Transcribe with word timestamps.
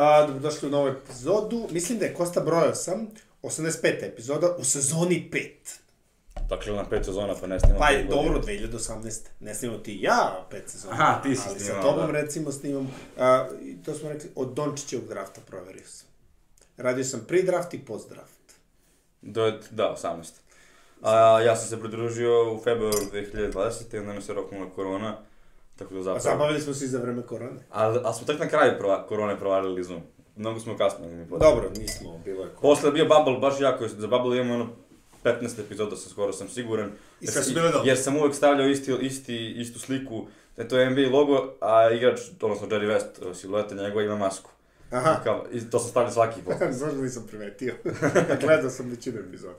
A, 0.00 0.26
dobrodošli 0.26 0.68
u 0.68 0.70
novu 0.70 0.88
epizodu. 0.88 1.68
Mislim 1.70 1.98
da 1.98 2.04
je 2.04 2.14
Kosta 2.14 2.40
brojao 2.40 2.74
sam, 2.74 3.06
85. 3.42 4.04
epizoda 4.04 4.56
u 4.58 4.64
sezoni 4.64 5.30
5. 5.32 5.48
Dakle, 6.48 6.72
na 6.72 6.84
pet 6.84 7.04
sezona 7.04 7.34
pa 7.40 7.46
ne 7.46 7.60
snimamo. 7.60 7.80
Pa 7.80 7.90
je 7.90 8.04
dobro, 8.04 8.40
2018. 8.40 9.20
Ne 9.40 9.54
snimamo 9.54 9.80
ti 9.80 9.98
ja 10.02 10.46
pet 10.50 10.68
sezona. 10.70 10.92
Aha, 10.94 11.22
ti 11.22 11.36
si 11.36 11.42
snimao, 11.42 11.82
sa 11.82 11.88
tobom 11.88 12.06
da. 12.06 12.20
recimo 12.20 12.52
snimam. 12.52 12.90
A, 13.18 13.48
to 13.84 13.94
smo 13.94 14.08
rekli, 14.08 14.30
od 14.34 14.54
Dončićevog 14.54 15.08
drafta 15.08 15.40
proverio 15.46 15.86
sam. 15.86 16.08
Radio 16.76 17.04
sam 17.04 17.24
pre-draft 17.28 17.74
i 17.74 17.78
post-draft. 17.78 18.54
Do, 19.22 19.58
da, 19.70 19.96
18. 20.02 20.30
A 21.02 21.40
ja 21.40 21.56
sam 21.56 21.68
se 21.68 21.80
pridružio 21.80 22.54
u 22.54 22.60
februaru 22.62 22.98
2020. 23.12 23.94
i 23.94 23.98
onda 23.98 24.12
mi 24.12 24.22
se 24.22 24.34
roknula 24.34 24.70
korona. 24.70 25.16
Tako 25.80 25.94
da 25.94 26.00
A 26.00 26.02
zapravo... 26.02 26.20
zabavili 26.20 26.60
smo 26.60 26.74
se 26.74 26.84
i 26.84 26.88
za 26.88 26.98
vreme 26.98 27.22
korone. 27.22 27.60
Ali, 27.70 28.00
ali 28.04 28.14
smo 28.14 28.26
tek 28.26 28.40
na 28.40 28.48
kraju 28.48 28.72
prva, 28.78 29.06
korone 29.06 29.38
provalili 29.38 29.84
Zoom. 29.84 30.00
Mnogo 30.36 30.60
smo 30.60 30.76
kasno 30.76 31.06
mi. 31.08 31.26
Dobro, 31.26 31.70
nismo, 31.78 32.20
bilo 32.24 32.44
je 32.44 32.48
korona. 32.48 32.60
Posle 32.60 32.88
je 32.88 32.92
bio 32.92 33.04
Bubble, 33.04 33.38
baš 33.40 33.60
jako, 33.60 33.88
za 33.88 34.06
Bubble 34.06 34.36
imamo 34.36 34.54
ono 34.54 34.68
15 35.24 35.60
epizoda, 35.60 35.96
sam 35.96 36.10
skoro 36.10 36.32
sam 36.32 36.48
siguran. 36.48 36.90
I 37.20 37.26
sve 37.26 37.42
su 37.42 37.54
bile 37.54 37.70
dobre. 37.72 37.88
Jer 37.88 37.98
sam 37.98 38.16
uvek 38.16 38.34
stavljao 38.34 38.68
isti, 38.68 38.92
isti, 39.00 39.54
istu 39.56 39.78
sliku, 39.78 40.26
da 40.56 40.62
je 40.62 40.68
to 40.68 40.90
NBA 40.90 41.18
logo, 41.18 41.54
a 41.60 41.90
igrač, 41.90 42.20
odnosno 42.42 42.66
Jerry 42.66 42.96
West, 42.96 43.34
silueta 43.34 43.74
njegova 43.74 44.04
ima 44.04 44.16
masku. 44.16 44.50
Aha, 44.90 45.16
I, 45.20 45.24
kao, 45.24 45.46
I 45.52 45.70
to 45.70 45.78
sam 45.78 45.90
stavljao 45.90 46.12
svaki 46.12 46.40
put. 46.42 46.54
Znaš 46.78 46.92
da 46.92 47.02
nisam 47.02 47.26
primetio. 47.28 47.74
Gledao 48.44 48.70
sam 48.70 48.90
većinu 48.90 49.18
epizoda. 49.18 49.54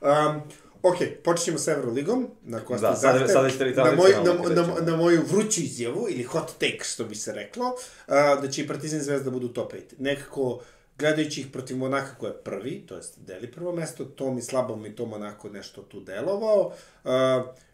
Um, 0.00 0.42
ok, 0.82 0.96
počet 1.24 1.44
ćemo 1.44 1.58
sa 1.58 1.72
Euroligom, 1.72 2.28
na 2.42 2.60
Kosti 2.60 2.82
Da, 2.82 2.96
sad- 2.96 3.18
zahtev. 3.18 3.28
sad 3.28 3.68
i 3.68 3.74
na, 3.74 3.92
moj, 3.92 4.10
na, 4.24 4.62
na, 4.62 4.80
na, 4.80 4.96
moju 4.96 5.22
vruću 5.30 5.60
izjavu, 5.60 6.06
ili 6.10 6.22
hot 6.22 6.52
take, 6.58 6.84
što 6.84 7.04
bi 7.04 7.14
se 7.14 7.32
reklo, 7.32 7.66
uh, 7.66 8.42
da 8.42 8.48
će 8.50 8.62
i 8.62 8.66
Partizan 8.66 9.00
Zvezda 9.00 9.30
budu 9.30 9.48
top 9.48 9.72
5. 9.72 9.78
Nekako, 9.98 10.60
gledajući 10.98 11.40
ih 11.40 11.46
protiv 11.52 11.76
Monaka 11.76 12.14
koja 12.14 12.30
je 12.30 12.38
prvi, 12.44 12.86
to 12.86 12.96
jest 12.96 13.18
deli 13.18 13.52
prvo 13.52 13.72
mesto, 13.72 14.04
to 14.04 14.32
mi 14.32 14.42
slabo 14.42 14.76
mi 14.76 14.96
to 14.96 15.06
Monako 15.06 15.48
nešto 15.48 15.82
tu 15.82 16.00
delovao. 16.00 16.72
Uh, 17.04 17.10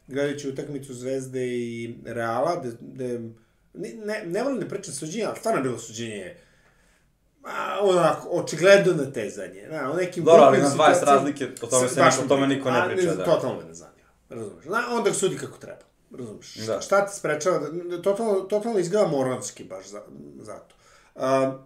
gledajući 0.07 0.49
utakmicu 0.49 0.95
Zvezde 0.95 1.47
i 1.47 1.95
Reala, 2.05 2.57
da, 2.57 2.71
da 2.81 3.19
ne, 3.75 4.23
ne 4.27 4.43
volim 4.43 4.61
da 4.61 4.67
pričam 4.69 4.95
suđenje, 4.95 5.25
ali 5.25 5.39
stvarno 5.39 5.61
je 5.61 5.63
bilo 5.63 5.79
suđenje 5.79 6.37
a, 7.47 7.79
onako, 7.83 8.29
očigledno 8.31 8.93
natezanje. 8.95 9.69
Na, 9.71 9.91
u 9.93 9.97
nekim 9.97 10.25
Dobro, 10.25 10.43
ali 10.43 10.59
na 10.59 10.65
20 10.65 10.71
situacijama- 10.71 11.05
razlike, 11.07 11.49
o 11.63 11.67
tome 11.67 11.89
se 11.89 12.01
niko- 12.01 12.25
o 12.25 12.29
tome 12.29 12.47
niko 12.47 12.71
ne 12.71 12.79
A, 12.79 12.87
priča, 12.87 13.15
da. 13.15 13.25
Totalno 13.25 13.61
me 13.61 13.65
ne 13.65 13.75
zanima. 13.75 14.09
Razumeš? 14.29 14.65
Na, 14.65 14.83
onda 14.91 15.13
sudi 15.13 15.37
kako 15.39 15.59
treba. 15.59 15.81
Razumeš? 16.11 16.55
Da. 16.57 16.81
Šta, 16.81 17.07
te 17.07 17.13
sprečava? 17.13 17.59
Da, 17.59 17.69
da, 17.87 18.03
totalno, 18.03 18.35
totalno 18.35 18.79
izgleda 18.79 19.07
moronski 19.07 19.65
baš 19.65 19.87
za, 19.87 20.03
zato. 20.41 20.75
Um, 21.15 21.59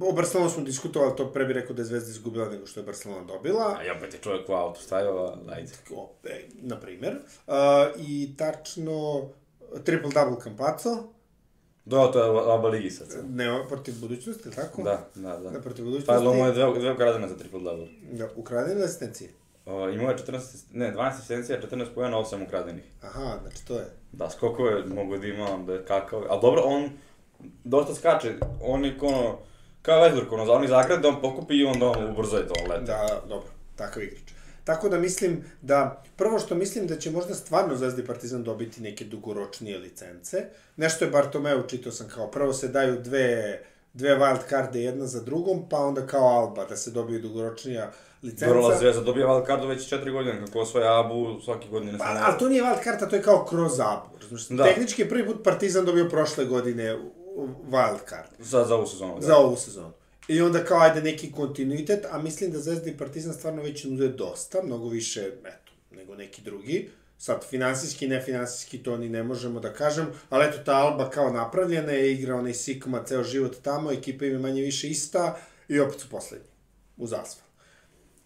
o 0.00 0.12
Barcelonu 0.12 0.50
smo 0.50 0.64
diskutovali, 0.64 1.16
to 1.16 1.32
pre 1.32 1.44
bi 1.44 1.52
rekao 1.52 1.74
da 1.76 1.82
je 1.82 1.86
Zvezda 1.86 2.10
izgubila 2.10 2.48
nego 2.48 2.66
što 2.66 2.80
je 2.80 2.84
Barcelona 2.84 3.24
dobila. 3.24 3.76
A 3.78 3.82
ja 3.82 3.94
opet 3.96 4.14
je 4.14 4.20
čovjek 4.20 4.48
u 4.48 4.52
auto 4.52 4.80
stavio, 4.80 5.32
ajde. 5.48 5.72
O, 5.90 6.10
e, 6.24 6.40
na 6.54 6.80
primer. 6.80 7.16
Uh, 7.46 7.54
I 7.98 8.34
tačno, 8.38 9.22
triple-double 9.74 10.42
Campazzo, 10.42 10.96
Do, 11.86 12.06
to 12.06 12.22
je 12.24 12.54
Aba 12.54 12.68
Ligi 12.68 12.90
sad. 12.90 13.08
ne, 13.28 13.64
protiv 13.68 13.94
budućnosti, 14.00 14.50
tako? 14.50 14.82
Da, 14.82 15.08
da, 15.14 15.36
Da, 15.36 15.50
da. 15.50 15.60
protiv 15.60 15.84
Pa 15.84 15.90
budućnosti. 15.90 16.26
je 16.26 16.34
mu 16.34 16.46
je 16.46 16.52
dve, 16.52 16.80
dve 16.80 16.92
ukradene 16.92 17.28
za 17.28 17.36
triple 17.36 17.60
double. 17.60 17.86
Da, 18.12 18.28
ukradene 18.36 18.84
asistencije. 18.84 19.30
O, 19.66 19.88
imao 19.88 20.10
je 20.10 20.16
14, 20.18 20.40
ne, 20.72 20.92
12 20.94 21.08
asistencija, 21.08 21.60
14 21.62 21.86
pojena, 21.94 22.16
8 22.16 22.46
ukradenih. 22.46 22.84
Aha, 23.02 23.38
znači 23.42 23.66
to 23.66 23.74
je. 23.74 23.86
Da, 24.12 24.30
skokove 24.30 24.84
mogu 24.84 25.16
da 25.18 25.26
ima, 25.26 25.58
da 25.66 25.72
je 25.72 25.84
kakav, 25.84 26.22
ali 26.28 26.40
dobro, 26.42 26.62
on 26.64 26.90
dosta 27.64 27.94
skače, 27.94 28.34
on 28.62 28.84
je 28.84 28.96
ono, 29.02 29.38
kao 29.82 30.00
Westbrook, 30.00 30.32
ono, 30.32 30.52
oni 30.52 30.68
zagrade, 30.68 31.08
on 31.08 31.20
pokupi 31.20 31.54
i 31.54 31.64
onda 31.64 31.86
on 31.86 32.10
ubrzo 32.10 32.36
je 32.36 32.48
to 32.48 32.54
lete. 32.70 32.84
Da, 32.84 33.20
dobro, 33.28 33.48
takav 33.76 34.02
igrač. 34.02 34.35
Tako 34.66 34.88
da 34.88 34.98
mislim 34.98 35.44
da, 35.62 36.02
prvo 36.16 36.38
što 36.38 36.54
mislim 36.54 36.86
da 36.86 36.98
će 36.98 37.10
možda 37.10 37.34
stvarno 37.34 37.76
Zvezda 37.76 38.02
i 38.02 38.06
Partizan 38.06 38.42
dobiti 38.42 38.82
neke 38.82 39.04
dugoročnije 39.04 39.78
licence. 39.78 40.44
Nešto 40.76 41.04
je 41.04 41.10
Bartomeu, 41.10 41.62
čitao 41.68 41.92
sam 41.92 42.08
kao, 42.08 42.30
prvo 42.30 42.52
se 42.52 42.68
daju 42.68 43.00
dve, 43.02 43.60
dve 43.92 44.10
wild 44.10 44.38
karde 44.48 44.82
jedna 44.82 45.06
za 45.06 45.20
drugom, 45.20 45.68
pa 45.68 45.78
onda 45.78 46.06
kao 46.06 46.26
Alba 46.26 46.64
da 46.64 46.76
se 46.76 46.90
dobiju 46.90 47.22
dugoročnija 47.22 47.92
licenca. 48.22 48.50
Vrlo 48.50 48.78
Zvezda 48.78 49.02
dobija 49.02 49.26
wildcardu 49.26 49.68
već 49.68 49.92
4 49.92 50.12
godine, 50.12 50.46
kako 50.46 50.58
osvaja 50.58 51.00
Abu 51.00 51.40
svake 51.44 51.68
godine. 51.68 51.98
Pa, 51.98 52.22
ali 52.26 52.38
to 52.38 52.48
nije 52.48 52.62
wild 52.62 52.84
karta, 52.84 53.08
to 53.08 53.16
je 53.16 53.22
kao 53.22 53.44
kroz 53.44 53.80
Abu. 53.80 54.18
Razumiješ? 54.20 54.48
Da. 54.48 54.64
Tehnički 54.64 55.08
prvi 55.08 55.26
put 55.26 55.44
Partizan 55.44 55.84
dobio 55.84 56.08
prošle 56.08 56.44
godine 56.44 56.98
wild 57.70 58.08
card. 58.08 58.28
Za, 58.38 58.64
za 58.64 58.74
ovu 58.74 58.86
sezonu, 58.86 59.14
da. 59.14 59.26
za 59.26 59.36
ovu 59.36 59.56
sezonu. 59.56 59.92
I 60.28 60.40
onda 60.40 60.64
kao 60.64 60.80
ajde 60.80 61.02
neki 61.02 61.32
kontinuitet, 61.32 62.06
a 62.10 62.18
mislim 62.18 62.50
da 62.50 62.58
Zvezda 62.58 62.90
i 62.90 62.96
Partizan 62.96 63.34
stvarno 63.34 63.62
već 63.62 63.84
nude 63.84 64.08
dosta, 64.08 64.62
mnogo 64.62 64.88
više, 64.88 65.20
eto, 65.44 65.72
nego 65.90 66.14
neki 66.14 66.42
drugi. 66.42 66.90
Sad, 67.18 67.44
finansijski, 67.50 68.08
nefinansijski, 68.08 68.78
to 68.78 68.96
ni 68.96 69.08
ne 69.08 69.22
možemo 69.22 69.60
da 69.60 69.72
kažem, 69.72 70.06
ali 70.30 70.46
eto, 70.46 70.58
ta 70.64 70.76
Alba 70.76 71.10
kao 71.10 71.32
napravljena 71.32 71.92
je, 71.92 72.12
igra 72.12 72.36
onaj 72.36 72.54
Sikma 72.54 73.04
ceo 73.04 73.24
život 73.24 73.56
tamo, 73.62 73.92
ekipa 73.92 74.24
im 74.24 74.32
je 74.32 74.38
manje 74.38 74.62
više 74.62 74.88
ista 74.88 75.38
i 75.68 75.80
opet 75.80 76.00
su 76.00 76.08
poslednji, 76.10 76.48
uz 76.96 77.12
Asvel. 77.12 77.46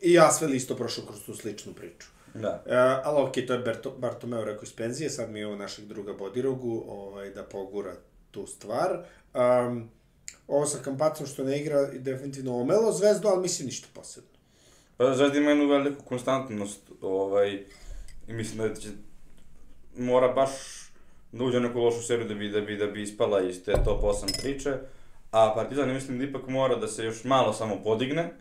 I 0.01 0.19
Asvel 0.19 0.55
isto 0.55 0.77
prošao 0.77 1.05
kroz 1.05 1.23
tu 1.27 1.35
sličnu 1.35 1.75
priču. 1.75 2.07
Da. 2.35 2.65
E, 2.67 2.77
ali 3.05 3.23
okej, 3.23 3.47
to 3.47 3.53
je 3.53 3.59
Berto, 3.59 3.91
Bartomeu 3.91 4.45
rekao 4.45 4.63
iz 4.63 4.73
penzije, 4.73 5.11
sad 5.11 5.31
mi 5.31 5.39
je 5.39 5.47
ovo 5.47 5.57
našeg 5.57 5.85
druga 5.85 6.13
Bodirogu 6.13 6.85
ovaj, 6.89 7.31
da 7.31 7.43
pogura 7.43 7.95
tu 8.31 8.47
stvar. 8.47 9.05
Um, 9.35 9.91
ovo 10.51 10.67
sa 10.67 10.79
Kampacom 10.85 11.27
što 11.27 11.45
ne 11.45 11.61
igra 11.61 11.79
je 11.79 11.99
definitivno 11.99 12.61
omelo 12.61 12.93
zvezdu, 12.93 13.29
ali 13.29 13.43
mislim 13.43 13.67
ništa 13.67 13.89
posebno. 13.95 14.31
Pa 14.97 15.15
Zvezda 15.15 15.39
ima 15.39 15.51
jednu 15.51 15.67
veliku 15.67 16.05
konstantnost, 16.05 16.81
ovaj, 17.01 17.65
i 18.29 18.33
mislim 18.33 18.69
da 18.69 18.75
će, 18.75 18.89
mora 19.97 20.29
baš 20.29 20.51
da 21.33 21.45
uđe 21.45 21.61
neku 21.61 21.79
lošu 21.79 22.03
seriju 22.03 22.29
da 22.29 22.35
bi, 22.35 22.49
da 22.49 22.61
bi, 22.61 22.77
da 22.77 22.87
bi 22.87 23.03
ispala 23.03 23.43
iz 23.43 23.65
te 23.65 23.73
top 23.85 24.03
8 24.03 24.41
priče, 24.43 24.75
a 25.31 25.53
Partizan 25.55 25.95
mislim 25.95 26.19
da 26.19 26.25
ipak 26.25 26.49
mora 26.49 26.77
da 26.77 26.89
se 26.89 27.05
još 27.05 27.25
malo 27.25 27.53
samo 27.53 27.83
podigne, 27.85 28.33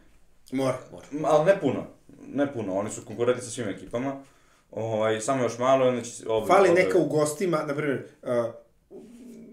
Mora, 0.51 0.77
mora. 0.91 1.05
Ali 1.23 1.45
ne 1.45 1.59
puno, 1.59 1.87
ne 2.33 2.53
puno, 2.53 2.75
oni 2.75 2.89
su 2.89 3.01
konkurentni 3.05 3.43
sa 3.43 3.49
svim 3.49 3.69
ekipama, 3.69 4.23
ovaj, 4.71 5.21
samo 5.21 5.43
još 5.43 5.57
malo 5.57 5.85
i 5.85 5.89
onda 5.89 6.01
će... 6.01 6.29
Obi, 6.29 6.47
Fali 6.47 6.69
obi- 6.69 6.75
neka 6.75 6.97
u 6.97 7.05
gostima, 7.05 7.63
na 7.67 7.75
primjer, 7.75 8.05
uh, 8.23 8.29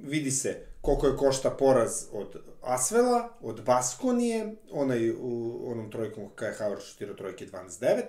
vidi 0.03 0.31
se 0.31 0.61
koliko 0.87 1.07
je 1.07 1.17
košta 1.17 1.51
poraz 1.51 2.05
od 2.13 2.37
Asvela, 2.63 3.29
od 3.41 3.65
Baskonije, 3.65 4.55
onaj 4.73 5.11
u 5.11 5.63
onom 5.71 5.91
trojkom 5.91 6.29
kada 6.35 6.53
je 6.53 6.59
Havard 6.59 6.83
šutirao 6.83 7.15
trojke 7.17 7.47
12-9, 7.47 8.03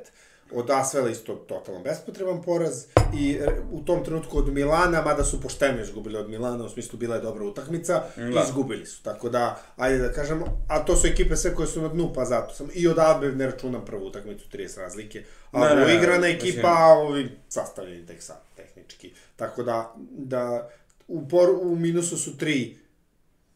od 0.51 0.69
Asvela 0.69 1.09
isto 1.09 1.35
totalno 1.35 1.81
bespotreban 1.81 2.41
poraz 2.41 2.85
i 3.13 3.39
u 3.71 3.81
tom 3.81 4.03
trenutku 4.03 4.37
od 4.37 4.53
Milana, 4.53 5.01
mada 5.01 5.23
su 5.23 5.41
pošteno 5.41 5.81
izgubili 5.81 6.17
od 6.17 6.29
Milana, 6.29 6.65
u 6.65 6.69
smislu 6.69 6.99
bila 6.99 7.15
je 7.15 7.21
dobra 7.21 7.45
utakmica, 7.45 8.03
Da. 8.15 8.43
izgubili 8.47 8.85
su. 8.85 9.03
Tako 9.03 9.29
da, 9.29 9.61
ajde 9.77 9.97
da 9.97 10.13
kažemo, 10.13 10.45
a 10.67 10.85
to 10.85 10.95
su 10.95 11.07
ekipe 11.07 11.35
sve 11.35 11.55
koje 11.55 11.67
su 11.67 11.81
na 11.81 11.87
dnu, 11.87 12.13
pa 12.15 12.25
zato 12.25 12.53
sam. 12.53 12.69
I 12.73 12.87
od 12.87 12.99
Albe 12.99 13.31
ne 13.31 13.45
računam 13.45 13.85
prvu 13.85 14.05
utakmicu, 14.05 14.45
30 14.53 14.77
razlike. 14.77 15.23
A 15.51 15.59
ne, 15.59 15.75
ne, 15.75 15.95
igrana 15.95 16.27
ekipa, 16.27 16.67
a 16.67 16.93
ovi 16.99 17.29
sastavljeni 17.49 18.05
tek 18.05 18.23
sad, 18.23 18.41
tehnički. 18.55 19.13
Tako 19.35 19.63
da, 19.63 19.93
da 20.11 20.69
u, 21.07 21.27
por, 21.27 21.49
u 21.61 21.75
minusu 21.75 22.17
su 22.17 22.37
tri 22.37 22.77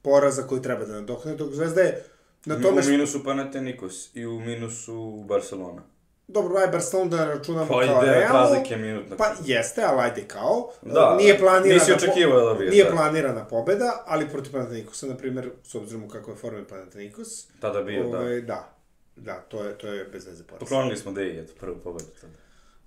poraza 0.01 0.44
koje 0.44 0.62
treba 0.62 0.85
da 0.85 0.94
nadokne, 0.94 1.35
dok 1.35 1.53
Zvezda 1.53 1.81
je 1.81 2.03
na 2.45 2.62
tome 2.62 2.81
U 2.81 2.89
minusu 2.89 3.23
Panathinaikos 3.23 4.16
i 4.16 4.25
u 4.25 4.39
minusu 4.39 5.23
Barcelona. 5.28 5.81
Dobro, 6.28 6.57
aj 6.57 6.67
Barcelona 6.67 7.09
da 7.17 7.25
računamo 7.25 7.67
Pa 7.67 7.85
kao 7.85 8.01
devet 8.01 8.17
realno. 8.17 8.39
razlike 8.39 8.78
minutna. 8.78 9.16
Pa 9.17 9.25
jeste, 9.45 9.84
ali 9.84 10.01
ajde 10.01 10.23
kao. 10.28 10.72
Da, 10.81 11.16
nije 11.17 11.39
planirana... 11.39 11.73
nisi 11.73 11.94
očekivao 11.94 12.39
da 12.39 12.45
dobiješ, 12.45 12.72
Nije 12.72 12.84
da. 12.84 12.91
planirana 12.91 13.47
pobeda, 13.47 14.03
ali 14.06 14.29
protiv 14.29 14.51
Panathinaikosa, 14.51 15.07
na 15.07 15.18
primjer, 15.18 15.51
s 15.63 15.75
obzirom 15.75 16.03
u 16.03 16.07
kakvoj 16.07 16.36
formi 16.36 16.65
Panathinaikos, 16.65 17.48
Tada 17.59 17.81
bio, 17.81 18.03
da. 18.03 18.18
ovaj, 18.19 18.42
da. 18.42 18.74
Da, 19.15 19.36
to 19.36 19.63
je, 19.63 19.77
to 19.77 19.88
je 19.88 20.06
bez 20.06 20.27
veze 20.27 20.44
poraz. 20.44 20.59
Poklonili 20.59 20.98
smo 20.98 21.12
Deji, 21.12 21.39
eto, 21.39 21.53
prvu 21.59 21.75
pobedu 21.83 22.09
tada. 22.21 22.33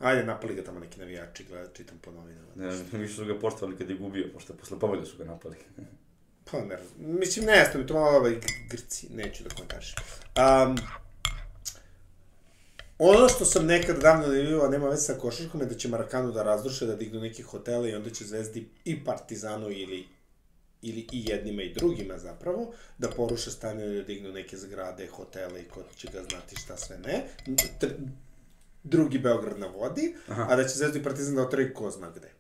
Ajde, 0.05 0.25
napali 0.25 0.55
ga 0.55 0.65
tamo 0.65 0.81
neki 0.81 0.99
navijači, 0.99 1.45
gleda, 1.45 1.69
čitam 1.73 1.99
po 1.99 2.11
novinama. 2.11 2.49
Ne, 2.55 2.99
više 2.99 3.15
su 3.15 3.25
ga 3.25 3.39
poštovali 3.39 3.79
kad 3.79 3.91
je 3.91 3.97
gubio, 3.97 4.29
pošto 4.35 4.55
posle 4.55 4.79
pobede 4.79 5.07
su 5.07 5.19
ga 5.19 5.25
napali. 5.25 5.57
Pa 6.51 6.61
ne. 6.61 6.79
Mislim, 6.99 7.45
ne 7.45 7.69
znam, 7.73 7.87
to 7.87 7.95
malo 7.95 8.19
ovaj 8.19 8.35
Grci, 8.71 9.09
neću 9.09 9.45
da 9.45 9.51
komentarišem. 9.51 9.97
Um, 10.37 10.79
ono 12.99 13.29
što 13.29 13.45
sam 13.45 13.67
nekad 13.67 14.01
davno 14.01 14.27
najavio, 14.27 14.63
a 14.63 14.69
nema 14.69 14.89
veze 14.89 15.03
sa 15.03 15.15
košarkom, 15.15 15.61
je 15.61 15.67
da 15.67 15.75
će 15.75 15.89
Marakanu 15.89 16.33
da 16.33 16.43
razruše, 16.43 16.87
da 16.87 16.97
dignu 16.97 17.21
neki 17.21 17.43
hotele 17.43 17.91
i 17.91 17.95
onda 17.95 18.11
će 18.11 18.25
Zvezdi 18.25 18.69
i 18.85 19.05
Partizanu 19.05 19.71
ili 19.71 20.07
ili 20.83 21.07
i 21.13 21.25
jednima 21.27 21.63
i 21.63 21.73
drugima 21.73 22.19
zapravo, 22.19 22.73
da 22.99 23.11
poruše 23.11 23.51
stanje 23.51 23.87
da 23.87 24.03
dignu 24.03 24.33
neke 24.33 24.57
zgrade, 24.57 25.07
hotele 25.07 25.63
i 25.63 25.69
ko 25.69 25.83
će 25.97 26.09
ga 26.13 26.23
znati 26.23 26.57
šta 26.57 26.77
sve 26.77 26.99
ne. 26.99 27.25
Drugi 28.85 29.19
Beograd 29.19 29.59
na 29.59 29.67
vodi, 29.67 30.15
Aha. 30.29 30.47
a 30.51 30.57
da 30.57 30.63
će 30.65 30.75
Zvezda 30.75 30.99
i 30.99 31.03
Partizan 31.03 31.35
da 31.35 31.43
otraju 31.43 31.75
ko 31.75 31.91
zna 31.91 32.11
gde. 32.17 32.31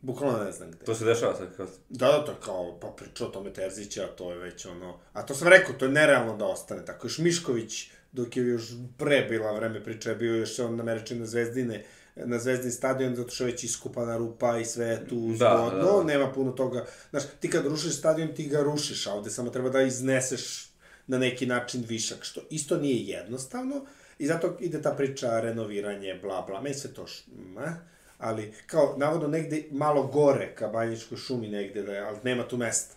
Bukvalno 0.00 0.44
ne 0.44 0.52
znam 0.52 0.70
gde. 0.70 0.84
To 0.84 0.94
se 0.94 1.04
dešava 1.04 1.36
sad 1.36 1.56
kao... 1.56 1.66
Da, 1.88 2.06
da, 2.06 2.24
to 2.24 2.32
je 2.32 2.36
kao, 2.44 2.78
pa 2.80 2.88
priča 2.88 3.26
o 3.26 3.28
tome 3.28 3.52
Terzića, 3.52 4.04
a 4.04 4.16
to 4.16 4.32
je 4.32 4.38
već 4.38 4.66
ono... 4.66 4.98
A 5.12 5.22
to 5.22 5.34
sam 5.34 5.48
rekao, 5.48 5.74
to 5.74 5.84
je 5.84 5.90
nerealno 5.90 6.36
da 6.36 6.46
ostane 6.46 6.84
tako. 6.84 7.06
Još 7.06 7.18
Mišković, 7.18 7.90
dok 8.12 8.36
je 8.36 8.46
još 8.46 8.62
pre 8.98 9.26
bila 9.28 9.52
vreme 9.52 9.84
priča, 9.84 10.10
je 10.10 10.16
bio 10.16 10.34
još 10.34 10.58
on 10.58 10.76
nameračen 10.76 11.18
na 11.18 11.26
Zvezdine, 11.26 11.84
na 12.16 12.38
Zvezdin 12.38 12.72
stadion, 12.72 13.16
zato 13.16 13.30
što 13.30 13.44
je 13.44 13.52
već 13.52 13.64
iskupana 13.64 14.16
rupa 14.16 14.58
i 14.58 14.64
sve 14.64 14.86
je 14.86 15.08
tu 15.08 15.28
Da, 15.38 15.68
zgodno, 15.70 15.84
da, 15.84 15.98
da. 15.98 16.04
nema 16.04 16.32
puno 16.32 16.52
toga. 16.52 16.86
Znaš, 17.10 17.22
ti 17.40 17.50
kad 17.50 17.66
rušiš 17.66 17.98
stadion, 17.98 18.34
ti 18.34 18.48
ga 18.48 18.62
rušiš, 18.62 19.06
a 19.06 19.12
ovde 19.12 19.30
samo 19.30 19.50
treba 19.50 19.70
da 19.70 19.82
izneseš 19.82 20.68
na 21.06 21.18
neki 21.18 21.46
način 21.46 21.84
višak, 21.88 22.24
što 22.24 22.40
isto 22.50 22.76
nije 22.76 23.06
jednostavno, 23.06 23.86
i 24.18 24.26
zato 24.26 24.56
ide 24.60 24.82
ta 24.82 24.90
priča 24.90 25.40
renoviranje, 25.40 26.18
bla, 26.22 26.44
bla, 26.46 26.60
meni 26.60 26.74
sve 26.74 26.94
to 26.94 27.06
š, 27.06 27.24
ma, 27.54 27.76
ali 28.18 28.52
kao, 28.66 28.94
navodno 28.96 29.28
negde 29.28 29.64
malo 29.70 30.06
gore 30.06 30.54
ka 30.54 30.68
Banjičkoj 30.68 31.18
šumi 31.18 31.48
negde, 31.48 31.82
da 31.82 31.92
je, 31.92 32.00
ali 32.00 32.18
nema 32.22 32.48
tu 32.48 32.56
mesta. 32.56 32.94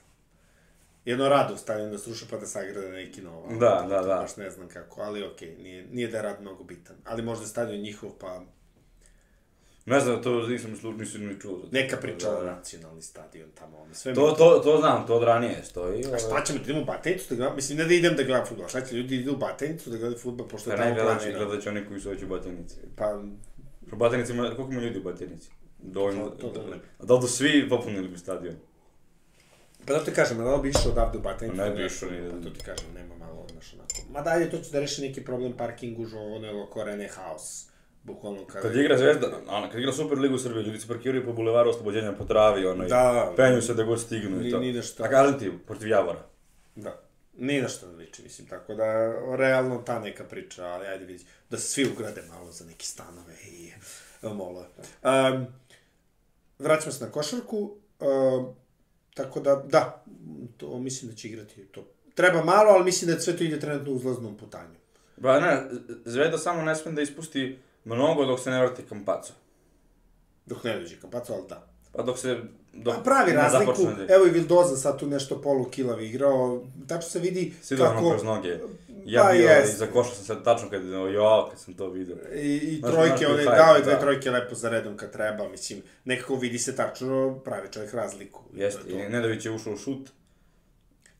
Jedno 1.05 1.29
rado 1.29 1.57
stadion 1.57 1.91
da 1.91 1.97
sruša 1.97 2.25
pa 2.29 2.37
da 2.37 2.45
sagrade 2.45 2.89
neki 2.89 3.21
novo. 3.21 3.47
Da, 3.59 3.85
da, 3.89 4.01
da. 4.01 4.15
Baš 4.15 4.37
ne 4.37 4.49
znam 4.49 4.67
kako, 4.67 5.01
ali 5.01 5.23
okej, 5.23 5.55
nije, 5.63 5.85
nije 5.91 6.07
da 6.07 6.17
je 6.17 6.23
rad 6.23 6.41
mnogo 6.41 6.63
bitan. 6.63 6.95
Ali 7.05 7.21
možda 7.21 7.43
je 7.43 7.49
stadion 7.49 7.81
njihov, 7.81 8.09
pa 8.19 8.41
Ne 9.91 9.99
znam, 9.99 10.21
to 10.23 10.47
nisam, 10.47 10.75
slu, 10.75 10.93
nisam 10.93 11.21
ni 11.21 11.39
čuo. 11.41 11.51
to. 11.53 11.67
neka 11.71 11.97
priča 11.97 12.27
Da, 12.27 12.37
o 12.37 12.43
da. 12.43 12.51
nacionalni 12.51 13.01
stadion 13.01 13.49
tamo, 13.51 13.77
ono, 13.77 13.93
sve 13.93 14.13
To, 14.13 14.31
to, 14.31 14.59
to 14.59 14.77
znam, 14.77 15.07
to 15.07 15.15
od 15.15 15.23
ranije 15.23 15.63
stoji. 15.63 16.05
A 16.05 16.07
ovaj. 16.07 16.19
šta 16.19 16.43
ćemo, 16.43 16.59
da 16.59 16.63
idemo 16.63 16.81
u 16.81 16.85
Batenicu 16.85 17.25
da 17.29 17.35
gledam, 17.35 17.55
mislim, 17.55 17.77
ne 17.77 17.85
da 17.85 17.93
idem 17.93 18.15
da 18.15 18.23
gledam 18.23 18.45
futbol, 18.45 18.67
šta 18.67 18.81
će 18.81 18.95
ljudi 18.95 19.15
idu 19.15 19.33
u 19.33 19.37
Batenicu 19.37 19.89
da 19.89 19.97
gledaju 19.97 20.19
futbol, 20.19 20.47
pošto 20.47 20.69
Pa 20.69 20.75
je 20.75 20.79
ne 20.79 20.85
tamo 20.85 20.95
gledat 20.95 21.21
će, 21.23 21.31
gledat 21.33 21.63
će 21.63 21.69
oni 21.69 21.85
koji 21.87 21.99
su 21.99 22.09
već 22.09 22.23
u 22.23 22.27
Batenici. 22.27 22.75
Pa, 22.95 23.21
U 23.91 23.95
Batenici 23.95 24.33
koliko 24.33 24.71
ima 24.71 24.81
ljudi 24.81 24.99
u 24.99 25.03
Batenici? 25.03 25.49
Dovoljno, 25.79 26.29
To- 26.29 26.47
to 26.47 26.61
da 26.61 26.69
ne. 26.69 26.77
A 26.99 27.05
da 27.05 27.13
li 27.13 27.27
svi 27.27 27.69
popunili 27.69 28.07
bi 28.07 28.17
stadion? 28.17 28.55
pa 29.87 29.93
da 29.93 30.03
ti 30.03 30.11
kažem, 30.11 30.37
da 30.37 30.57
bi 30.57 30.69
išao 30.69 30.91
odavde 30.91 31.17
u 31.17 31.21
Batenicu? 31.21 31.57
Ne 31.57 31.69
da 31.69 31.75
bi 31.75 31.85
išao 31.85 32.09
ni- 32.11 32.29
Pa 32.31 32.37
to 32.39 32.49
ti 32.49 32.59
kažem, 32.61 32.93
nema 32.93 33.15
malo, 33.17 33.47
znaš, 33.51 33.73
onako. 33.73 33.93
Ma 34.11 34.21
dalje, 34.21 34.49
to 34.49 34.57
će 34.57 34.71
da 34.71 34.79
reši 34.79 35.01
neki 35.01 35.23
problem 35.23 35.53
parking 35.53 35.97
gužva, 35.97 36.21
ono 36.21 36.47
je 36.47 36.63
oko 36.63 36.83
Rene 36.83 37.09
House. 37.09 37.70
Bukvalno 38.03 38.45
kada... 38.45 38.61
Kad 38.61 38.75
igra 38.77 38.97
Zvezda, 38.97 39.27
ono, 39.47 39.69
kad 39.71 39.79
igra 39.79 39.93
Super 39.93 40.17
Ligu 40.17 40.37
Srbije, 40.37 40.63
ljudi 40.63 40.79
se 40.79 40.87
parkiraju 40.87 41.25
po 41.25 41.33
bulevaru 41.33 41.69
oslobođenja 41.69 42.13
po 42.17 42.23
travi, 42.25 42.65
ono, 42.65 42.85
Da. 42.85 43.33
penju 43.35 43.61
se 43.61 43.73
da 43.73 43.83
god 43.83 44.01
stignu 44.01 44.37
Ni- 44.37 44.47
i 44.47 44.51
to. 44.51 44.59
ni 44.59 44.81
šta. 44.81 45.03
A 45.03 45.09
kažem 45.09 45.39
ti, 45.39 45.51
protiv 45.67 45.87
Javora. 45.87 46.19
Da. 46.75 47.01
Nije 47.37 47.61
na 47.61 47.67
što 47.69 47.87
ne 47.87 47.93
liči, 47.95 48.23
mislim, 48.23 48.47
tako 48.47 48.73
da, 48.75 48.85
realno 49.35 49.81
ta 49.85 49.99
neka 49.99 50.23
priča, 50.23 50.65
ali 50.65 50.87
ajde 50.87 51.05
vidi, 51.05 51.25
da 51.49 51.57
se 51.57 51.67
svi 51.67 51.89
ugrade 51.95 52.21
malo 52.29 52.51
za 52.51 52.65
neke 52.65 52.85
stanove 52.85 53.33
i 53.51 53.71
molove. 54.21 54.65
Um, 55.03 55.45
vraćamo 56.59 56.91
se 56.91 57.05
na 57.05 57.11
košarku, 57.11 57.57
um, 57.99 58.55
tako 59.13 59.39
da, 59.39 59.55
da, 59.67 60.03
to 60.57 60.79
mislim 60.79 61.11
da 61.11 61.17
će 61.17 61.27
igrati 61.27 61.65
to. 61.65 61.87
Treba 62.15 62.43
malo, 62.43 62.69
ali 62.71 62.83
mislim 62.83 63.11
da 63.11 63.19
sve 63.19 63.37
to 63.37 63.43
ide 63.43 63.59
trenutno 63.59 63.91
u 63.91 63.95
uzlaznom 63.95 64.37
putanju. 64.37 64.75
Ba 65.17 65.39
ne, 65.39 65.61
Zvezda 66.05 66.37
samo 66.37 66.61
ne 66.61 66.75
sme 66.75 66.91
da 66.91 67.01
ispusti 67.01 67.59
mnogo 67.85 68.25
dok 68.25 68.39
se 68.39 68.49
ne 68.51 68.59
vrati 68.59 68.83
Kampaco. 68.89 69.33
Dok 70.45 70.63
ne 70.63 70.79
dođe 70.79 70.99
Kampaco, 70.99 71.33
ali 71.33 71.43
da. 71.49 71.67
Pa 71.91 72.03
dok 72.03 72.19
se... 72.19 72.37
Dok 72.73 72.95
Pa 72.95 73.01
pravi 73.01 73.31
razliku, 73.31 73.83
da- 73.97 74.15
evo 74.15 74.25
i 74.25 74.29
Vildoza 74.29 74.77
sad 74.77 74.99
tu 74.99 75.07
nešto 75.07 75.41
polu 75.41 75.65
kilavi 75.65 76.07
igrao, 76.07 76.63
tačno 76.87 77.09
se 77.09 77.19
vidi 77.19 77.53
ono 77.71 77.85
kako... 77.85 78.09
kroz 78.09 78.23
noge. 78.23 78.57
Ja 79.05 79.23
Pa 79.23 79.31
bio 79.31 79.49
jest. 79.49 79.73
i 79.73 79.77
zakošao 79.77 80.13
sam 80.13 80.25
se 80.25 80.43
tačno 80.43 80.69
kad, 80.69 80.85
jo, 81.13 81.47
kad 81.49 81.59
sam 81.59 81.73
to 81.73 81.89
vidio. 81.89 82.15
I, 82.35 82.55
i 82.57 82.79
Znaš, 82.79 82.91
trojke, 82.91 83.27
on 83.27 83.39
je 83.39 83.45
dao 83.45 83.75
je 83.75 83.81
dve 83.81 83.93
da. 83.93 83.99
trojke 83.99 84.31
lepo 84.31 84.55
za 84.55 84.69
redom 84.69 84.97
kad 84.97 85.11
treba, 85.11 85.49
mislim, 85.49 85.81
nekako 86.05 86.35
vidi 86.35 86.59
se 86.59 86.75
tačno, 86.75 87.39
pravi 87.39 87.67
čovjek 87.71 87.93
razliku. 87.93 88.41
I 88.53 88.59
Jeste, 88.59 88.81
i 88.89 89.09
Nedović 89.09 89.45
je 89.45 89.51
ušao 89.51 89.73
u 89.73 89.77
šut. 89.77 90.09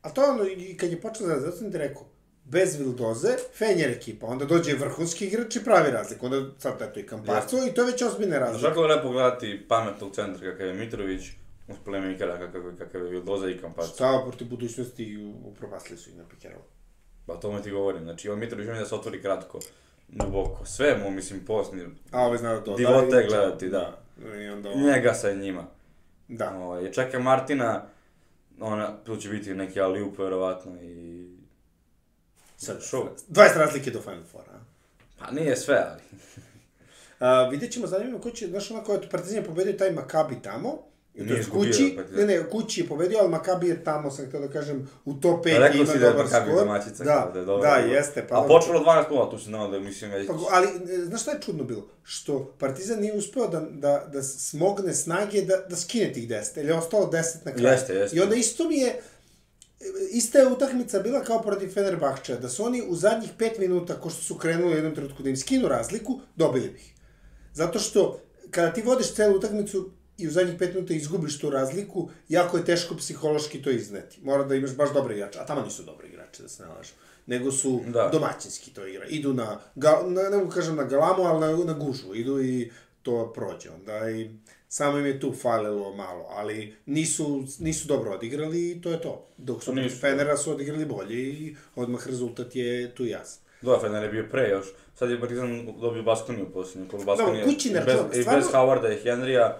A 0.02 0.10
to 0.10 0.22
ono, 0.24 0.44
i 0.44 0.76
kad 0.76 0.90
je 0.90 1.00
počeo 1.00 1.26
da 1.26 1.40
zato 1.40 1.56
sam 1.56 1.72
ti 1.72 1.78
rekao, 1.78 2.06
bez 2.52 2.76
Vildoze, 2.78 3.28
Fenjer 3.58 3.90
ekipa, 3.90 4.26
onda 4.26 4.44
dođe 4.44 4.74
vrhunski 4.74 5.26
igrač 5.26 5.56
i 5.56 5.64
pravi 5.64 5.90
razliku, 5.90 6.26
onda 6.26 6.50
sad 6.58 6.82
eto 6.82 7.00
i 7.00 7.06
Kampaco 7.06 7.56
i 7.68 7.74
to 7.74 7.82
je 7.82 7.92
već 7.92 8.02
ozbiljna 8.02 8.36
Znaš 8.36 8.48
razlika. 8.48 8.68
kako 8.68 8.82
je 8.82 8.96
lepo 8.96 9.08
gledati 9.08 9.64
pametnog 9.68 10.14
centra 10.14 10.50
kakav 10.50 10.66
je 10.66 10.74
Mitrović, 10.74 11.22
uz 11.68 11.76
playmakera 11.86 12.38
kakav, 12.38 12.62
kakav 12.78 13.04
je 13.04 13.10
Vildoza 13.10 13.50
i 13.50 13.58
Kampaco. 13.58 13.94
Šta 13.94 14.22
protiv 14.28 14.48
budućnosti 14.48 15.32
upropastili 15.44 15.98
su 15.98 16.10
i 16.10 16.14
na 16.14 16.24
pikeralo. 16.30 16.64
Pa 17.26 17.32
o 17.32 17.36
tome 17.36 17.62
ti 17.62 17.70
govorim, 17.70 18.02
znači 18.02 18.28
on 18.28 18.38
Mitrović 18.38 18.68
on 18.68 18.78
da 18.78 18.86
se 18.86 18.94
otvori 18.94 19.22
kratko, 19.22 19.58
duboko, 20.08 20.66
sve 20.66 20.98
mu, 20.98 21.10
mislim, 21.10 21.44
posni, 21.46 21.86
A 22.10 22.20
ove 22.26 22.38
zna 22.38 22.54
da 22.54 22.60
dodaje. 22.60 22.76
Divote 22.76 23.26
gledati, 23.28 23.68
da. 23.68 24.02
I 24.40 24.48
onda 24.48 24.68
ovo, 24.68 24.80
njega 24.80 25.14
sa 25.14 25.32
njima. 25.32 25.66
da. 26.28 26.56
Ovaj, 26.58 26.92
čeka 26.92 27.18
Martina, 27.18 27.82
ona, 28.60 28.96
tu 29.04 29.16
će 29.16 29.28
biti 29.28 29.54
neki 29.54 29.80
aliup, 29.80 30.18
verovatno, 30.18 30.82
i... 30.82 31.41
Sad, 32.62 32.76
Show. 32.80 33.08
20 33.28 33.56
razlike 33.56 33.90
do 33.90 34.00
Final 34.00 34.22
Four, 34.32 34.44
a? 34.44 34.58
Pa 35.18 35.30
nije 35.30 35.56
sve, 35.56 35.84
ali... 35.90 36.00
A, 37.18 37.48
vidjet 37.48 37.72
ćemo 37.72 37.86
zanimljivo 37.86 38.20
ko 38.20 38.30
će, 38.30 38.46
znaš 38.46 38.70
onako, 38.70 38.94
eto, 38.94 39.08
Partizan 39.10 39.36
je 39.36 39.44
pobedio 39.44 39.72
taj 39.72 39.90
Makabi 39.90 40.42
tamo, 40.42 40.78
i 41.14 41.28
to 41.28 41.34
je 41.34 41.44
kući, 41.52 41.98
ne, 42.12 42.26
ne, 42.26 42.50
kući 42.50 42.80
je 42.80 42.86
pobedio, 42.88 43.18
ali 43.18 43.28
Makabi 43.28 43.68
je 43.68 43.84
tamo, 43.84 44.10
sam 44.10 44.26
htio 44.26 44.40
da 44.40 44.48
kažem, 44.48 44.88
u 45.04 45.14
top 45.14 45.44
5 45.46 45.58
Rekao 45.58 45.76
ima 45.76 45.86
si 45.86 45.98
da 45.98 46.06
je 46.06 46.12
dobar 46.12 46.24
Makabi 46.24 46.46
skor. 46.50 46.58
domaćica, 46.64 47.04
Da, 47.04 47.30
da 47.32 47.38
je 47.38 47.44
dobro. 47.44 47.70
da, 47.70 47.76
jeste. 47.76 48.26
Pa, 48.28 48.44
A 48.44 48.46
počelo 48.48 48.80
12 48.80 49.04
0 49.10 49.30
tu 49.30 49.38
se 49.38 49.44
znao 49.44 49.68
da 49.68 49.80
mislim, 49.80 50.10
već... 50.10 50.26
Pa, 50.26 50.34
ali, 50.50 50.68
e, 50.68 51.04
znaš 51.04 51.22
šta 51.22 51.30
je 51.30 51.40
čudno 51.40 51.64
bilo? 51.64 51.88
Što 52.02 52.54
Partizan 52.58 53.00
nije 53.00 53.12
uspeo 53.12 53.48
da, 53.48 53.60
da, 53.60 54.08
da 54.12 54.22
smogne 54.22 54.94
snage 54.94 55.42
da, 55.42 55.56
da 55.68 55.76
skine 55.76 56.12
tih 56.12 56.28
10, 56.28 56.58
ili 56.60 56.68
je 56.68 56.74
ostalo 56.74 57.10
10 57.10 57.22
na 57.44 57.52
kraju. 57.52 57.68
Jeste, 57.68 57.94
jeste. 57.94 58.16
I 58.16 58.20
onda 58.20 58.34
isto 58.34 58.68
mi 58.68 58.78
je, 58.78 59.00
ista 60.10 60.38
je 60.38 60.46
utakmica 60.46 61.00
bila 61.00 61.24
kao 61.24 61.42
protiv 61.42 61.68
Fenerbahča, 61.68 62.36
da 62.36 62.48
su 62.48 62.64
oni 62.64 62.82
u 62.88 62.96
zadnjih 62.96 63.30
5 63.38 63.58
minuta, 63.58 64.00
ko 64.00 64.10
što 64.10 64.22
su 64.22 64.34
krenuli 64.34 64.72
u 64.72 64.76
jednom 64.76 64.94
trenutku 64.94 65.22
da 65.22 65.30
im 65.30 65.36
skinu 65.36 65.68
razliku, 65.68 66.20
dobili 66.36 66.68
bi 66.68 66.78
ih. 66.78 66.94
Zato 67.54 67.78
što, 67.78 68.20
kada 68.50 68.72
ti 68.72 68.82
vodiš 68.82 69.14
celu 69.14 69.36
utakmicu 69.36 69.90
i 70.18 70.28
u 70.28 70.30
zadnjih 70.30 70.58
5 70.58 70.74
minuta 70.74 70.94
izgubiš 70.94 71.38
tu 71.38 71.50
razliku, 71.50 72.08
jako 72.28 72.56
je 72.56 72.64
teško 72.64 72.96
psihološki 72.96 73.62
to 73.62 73.70
izneti. 73.70 74.18
Mora 74.22 74.44
da 74.44 74.54
imaš 74.54 74.76
baš 74.76 74.92
dobre 74.94 75.14
igrače, 75.14 75.38
a 75.38 75.46
tamo 75.46 75.62
nisu 75.62 75.82
dobri 75.82 76.08
igrači, 76.08 76.42
da 76.42 76.48
se 76.48 76.62
ne 76.62 76.68
lažem. 76.68 76.94
Nego 77.26 77.52
su 77.52 77.80
Da. 77.86 78.08
domaćinski 78.12 78.70
to 78.70 78.86
igra. 78.86 79.06
Idu 79.06 79.34
na, 79.34 79.60
ga, 79.74 80.02
na 80.06 80.22
ne 80.22 80.36
mogu 80.36 80.50
kažem 80.50 80.76
na 80.76 80.84
galamu, 80.84 81.22
ali 81.22 81.40
na, 81.40 81.64
na 81.64 81.72
gužu. 81.72 82.14
Idu 82.14 82.42
i 82.42 82.70
to 83.02 83.32
prođe 83.32 83.70
onda 83.70 84.10
i 84.10 84.30
samo 84.72 84.98
im 84.98 85.06
je 85.06 85.20
tu 85.20 85.32
falilo 85.32 85.94
malo, 85.94 86.26
ali 86.30 86.76
nisu, 86.86 87.44
nisu 87.58 87.88
dobro 87.88 88.12
odigrali 88.12 88.70
i 88.70 88.80
to 88.80 88.90
je 88.90 89.00
to. 89.00 89.28
Dok 89.38 89.62
su 89.62 89.74
Nisu. 89.74 89.96
Fenera 89.96 90.36
su 90.36 90.50
odigrali 90.52 90.84
bolje 90.84 91.18
i 91.18 91.56
odmah 91.76 92.06
rezultat 92.06 92.56
je 92.56 92.94
tu 92.94 93.04
jasan. 93.06 93.42
Da, 93.62 93.78
Fener 93.80 94.02
je 94.02 94.08
bio 94.08 94.26
pre 94.30 94.48
još. 94.48 94.66
Sad 94.94 95.10
je 95.10 95.20
Partizan 95.20 95.66
dobio 95.80 96.02
Baskoniju 96.02 96.52
posljednju 96.52 96.88
kolu. 96.88 97.04
Baskonija 97.04 97.44
kući 97.44 97.70
ne 97.70 97.80
i 97.80 97.84
bez, 97.84 97.94
i 98.14 98.22
stvarno- 98.22 98.40
bez 98.40 98.48
Howarda 98.48 98.92
i 98.92 99.04
Henrya. 99.04 99.52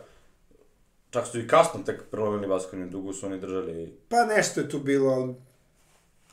Čak 1.11 1.27
su 1.27 1.41
i 1.41 1.49
kasno 1.49 1.81
tek 1.87 2.03
prelomili 2.11 2.47
Baskoniju, 2.49 2.91
dugo 2.91 3.13
su 3.13 3.27
oni 3.27 3.41
držali. 3.41 3.97
Pa 4.09 4.25
nešto 4.27 4.61
je 4.61 4.69
tu 4.69 4.79
bilo, 4.79 5.35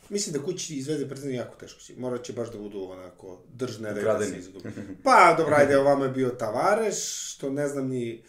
mislim 0.10 0.34
da 0.34 0.46
kući 0.46 0.76
izvede 0.76 1.08
Partizan 1.08 1.32
jako 1.34 1.56
teško 1.56 1.80
će. 1.80 1.94
Morat 1.98 2.24
će 2.24 2.34
baš 2.34 2.52
da 2.52 2.58
budu 2.58 2.84
onako 2.84 3.40
držne 3.54 3.94
da 3.94 4.02
da 4.14 4.26
se 4.26 4.38
izgubi. 4.38 4.70
Pa, 5.04 5.36
dobro, 5.38 5.56
ajde, 5.56 5.78
ovamo 5.78 6.04
je 6.04 6.12
bio 6.12 6.30
Tavares, 6.30 6.98
što 7.26 7.50
ne 7.50 7.68
znam 7.68 7.88
ni... 7.88 8.24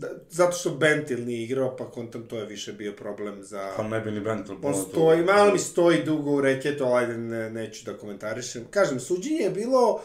Da, 0.00 0.08
zato 0.30 0.52
što 0.52 0.70
Bentil 0.70 1.24
nije 1.24 1.42
igrao, 1.44 1.76
pa 1.76 1.90
kontam 1.90 2.22
to 2.28 2.38
je 2.38 2.46
više 2.46 2.72
bio 2.72 2.92
problem 2.92 3.42
za... 3.42 3.72
Pa 3.76 3.82
ne 3.82 4.00
bi 4.00 4.10
ni 4.10 4.20
Bentel 4.20 4.54
On 4.54 4.60
puno 4.60 4.74
tu. 4.74 4.90
stoji, 4.90 5.24
malo 5.24 5.52
mi 5.52 5.58
stoji 5.58 6.02
dugo 6.04 6.30
u 6.30 6.40
reketu, 6.40 6.84
ali 6.84 7.04
ajde, 7.04 7.18
ne, 7.18 7.50
neću 7.50 7.84
da 7.84 7.98
komentarišem. 7.98 8.64
Kažem, 8.70 9.00
suđenje 9.00 9.40
je 9.40 9.50
bilo, 9.50 10.02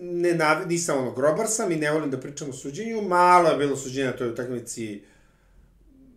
ne, 0.00 0.38
nisam 0.66 0.98
ono, 0.98 1.12
grobar 1.12 1.46
sam 1.48 1.72
i 1.72 1.76
ne 1.76 1.90
volim 1.90 2.10
da 2.10 2.20
pričam 2.20 2.50
o 2.50 2.52
suđenju, 2.52 3.02
malo 3.02 3.48
je 3.48 3.56
bilo 3.56 3.76
suđenja 3.76 4.06
na 4.06 4.16
toj 4.16 4.28
utakmici, 4.28 5.02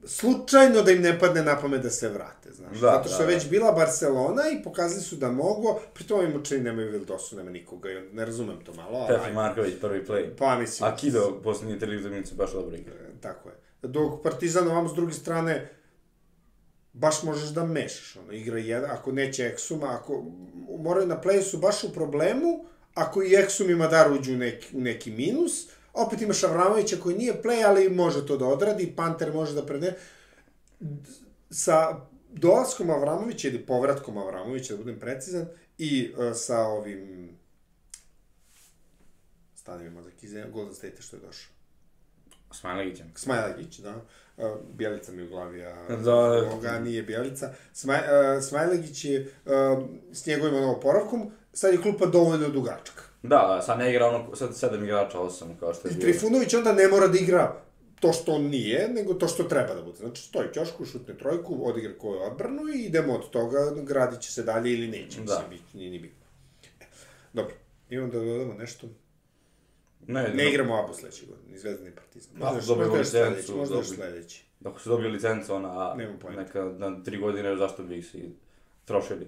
slučajno 0.08 0.82
da 0.82 0.92
im 0.92 1.02
ne 1.02 1.20
padne 1.20 1.44
na 1.44 1.60
pamet 1.62 1.82
da 1.82 1.90
se 1.90 2.10
vrate, 2.10 2.52
znaš. 2.54 2.72
Da, 2.72 2.80
Zato 2.80 3.10
što 3.10 3.18
da, 3.18 3.24
je 3.24 3.28
da. 3.28 3.34
već 3.34 3.50
bila 3.50 3.72
Barcelona 3.72 4.44
i 4.60 4.64
pokazali 4.64 5.02
su 5.02 5.16
da 5.16 5.32
mogu, 5.32 5.80
pritom 5.94 6.26
im 6.26 6.36
učini 6.36 6.62
nemaju 6.62 6.92
Vildosu, 6.92 7.36
nema 7.36 7.50
nikoga, 7.52 7.92
i 7.92 8.02
ne 8.14 8.26
razumem 8.26 8.64
to 8.66 8.74
malo, 8.74 8.98
ali 8.98 9.16
ajde. 9.16 9.34
Marković, 9.34 9.74
prvi 9.82 10.06
play. 10.06 10.30
Pa 10.38 10.58
mislim, 10.60 10.90
A 10.90 10.96
Kido, 10.96 11.40
posljednje 11.44 11.80
tri 11.80 11.98
utakmice, 11.98 12.36
baš 12.36 12.52
dobro 12.54 12.76
igra. 12.76 12.94
tako 13.22 13.50
je. 13.50 13.56
Dok 13.82 14.24
Partizan 14.24 14.68
ovam 14.68 14.90
s 14.90 14.94
druge 14.94 15.14
strane, 15.14 15.70
baš 16.94 17.24
možeš 17.24 17.50
da 17.50 17.66
mešaš, 17.66 18.16
ono, 18.16 18.34
igra 18.34 18.60
jedan, 18.60 18.92
ako 18.92 19.12
neće 19.12 19.46
Eksuma, 19.46 19.88
ako 20.02 20.24
moraju 20.80 21.08
na 21.08 21.22
playu 21.22 21.42
su 21.42 21.58
baš 21.58 21.84
u 21.84 21.94
problemu, 21.94 22.66
ako 22.94 23.24
i 23.24 23.36
Eksum 23.36 23.70
i 23.70 23.76
Madar 23.76 24.12
uđu 24.12 24.34
u 24.34 24.38
neki, 24.38 24.78
u 24.78 24.82
neki 24.82 25.12
minus, 25.12 25.68
opet 25.98 26.22
imaš 26.22 26.44
Avramovića 26.44 26.98
koji 27.04 27.18
nije 27.18 27.42
play, 27.44 27.66
ali 27.68 27.90
može 27.90 28.26
to 28.26 28.38
da 28.38 28.46
odradi, 28.46 28.94
Panter 28.96 29.34
može 29.34 29.54
da 29.54 29.66
prede. 29.66 29.94
Sa 31.50 32.02
dolaskom 32.34 32.90
Avramovića 32.90 33.48
ili 33.48 33.66
povratkom 33.66 34.18
Avramovića, 34.18 34.74
da 34.74 34.84
budem 34.84 35.00
precizan, 35.00 35.46
i 35.78 36.14
uh, 36.18 36.36
sa 36.36 36.60
ovim 36.60 37.38
mi 39.76 39.90
mozak 39.90 40.24
iz 40.24 40.34
Golden 40.52 40.76
State 40.76 41.02
što 41.02 41.16
je 41.16 41.20
došao. 41.20 41.52
Smajlegićem. 42.52 43.12
Smajlegić, 43.16 43.80
da. 43.80 43.96
Uh, 44.38 44.46
Bjelica 44.74 45.12
mi 45.12 45.24
u 45.24 45.30
glavi, 45.30 45.66
a 45.66 45.96
Da. 46.04 46.16
ovoga 46.16 46.80
nije 46.80 47.04
Bjelica. 47.04 47.54
Smaj, 47.74 47.98
uh, 47.98 48.44
Smajlegić 48.44 49.06
je 49.06 49.22
uh, 49.46 49.84
s 50.12 50.26
njegovim 50.26 50.56
ono, 50.56 50.72
oporavkom, 50.72 51.32
sad 51.54 51.74
je 51.74 51.82
klupa 51.82 52.06
dovoljno 52.06 52.50
dugačka. 52.50 53.04
Da, 53.24 53.30
da, 53.48 53.62
sad 53.62 53.80
ne 53.80 53.90
igra 53.92 54.08
ono, 54.08 54.36
sad 54.36 54.58
sedam 54.58 54.84
igrača, 54.84 55.20
osam, 55.20 55.58
kao 55.60 55.74
što 55.74 55.88
je 55.88 55.94
I. 55.94 56.00
Trifunović 56.00 56.54
onda 56.54 56.74
ne 56.74 56.88
mora 56.88 57.08
da 57.08 57.18
igra 57.18 57.62
to 58.00 58.14
što 58.14 58.32
on 58.32 58.44
nije, 58.44 58.90
nego 58.90 59.14
to 59.14 59.28
što 59.28 59.44
treba 59.44 59.74
da 59.74 59.82
bude. 59.82 59.98
Znači, 59.98 60.24
stoji 60.24 60.48
ćošku, 60.54 60.86
šutne 60.86 61.18
trojku, 61.18 61.60
odigra 61.62 61.94
koju 61.94 62.20
odbranu 62.22 62.62
i 62.70 62.80
idemo 62.80 63.14
od 63.14 63.30
toga, 63.30 63.58
gradit 63.78 64.20
će 64.20 64.32
se 64.32 64.44
dalje 64.44 64.74
ili 64.74 64.88
neće, 64.90 65.18
Da. 65.18 65.24
mislim, 65.24 65.50
biti, 65.50 65.78
nije 65.78 65.92
ni 65.92 66.00
bitno. 66.00 66.26
E, 66.82 66.86
Dobro, 67.34 67.54
imamo 67.90 68.12
da 68.12 68.20
dodamo 68.20 68.54
nešto. 68.54 68.88
Ne, 70.08 70.30
Ne 70.30 70.50
igramo 70.50 70.76
ABO 70.76 70.94
sledeće 70.94 71.26
godine, 71.26 71.52
ni 71.52 71.58
Zvezda 71.58 71.86
ni 71.86 71.92
Partizan. 71.92 72.32
Pa, 72.34 72.46
Možda 72.46 72.58
još- 72.58 72.68
dobijemo 72.68 72.96
možda 72.96 73.18
još 73.20 73.26
sledeći, 73.26 73.52
možda 73.52 73.76
još 73.76 73.88
sledeći. 73.88 74.44
Ako 74.66 74.80
su 74.80 74.90
dobili 74.90 75.10
licencu, 75.10 75.54
ona, 75.54 75.96
neka, 76.30 76.64
na 76.78 77.04
tri 77.04 77.18
godine, 77.18 77.56
zašto 77.56 77.84
bi 77.84 77.98
ih 77.98 78.08
si 78.08 78.32
trošili. 78.86 79.28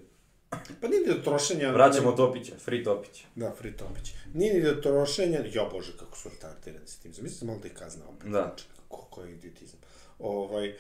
Pa 0.82 0.88
nije 0.88 1.02
ni 1.02 1.08
do 1.08 1.22
trošenja... 1.24 1.72
Vraćamo 1.72 2.12
Topića, 2.12 2.54
free 2.66 2.84
Topića. 2.84 3.26
Da, 3.36 3.52
Free 3.52 3.78
Topić. 3.78 4.14
Nije 4.34 4.54
ni 4.54 4.62
do 4.62 4.74
trošenja... 4.82 5.40
Jo, 5.52 5.70
bože, 5.72 5.92
kako 6.00 6.18
su 6.18 6.30
retardirani 6.30 6.88
s 6.88 7.00
tim. 7.00 7.14
Zamisli 7.14 7.48
malo 7.48 7.60
da 7.60 7.68
ih 7.68 7.74
kazna 7.74 8.06
opet. 8.10 8.32
Da. 8.32 8.42
Znači, 8.42 8.66
koliko 8.88 9.22
je 9.22 9.32
idiotizam. 9.32 9.80
Ovaj, 10.20 10.68
e, 10.68 10.76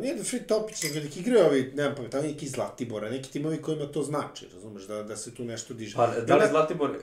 nije 0.00 0.14
da 0.14 0.24
Free 0.24 0.42
Topić, 0.42 0.82
nego 0.82 0.94
neki 0.94 1.20
igraju 1.20 1.46
ovi, 1.46 1.72
nemam 1.74 1.94
pamet, 1.94 2.12
neki 2.12 2.48
Zlatibora, 2.48 3.10
neki 3.10 3.32
timovi 3.32 3.62
kojima 3.62 3.86
to 3.86 4.02
znači, 4.02 4.48
razumeš, 4.54 4.82
da, 4.82 5.02
da 5.02 5.16
se 5.16 5.34
tu 5.34 5.44
nešto 5.44 5.74
diže. 5.74 5.96
Pa, 5.96 6.06
da 6.06 6.36
li 6.36 6.48
Zlatibor 6.50 6.98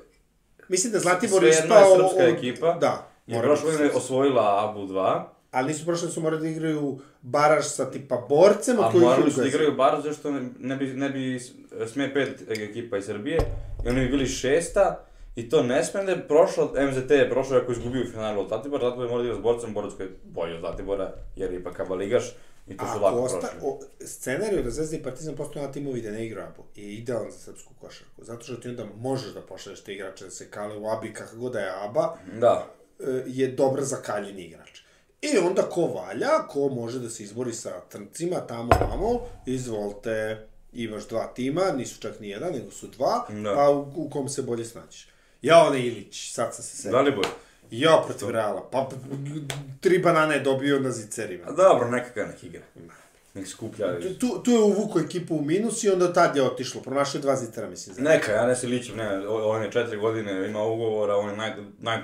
Mislim 0.68 0.94
da 0.94 1.00
Zlatibor 1.00 1.44
je 1.44 1.50
jedna 1.50 1.75
je 1.75 1.82
ispao... 1.82 2.10
srpska 2.10 2.24
ekipa. 2.24 2.77
Da. 2.82 3.12
je 3.27 3.36
mora 3.36 3.48
prošle 3.48 3.65
godine 3.65 3.86
srpska. 3.86 3.98
osvojila 3.98 4.70
Abu 4.70 4.80
2, 4.80 5.24
Ali 5.55 5.67
nisu 5.67 5.85
prošle, 5.85 6.09
su 6.09 6.21
morali 6.21 6.41
da 6.41 6.47
igraju 6.50 7.00
baraž 7.21 7.65
sa 7.65 7.91
tipa 7.91 8.25
borcem, 8.29 8.79
a 8.79 8.85
od 8.85 8.91
kojih 8.91 9.03
morali 9.05 9.31
su 9.31 9.41
da 9.41 9.47
igraju 9.47 9.71
bar 9.75 10.01
zašto 10.03 10.31
ne, 10.31 10.50
ne 10.59 10.75
bi, 10.75 10.93
ne 10.93 11.09
bi 11.09 11.39
sme 11.88 12.13
pet 12.13 12.43
ekipa 12.50 12.97
iz 12.97 13.05
Srbije 13.05 13.38
i 13.85 13.89
oni 13.89 14.00
bi 14.01 14.09
bili 14.09 14.27
šesta 14.27 15.05
i 15.35 15.50
to 15.50 15.63
ne 15.63 15.83
sme 15.83 16.03
da 16.03 16.12
je 16.12 16.27
prošlo, 16.27 16.74
MZT 16.89 17.12
je 17.12 17.29
prošlo 17.29 17.57
ako 17.57 17.71
je 17.71 17.77
izgubio 17.77 18.03
u 18.03 18.12
finalu 18.12 18.41
od 18.41 18.47
Zlatibora, 18.47 18.81
Zlatibor 18.81 19.09
mora 19.09 19.24
da 19.24 19.29
igra 19.29 19.39
s 19.39 19.43
borcem, 19.43 19.74
borac 19.74 19.93
koji 19.97 20.07
je 20.07 20.12
bolji 20.24 20.53
od 20.53 20.59
Zlatibora, 20.59 21.12
jer 21.35 21.51
je 21.53 21.59
ipak 21.59 21.79
aba 21.79 21.95
ligaš 21.95 22.33
i 22.67 22.77
to 22.77 22.85
su 22.85 22.91
Ako 22.91 23.05
lako 23.05 23.19
osta, 23.21 23.39
prošli. 23.39 23.59
o, 23.63 23.79
scenariju 24.05 24.63
da 24.63 24.69
Zvezda 24.69 24.97
i 24.97 25.03
Partizan 25.03 25.35
postanu 25.35 25.65
na 25.65 25.71
timovi 25.71 26.01
da 26.01 26.12
ne 26.12 26.25
igraju 26.25 26.47
ABO 26.47 26.63
je 26.75 26.93
idealan 26.93 27.31
za 27.31 27.38
srpsku 27.38 27.74
košarku. 27.81 28.24
Zato 28.24 28.43
što 28.43 28.55
ti 28.55 28.69
onda 28.69 28.85
možeš 28.97 29.33
da 29.33 29.41
pošalješ 29.41 29.81
te 29.81 29.93
igrače 29.93 30.25
da 30.25 30.31
se 30.31 30.50
kale 30.50 30.77
u 30.77 30.89
ABI 30.89 31.13
kako 31.13 31.35
god 31.38 31.53
da 31.53 31.59
je 31.59 31.71
ABA, 31.85 32.15
Da, 32.39 32.67
e, 33.00 33.24
je 33.25 33.47
dobar 33.47 33.83
za 33.83 33.95
kaljenje 33.95 34.43
igrač. 34.43 34.85
I 35.24 35.38
onda 35.39 35.62
ko 35.63 35.81
valja, 35.84 36.48
ko 36.50 36.69
može 36.69 37.00
da 37.00 37.10
se 37.10 37.24
izbori 37.24 37.53
sa 37.53 37.81
trncima 37.81 38.39
tamo 38.39 38.69
tamo, 38.72 39.19
izvolite, 39.45 40.38
imaš 40.74 41.07
dva 41.07 41.25
tima, 41.25 41.72
nisu 41.72 42.01
čak 42.01 42.19
ni 42.19 42.29
jedan, 42.29 42.53
nego 42.53 42.72
su 42.72 42.88
dva, 42.88 43.25
Da. 43.43 43.53
pa 43.55 43.69
u, 43.69 43.91
u 43.95 44.10
kom 44.10 44.29
se 44.29 44.41
bolje 44.41 44.65
snađeš. 44.65 45.07
Ja, 45.41 45.57
onaj 45.60 45.79
Ilić, 45.79 46.31
sad 46.31 46.55
sam 46.55 46.63
se 46.63 46.75
setio. 46.75 46.91
Dalibor. 46.91 47.27
Ja, 47.72 48.03
protiv 48.05 48.29
Reala, 48.29 48.69
pa 48.72 48.89
tri 49.81 50.00
banane 50.00 50.36
je 50.36 50.41
dobio 50.41 50.79
na 50.79 50.91
zicerima. 50.91 51.43
A 51.48 51.51
dobro, 51.51 51.89
neka 51.89 52.10
ga 52.15 52.27
nek 52.27 52.43
igra. 52.43 52.62
Nek 53.34 53.48
skuplja. 53.48 54.00
Tu- 54.00 54.13
Tu, 54.13 54.43
tu 54.43 54.51
je 54.51 54.60
uvuko 54.60 55.00
ekipu 55.00 55.36
u 55.36 55.41
minus 55.41 55.84
i 55.84 55.89
onda 55.89 56.13
tad 56.13 56.36
je 56.36 56.43
otišlo. 56.43 56.81
Pronašao 56.81 57.19
je 57.19 57.22
dva 57.22 57.36
zitara, 57.36 57.69
mislim. 57.69 57.95
Za... 57.95 58.01
Neka, 58.01 58.31
ja 58.31 58.45
ne 58.48 58.55
se 58.55 58.67
ličim, 58.67 58.98
ne, 58.98 59.27
on 59.27 59.63
je 59.63 59.72
četiri 59.72 59.98
godine, 59.98 60.45
ima 60.45 60.63
ugovora, 60.63 61.15
on 61.15 61.29
je 61.29 61.38
naj, 61.38 61.51
naj, 61.79 61.98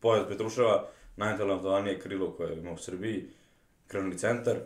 pored 0.00 0.22
Petruševa, 0.28 0.88
najtalentovanije 1.16 2.00
krilo 2.00 2.32
koje 2.32 2.58
ima 2.58 2.72
u 2.72 2.78
Srbiji, 2.78 3.28
krilni 3.86 4.18
centar, 4.18 4.56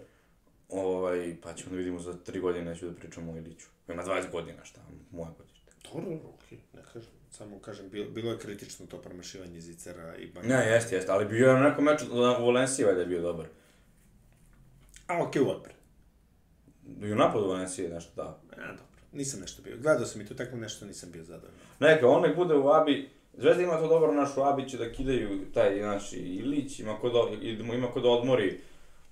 ovaj, 0.69 1.37
pa 1.43 1.55
ćemo 1.55 1.71
da 1.71 1.77
vidimo 1.77 2.01
za 2.01 2.15
tri 2.25 2.41
godine, 2.41 2.65
neću 2.65 2.87
da 2.87 2.95
pričam 2.95 3.29
o 3.29 3.37
Iliću. 3.37 3.67
koji 3.87 3.95
Ima 3.95 4.05
20 4.05 4.31
godina, 4.33 4.65
šta, 4.65 4.81
moja 5.11 5.31
godište. 5.39 5.71
Dobro, 5.93 6.19
okej, 6.35 6.59
ne 6.75 6.83
kažem. 6.93 7.11
Samo 7.31 7.59
kažem, 7.59 7.89
bilo, 7.91 8.11
bilo 8.11 8.33
je 8.33 8.39
kritično 8.39 8.87
to 8.87 8.99
promašivanje 8.99 9.61
zicera 9.61 10.17
i 10.17 10.27
banana. 10.27 10.57
Ne, 10.57 10.71
jeste, 10.71 10.95
jeste, 10.95 11.13
ali 11.13 11.25
bio 11.25 11.49
je 11.49 11.55
na 11.55 11.69
nekom 11.69 11.85
meču, 11.85 12.05
u 12.13 12.47
Valenciji 12.47 12.85
valjda 12.85 13.01
je 13.01 13.07
bio 13.07 13.23
dobar. 13.23 13.47
A, 15.07 15.23
okej, 15.23 15.43
u 15.43 15.51
odbrani. 15.51 15.79
I 17.03 17.13
u 17.13 17.17
napadu 17.17 17.49
Valencije, 17.49 17.89
nešto 17.89 18.13
da. 18.17 18.41
A, 18.57 18.67
dobro. 18.67 18.85
Nisam 19.13 19.41
nešto 19.41 19.63
bio. 19.63 19.77
Gledao 19.83 20.07
sam 20.07 20.21
i 20.21 20.27
tu 20.27 20.35
tako 20.35 20.57
nešto, 20.57 20.87
nisam 20.87 21.11
bio 21.13 21.25
zadovoljan. 21.25 21.61
Neka, 21.81 22.09
on 22.09 22.23
nek 22.23 22.37
bude 22.37 22.55
u 22.55 22.69
Abi, 22.69 23.09
Zvezda 23.41 23.63
ima 23.63 23.77
to 23.77 23.89
dobro 23.89 24.13
naš 24.13 24.37
u 24.37 24.43
Abi 24.43 24.69
će 24.69 24.79
da 24.79 24.93
kidaju 24.93 25.29
taj 25.55 25.81
naš 25.81 26.13
Ilić, 26.13 26.79
ima 26.81 26.99
ko 26.99 27.11
da, 27.11 27.21
i- 27.43 27.51
ima 27.75 27.87
ko 27.87 28.01
da 28.01 28.09
odmori 28.09 28.61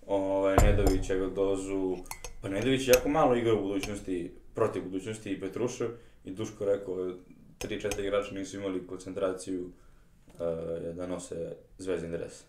ovaj, 0.06 0.56
Nedovića, 0.56 1.14
Dozu, 1.16 1.96
pa 2.42 2.48
Nedović 2.48 2.88
je 2.88 2.92
jako 2.92 3.08
malo 3.08 3.36
igra 3.36 3.54
u 3.54 3.62
budućnosti, 3.62 4.32
protiv 4.54 4.82
budućnosti 4.82 5.32
i 5.32 5.40
Petrušev, 5.40 5.88
i 6.24 6.30
Duško 6.30 6.64
rekao, 6.64 7.12
tri, 7.58 7.80
četiri 7.80 8.02
igrača 8.02 8.34
nisu 8.34 8.56
imali 8.56 8.86
koncentraciju 8.86 9.64
uh, 9.64 10.40
da 10.94 11.06
nose 11.06 11.52
zvezdin 11.78 12.10
dres. 12.10 12.42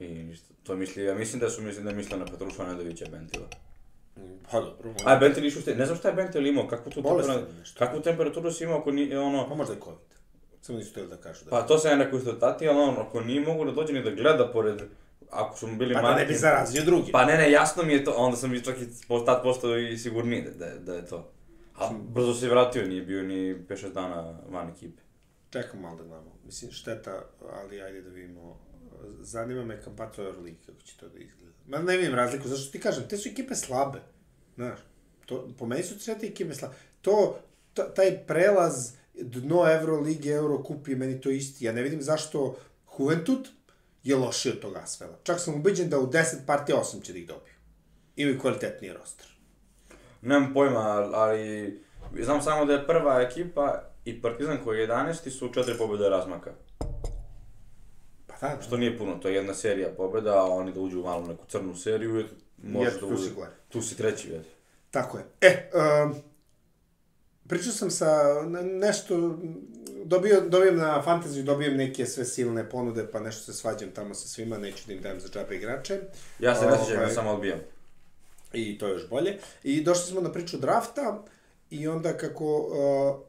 I 0.00 0.26
to 0.62 0.76
misli, 0.76 1.04
ja 1.04 1.14
mislim 1.14 1.40
da 1.40 1.50
su 1.50 1.62
mislim 1.62 1.84
da 1.84 1.92
misle 1.92 2.18
na 2.18 2.24
Petruševa, 2.24 2.68
Nedovića, 2.68 3.06
Bentila. 3.10 3.46
Pa 4.50 4.60
dobro, 4.60 4.92
možda. 4.92 5.10
A 5.10 5.16
Bentil 5.16 5.44
išao 5.44 5.62
ste, 5.62 5.74
ne 5.74 5.86
znam 5.86 5.98
šta 5.98 6.08
je 6.08 6.14
Bentil 6.14 6.46
imao, 6.46 6.66
kakvu 6.68 6.92
tu 6.92 7.02
temperaturu, 7.02 7.46
kakvu 7.78 8.00
temperaturu 8.00 8.52
si 8.52 8.64
imao 8.64 8.78
ako 8.78 8.90
ni, 8.92 9.16
ono, 9.16 9.48
Pa 9.48 9.54
možda 9.54 9.74
je 9.74 9.80
COVID. 9.80 9.98
Samo 10.62 10.78
nisu 10.78 10.90
htjeli 10.90 11.08
da 11.08 11.16
kažu 11.16 11.44
da. 11.44 11.50
Pa 11.50 11.66
to 11.66 11.78
sam 11.78 11.90
ja 11.90 12.04
rekao 12.04 12.18
isto 12.18 12.32
tati, 12.32 12.68
ali 12.68 12.78
on, 12.78 12.94
ako 12.98 13.20
nije 13.20 13.40
mogu 13.40 13.64
da 13.64 13.72
dođe 13.72 13.92
ni 13.92 14.02
da 14.02 14.10
gleda 14.10 14.52
pored, 14.52 14.82
ako 15.30 15.58
su 15.58 15.66
mu 15.66 15.76
bili 15.76 15.94
pa 15.94 16.00
da 16.00 16.14
ne 16.14 16.24
bi 16.24 16.34
zarazio 16.34 16.84
drugi. 16.84 17.12
Pa 17.12 17.24
ne, 17.24 17.36
ne, 17.36 17.50
jasno 17.50 17.82
mi 17.82 17.92
je 17.92 18.04
to, 18.04 18.14
onda 18.16 18.36
sam 18.36 18.60
čak 18.64 18.76
i 18.80 18.86
tad 19.26 19.42
postao 19.42 19.78
i 19.78 19.98
sigurniji 19.98 20.42
da, 20.42 20.50
da, 20.50 20.78
da 20.78 20.94
je 20.94 21.06
to. 21.06 21.32
A 21.74 21.90
brzo 22.08 22.34
se 22.34 22.48
vratio, 22.48 22.86
nije 22.86 23.02
bio 23.02 23.22
ni 23.22 23.54
5-6 23.54 23.92
dana 23.92 24.38
van 24.48 24.68
ekipe. 24.68 25.02
Čekam 25.50 25.80
malo 25.80 25.96
da 25.96 26.02
gledamo. 26.02 26.36
Mislim, 26.44 26.72
šteta, 26.72 27.22
ali 27.52 27.82
ajde 27.82 28.02
da 28.02 28.10
vidimo. 28.10 28.60
Zanima 29.20 29.64
me 29.64 29.82
Kampato 29.82 30.22
Euroligi, 30.22 30.58
kako 30.66 30.80
će 30.80 30.96
to 30.96 31.08
da 31.08 31.18
izgleda. 31.18 31.52
Ma 31.66 31.78
ne 31.78 31.96
vidim 31.96 32.14
razliku, 32.14 32.48
zašto 32.48 32.72
ti 32.72 32.80
kažem, 32.80 33.08
te 33.08 33.16
su 33.16 33.28
ekipe 33.28 33.54
slabe. 33.54 33.98
Znaš, 34.54 34.78
to, 35.26 35.48
po 35.58 35.66
meni 35.66 35.82
su 35.82 35.98
sve 35.98 36.18
te 36.18 36.26
ekipe 36.26 36.54
slabe. 36.54 36.74
To, 37.00 37.38
ta, 37.74 37.94
taj 37.94 38.26
prelaz 38.26 39.01
dno 39.14 39.72
Eurolige, 39.80 40.30
Eurokup 40.30 40.88
je 40.88 40.96
meni 40.96 41.20
to 41.20 41.30
isti. 41.30 41.64
Ja 41.64 41.72
ne 41.72 41.82
vidim 41.82 42.02
zašto 42.02 42.56
Juventud 42.98 43.48
je 44.02 44.16
lošiji 44.16 44.52
od 44.52 44.60
tog 44.60 44.76
Asvela. 44.76 45.18
Čak 45.22 45.40
sam 45.40 45.54
ubeđen 45.54 45.88
da 45.88 45.98
u 45.98 46.06
10 46.06 46.22
partija 46.46 46.78
8 46.78 47.02
će 47.02 47.12
da 47.12 47.18
ih 47.18 47.26
dobiju. 47.26 47.54
Imaju 48.16 48.40
kvalitetniji 48.40 48.92
roster. 48.92 49.26
Nemam 50.22 50.54
pojma, 50.54 51.10
ali 51.12 51.80
znam 52.20 52.42
samo 52.42 52.64
da 52.64 52.72
je 52.72 52.86
prva 52.86 53.20
ekipa 53.22 53.82
i 54.04 54.22
Partizan 54.22 54.58
koji 54.64 54.78
je 54.78 54.88
11 54.88 55.30
su 55.30 55.52
četiri 55.54 55.78
pobjede 55.78 56.08
razmaka. 56.08 56.52
Pa 58.26 58.48
da, 58.48 58.56
da. 58.56 58.62
Što 58.62 58.76
nije 58.76 58.98
puno, 58.98 59.14
to 59.14 59.28
je 59.28 59.34
jedna 59.34 59.54
serija 59.54 59.88
pobjeda, 59.96 60.38
a 60.38 60.44
oni 60.44 60.72
da 60.72 60.80
uđu 60.80 61.00
u 61.00 61.04
malu 61.04 61.26
neku 61.26 61.44
crnu 61.46 61.74
seriju, 61.76 62.24
može 62.62 63.00
da 63.00 63.06
gore. 63.34 63.50
Tu 63.68 63.82
si 63.82 63.96
treći, 63.96 64.30
već. 64.30 64.46
Tako 64.90 65.18
je. 65.18 65.24
E, 65.40 65.70
um, 65.74 66.14
pričao 67.48 67.72
sam 67.72 67.90
sa 67.90 68.42
nešto, 68.62 69.38
dobio, 70.04 70.40
dobijem 70.40 70.76
na 70.76 71.02
fantaziju, 71.02 71.44
dobijem 71.44 71.76
neke 71.76 72.06
sve 72.06 72.24
silne 72.24 72.68
ponude, 72.68 73.06
pa 73.12 73.20
nešto 73.20 73.52
se 73.52 73.58
svađam 73.58 73.90
tamo 73.90 74.14
sa 74.14 74.28
svima, 74.28 74.58
neću 74.58 74.82
da 74.86 74.92
im 74.92 75.00
dajem 75.00 75.20
za 75.20 75.28
džabe 75.28 75.56
igrače. 75.56 76.00
Ja 76.38 76.54
se 76.54 76.66
ne 76.66 76.72
Ovaj, 76.72 77.02
ja 77.02 77.10
samo 77.10 77.30
odbijam. 77.30 77.58
I 78.52 78.78
to 78.78 78.86
je 78.86 78.92
još 78.92 79.08
bolje. 79.08 79.38
I 79.62 79.84
došli 79.84 80.10
smo 80.10 80.20
na 80.20 80.32
priču 80.32 80.58
drafta 80.58 81.24
i 81.70 81.88
onda 81.88 82.16
kako 82.16 82.56
uh, 82.56 83.26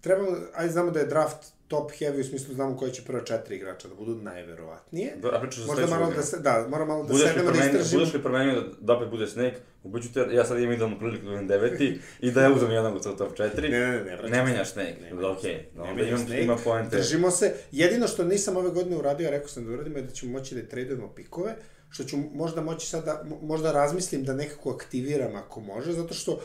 trebamo, 0.00 0.36
ajde 0.54 0.72
znamo 0.72 0.90
da 0.90 1.00
je 1.00 1.06
draft 1.06 1.52
top 1.74 1.90
heavy, 1.92 2.20
u 2.20 2.24
smislu 2.24 2.54
znamo 2.54 2.76
koji 2.76 2.92
će 2.92 3.02
prva 3.02 3.20
četiri 3.22 3.56
igrača 3.56 3.88
da 3.88 3.94
budu 3.94 4.14
najverovatnije. 4.14 5.12
Da, 5.16 5.28
za 5.52 5.66
Možda 5.66 5.86
malo 5.88 6.12
da 6.12 6.22
se, 6.22 6.38
da, 6.38 6.66
mora 6.68 6.84
malo 6.84 7.04
da 7.04 7.14
sednemo 7.16 7.50
da 7.52 7.58
istražimo. 7.58 7.98
budeš 7.98 8.14
li 8.14 8.22
promenio 8.22 8.54
da, 8.54 8.66
da 8.80 8.92
opet 8.92 9.08
bude 9.08 9.26
Snake, 9.26 9.56
ubiću 9.82 10.12
te, 10.12 10.26
ja 10.32 10.44
sad 10.44 10.58
imam 10.58 10.72
idealnu 10.72 10.98
priliku 10.98 11.24
da 11.24 11.30
budem 11.30 11.48
deveti 11.48 11.86
i 12.20 12.30
da 12.30 12.42
ja 12.42 12.52
uzem 12.52 12.70
jedan 12.70 12.96
u 12.96 13.00
to 13.00 13.12
top 13.12 13.32
4. 13.34 13.62
Ne, 13.62 13.68
ne, 13.70 14.04
ne, 14.16 14.28
ne, 14.30 14.42
menjaš 14.42 14.70
Snake, 14.70 14.96
Ne 15.02 15.10
da, 15.12 15.30
okej, 15.30 15.66
da, 15.76 15.82
Ne 15.82 15.90
onda 15.90 16.02
imam, 16.02 16.18
Snake. 16.18 16.42
ima 16.42 16.56
poente. 16.56 16.96
Držimo 16.96 17.30
se. 17.30 17.54
Jedino 17.72 18.08
što 18.08 18.24
nisam 18.24 18.56
ove 18.56 18.70
godine 18.70 18.96
uradio, 18.96 19.28
a 19.28 19.32
rekao 19.32 19.48
sam 19.48 19.64
da 19.64 19.72
uradimo, 19.72 19.96
je 19.98 20.02
da 20.02 20.10
ćemo 20.10 20.32
moći 20.32 20.54
da 20.54 20.62
tradujemo 20.62 21.08
pikove, 21.08 21.54
što 21.90 22.04
ću 22.04 22.16
možda 22.34 22.60
moći 22.60 22.88
sada, 22.88 23.22
mo- 23.24 23.42
možda 23.42 23.72
razmislim 23.72 24.24
da 24.24 24.34
nekako 24.34 24.70
aktiviram 24.72 25.36
ako 25.36 25.60
može, 25.60 25.92
zato 25.92 26.14
što 26.14 26.40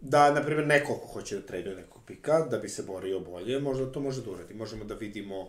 da, 0.00 0.30
na 0.30 0.42
primjer, 0.42 0.66
neko 0.66 0.94
ko 0.94 1.06
hoće 1.08 1.36
da 1.36 1.42
traduje 1.42 1.76
nekog 1.76 1.93
pika, 2.06 2.40
da 2.50 2.58
bi 2.58 2.68
se 2.68 2.82
borio 2.82 3.20
bolje, 3.20 3.60
možda 3.60 3.92
to 3.92 4.00
može 4.00 4.22
da 4.22 4.30
uradi. 4.30 4.54
Možemo 4.54 4.84
da 4.84 4.94
vidimo... 4.94 5.48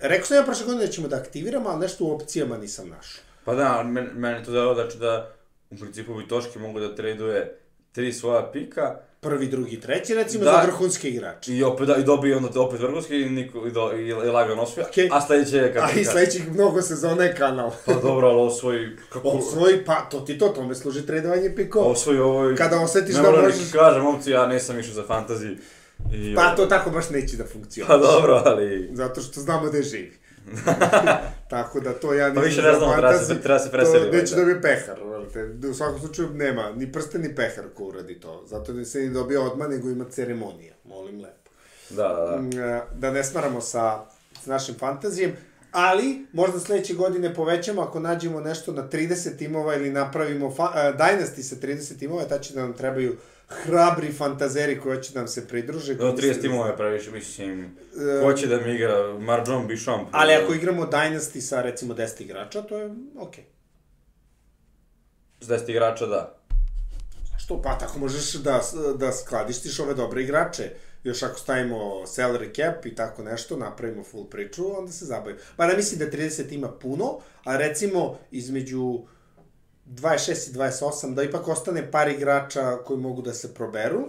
Rekao 0.00 0.26
sam 0.26 0.36
ja 0.36 0.42
prošle 0.42 0.66
godine 0.66 0.86
da 0.86 0.92
ćemo 0.92 1.08
da 1.08 1.16
aktiviramo, 1.16 1.68
ali 1.68 1.80
nešto 1.80 2.04
u 2.04 2.14
opcijama 2.14 2.58
nisam 2.58 2.88
našao. 2.88 3.24
Pa 3.44 3.54
da, 3.54 3.82
meni 4.14 4.44
to 4.44 4.52
delo 4.52 4.74
znači 4.74 4.98
da 4.98 5.32
u 5.70 5.76
principu 5.76 6.14
bi 6.14 6.28
Toški 6.28 6.58
mogu 6.58 6.80
da 6.80 6.94
traduje 6.94 7.58
tri 7.92 8.12
svoja 8.12 8.50
pika, 8.52 9.00
Prvi, 9.22 9.46
drugi, 9.46 9.80
treći, 9.80 10.14
recimo, 10.14 10.44
Da. 10.44 10.50
za 10.52 10.62
vrhunske 10.62 11.08
igrače. 11.08 11.52
i 11.52 11.62
opet, 11.64 11.86
da, 11.86 11.96
i 11.96 12.04
dobije 12.04 12.36
onda 12.36 12.60
opet 12.60 12.80
vrhunski 12.80 13.16
i, 13.16 13.30
niko, 13.30 13.66
i, 13.66 13.70
do, 13.70 13.92
i, 13.92 14.06
i 14.06 14.12
lagano 14.12 14.62
osvoja, 14.62 14.86
Okej. 14.86 15.08
a 15.12 15.20
sledeće 15.20 15.56
je 15.56 15.72
kako... 15.74 15.86
A 15.86 16.00
i 16.00 16.04
sledećih 16.04 16.50
mnogo 16.50 16.82
sezona 16.82 17.24
je 17.24 17.34
kanal. 17.36 17.70
Pa 17.86 17.92
dobro, 17.94 18.28
ali 18.28 18.40
osvoji, 18.40 18.78
kako... 19.08 19.28
Osvoji, 19.28 19.84
pa 19.84 20.00
to 20.02 20.20
ti 20.20 20.38
to, 20.38 20.48
tome 20.48 20.74
služi 20.74 21.06
tradovanje 21.06 21.52
pikova. 21.52 21.86
Osvoji 21.86 22.18
ovo... 22.18 22.54
Kada 22.56 22.78
osetiš 22.78 23.14
ne 23.14 23.22
da 23.22 23.30
moram 23.30 23.44
možeš- 23.44 23.58
ni 23.58 23.72
kažem, 23.72 24.02
momci, 24.02 24.30
ja 24.30 24.46
nisam 24.46 24.78
išao 24.78 24.94
za 24.94 25.04
fantasy. 25.04 25.56
I, 26.12 26.34
Pa 26.34 26.54
to 26.56 26.66
tako 26.66 26.90
baš 26.90 27.10
neće 27.10 27.36
da 27.36 27.44
funkcioniše. 27.44 27.88
Pa 27.88 27.96
dobro, 27.98 28.42
ali... 28.44 28.90
Zato 28.92 29.20
što 29.20 29.40
znamo 29.40 29.68
da 29.68 29.76
je 29.76 29.82
živi. 29.82 30.12
tako 31.50 31.80
da 31.80 31.92
to 31.92 32.14
ja 32.14 32.24
Pa 32.24 32.30
nisam 32.30 32.44
više 32.44 32.62
ne 32.62 32.72
za 32.72 32.78
znamo, 32.78 32.92
treba 32.92 33.14
se- 33.14 33.40
treba 33.40 33.58
se 33.58 33.70
preseli, 33.70 33.98
To 34.00 34.16
valjda. 34.36 34.36
da 34.36 34.54
bi 34.54 34.62
pehar, 34.62 34.96
vrate. 35.22 35.68
U 35.68 35.74
svakom 35.74 36.00
slučaju 36.00 36.30
nema, 36.30 36.70
ni 36.70 36.92
prsten 36.92 37.20
ni 37.22 37.34
pehar 37.34 37.64
ko 37.74 37.84
uradi 37.84 38.20
to. 38.20 38.44
Zato 38.46 38.72
ne 38.72 38.84
se 38.84 39.00
ni 39.00 39.10
dobija 39.10 39.40
odmah, 39.42 39.68
nego 39.68 39.90
ima 39.90 40.04
ceremonija. 40.04 40.74
Molim 40.84 41.20
lepo. 41.20 41.50
Da, 41.90 42.08
da, 42.08 42.24
da. 42.26 42.36
Mm, 42.38 42.58
e, 42.60 42.80
Da 42.94 43.10
ne 43.10 43.24
smaramo 43.24 43.60
sa, 43.60 44.04
s 44.42 44.46
našim 44.46 44.74
fantazijem, 44.74 45.36
ali 45.72 46.26
možda 46.32 46.60
sledeće 46.60 46.94
godine 46.94 47.34
povećamo 47.34 47.82
ako 47.82 48.00
nađemo 48.00 48.40
nešto 48.40 48.72
na 48.72 48.88
30 48.88 49.38
timova 49.38 49.74
ili 49.74 49.90
napravimo 49.90 50.50
fa, 50.50 50.62
uh, 50.64 50.70
Dynasty 50.98 51.42
sa 51.42 51.56
30 51.56 51.98
timova, 51.98 52.24
ta 52.24 52.38
će 52.38 52.54
da 52.54 52.60
nam 52.60 52.72
trebaju 52.72 53.16
hrabri 53.48 54.12
fantazeri 54.12 54.80
koji 54.80 55.02
će 55.02 55.14
nam 55.14 55.28
se 55.28 55.48
pridruže. 55.48 55.94
Do 55.94 56.00
koji 56.00 56.12
30 56.12 56.28
misle- 56.28 56.40
timova 56.40 56.66
je 56.66 56.76
previše, 56.76 57.10
mislim, 57.10 57.76
E, 58.18 58.22
ko 58.24 58.32
će 58.32 58.46
da 58.46 58.56
mi 58.56 58.74
igra, 58.74 59.18
Marjon 59.18 59.66
Bichamp. 59.66 60.08
Ali 60.12 60.32
ako 60.34 60.54
igramo 60.54 60.82
Dynasty 60.86 61.40
sa 61.40 61.62
recimo 61.62 61.94
10 61.94 62.22
igrača, 62.22 62.62
to 62.62 62.78
je 62.78 62.94
okej. 63.18 63.44
S 63.44 63.51
10 65.46 65.70
igrača, 65.70 66.06
da. 66.06 66.34
Što? 67.38 67.62
Pa 67.62 67.78
tako 67.78 67.98
možeš 67.98 68.32
da, 68.32 68.60
da 68.96 69.12
skladištiš 69.12 69.80
ove 69.80 69.94
dobre 69.94 70.22
igrače. 70.22 70.70
Još 71.04 71.22
ako 71.22 71.38
stavimo 71.38 71.76
salary 72.06 72.54
cap 72.56 72.86
i 72.86 72.94
tako 72.94 73.22
nešto, 73.22 73.56
napravimo 73.56 74.04
full 74.04 74.24
priču, 74.24 74.78
onda 74.78 74.92
se 74.92 75.04
zabavimo. 75.04 75.40
Pa 75.56 75.66
ne 75.66 75.76
mislim 75.76 75.98
da 75.98 76.16
30 76.16 76.52
ima 76.52 76.68
puno, 76.68 77.18
a 77.44 77.56
recimo 77.56 78.18
između 78.30 79.00
26 79.86 80.50
i 80.50 80.52
28, 80.52 81.14
da 81.14 81.22
ipak 81.22 81.48
ostane 81.48 81.90
par 81.90 82.08
igrača 82.08 82.76
koji 82.84 83.00
mogu 83.00 83.22
da 83.22 83.34
se 83.34 83.54
proberu, 83.54 84.08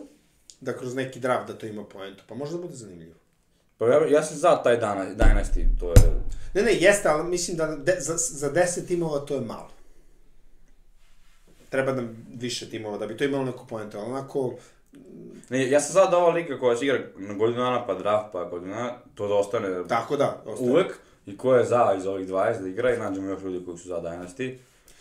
da 0.62 0.78
kroz 0.78 0.96
neki 0.96 1.20
draft 1.20 1.48
da 1.48 1.58
to 1.58 1.66
ima 1.66 1.84
poentu, 1.84 2.24
pa 2.28 2.36
možda 2.36 2.58
bude 2.58 2.76
zanimljivo. 2.76 3.16
Pa 3.78 3.86
ja, 3.86 4.08
ja 4.08 4.24
sam 4.24 4.38
za 4.38 4.64
taj 4.64 4.78
dana, 4.78 5.06
Dynasty, 5.06 5.80
to 5.80 5.90
je... 5.90 6.22
Ne, 6.54 6.62
ne, 6.62 6.74
jeste, 6.74 7.10
ali 7.10 7.30
mislim 7.30 7.58
da 7.58 7.76
de, 7.76 7.96
za, 8.00 8.18
za 8.18 8.52
10 8.52 8.88
timova 8.88 9.20
to 9.20 9.36
je 9.36 9.42
malo. 9.42 9.70
Treba 11.74 11.92
nam 11.92 12.26
više 12.40 12.70
timova 12.70 12.98
da 12.98 13.08
bi 13.08 13.18
to 13.18 13.24
imalo 13.24 13.44
neku 13.44 13.68
poentu, 13.68 13.98
ali 13.98 14.12
onako, 14.12 14.54
Ne, 15.50 15.70
ja 15.70 15.80
sam 15.80 15.94
za 15.94 16.10
da 16.10 16.18
ova 16.18 16.30
liga 16.30 16.60
koja 16.60 16.78
se 16.78 16.86
igra 16.86 17.00
na 17.18 17.34
godinu 17.34 17.60
dana, 17.60 17.86
pa 17.88 17.94
draft, 17.94 18.28
pa 18.32 18.44
godinu 18.44 18.74
dana, 18.74 18.94
to 19.16 19.28
da 19.28 19.34
ostane 19.34 19.88
tako 19.88 20.18
da, 20.18 20.44
ostane. 20.46 20.72
uvek. 20.72 21.00
I 21.26 21.38
ko 21.38 21.56
je 21.56 21.66
za 21.66 21.96
iz 21.98 22.06
ovih 22.06 22.28
20 22.28 22.62
da 22.62 22.68
igra 22.68 22.94
i 22.94 22.98
nađemo 22.98 23.30
još 23.30 23.42
ljudi 23.42 23.66
koji 23.66 23.78
su 23.78 23.88
za 23.88 24.02
Dynasty. 24.02 24.58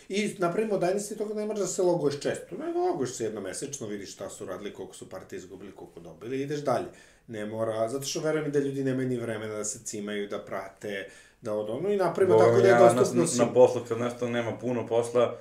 I 0.09 0.35
napravimo 0.37 0.75
Dynasty 0.75 1.17
toga 1.17 1.33
ne 1.33 1.45
moraš 1.45 1.59
da 1.59 1.67
se 1.67 1.81
loguješ 1.81 2.19
često. 2.19 2.55
Ne, 2.57 2.73
loguješ 2.73 3.13
se 3.13 3.23
jednomesečno, 3.23 3.87
vidiš 3.87 4.13
šta 4.13 4.29
su 4.29 4.45
radili, 4.45 4.73
koliko 4.73 4.95
su 4.95 5.09
partije 5.09 5.37
izgubili, 5.37 5.71
koliko 5.71 5.99
dobili 5.99 6.37
i 6.37 6.41
ideš 6.41 6.59
dalje. 6.59 6.87
Ne 7.27 7.45
mora, 7.45 7.89
zato 7.89 8.05
što 8.05 8.19
verujem 8.19 8.51
da 8.51 8.59
ljudi 8.59 8.83
nemaju 8.83 9.09
ni 9.09 9.17
vremena 9.17 9.55
da 9.55 9.63
se 9.63 9.79
cimaju, 9.83 10.27
da 10.27 10.39
prate, 10.39 11.09
da 11.41 11.53
od 11.53 11.69
ono 11.69 11.89
i 11.89 11.97
napravimo 11.97 12.37
tako 12.37 12.61
da 12.61 12.67
je 12.67 12.71
ja 12.71 12.79
dostupno 12.79 13.21
na, 13.21 13.27
svima. 13.27 13.45
na 13.45 13.53
poslu, 13.53 13.81
kad 13.87 13.99
nešto 13.99 14.29
nema 14.29 14.57
puno 14.57 14.87
posla, 14.87 15.37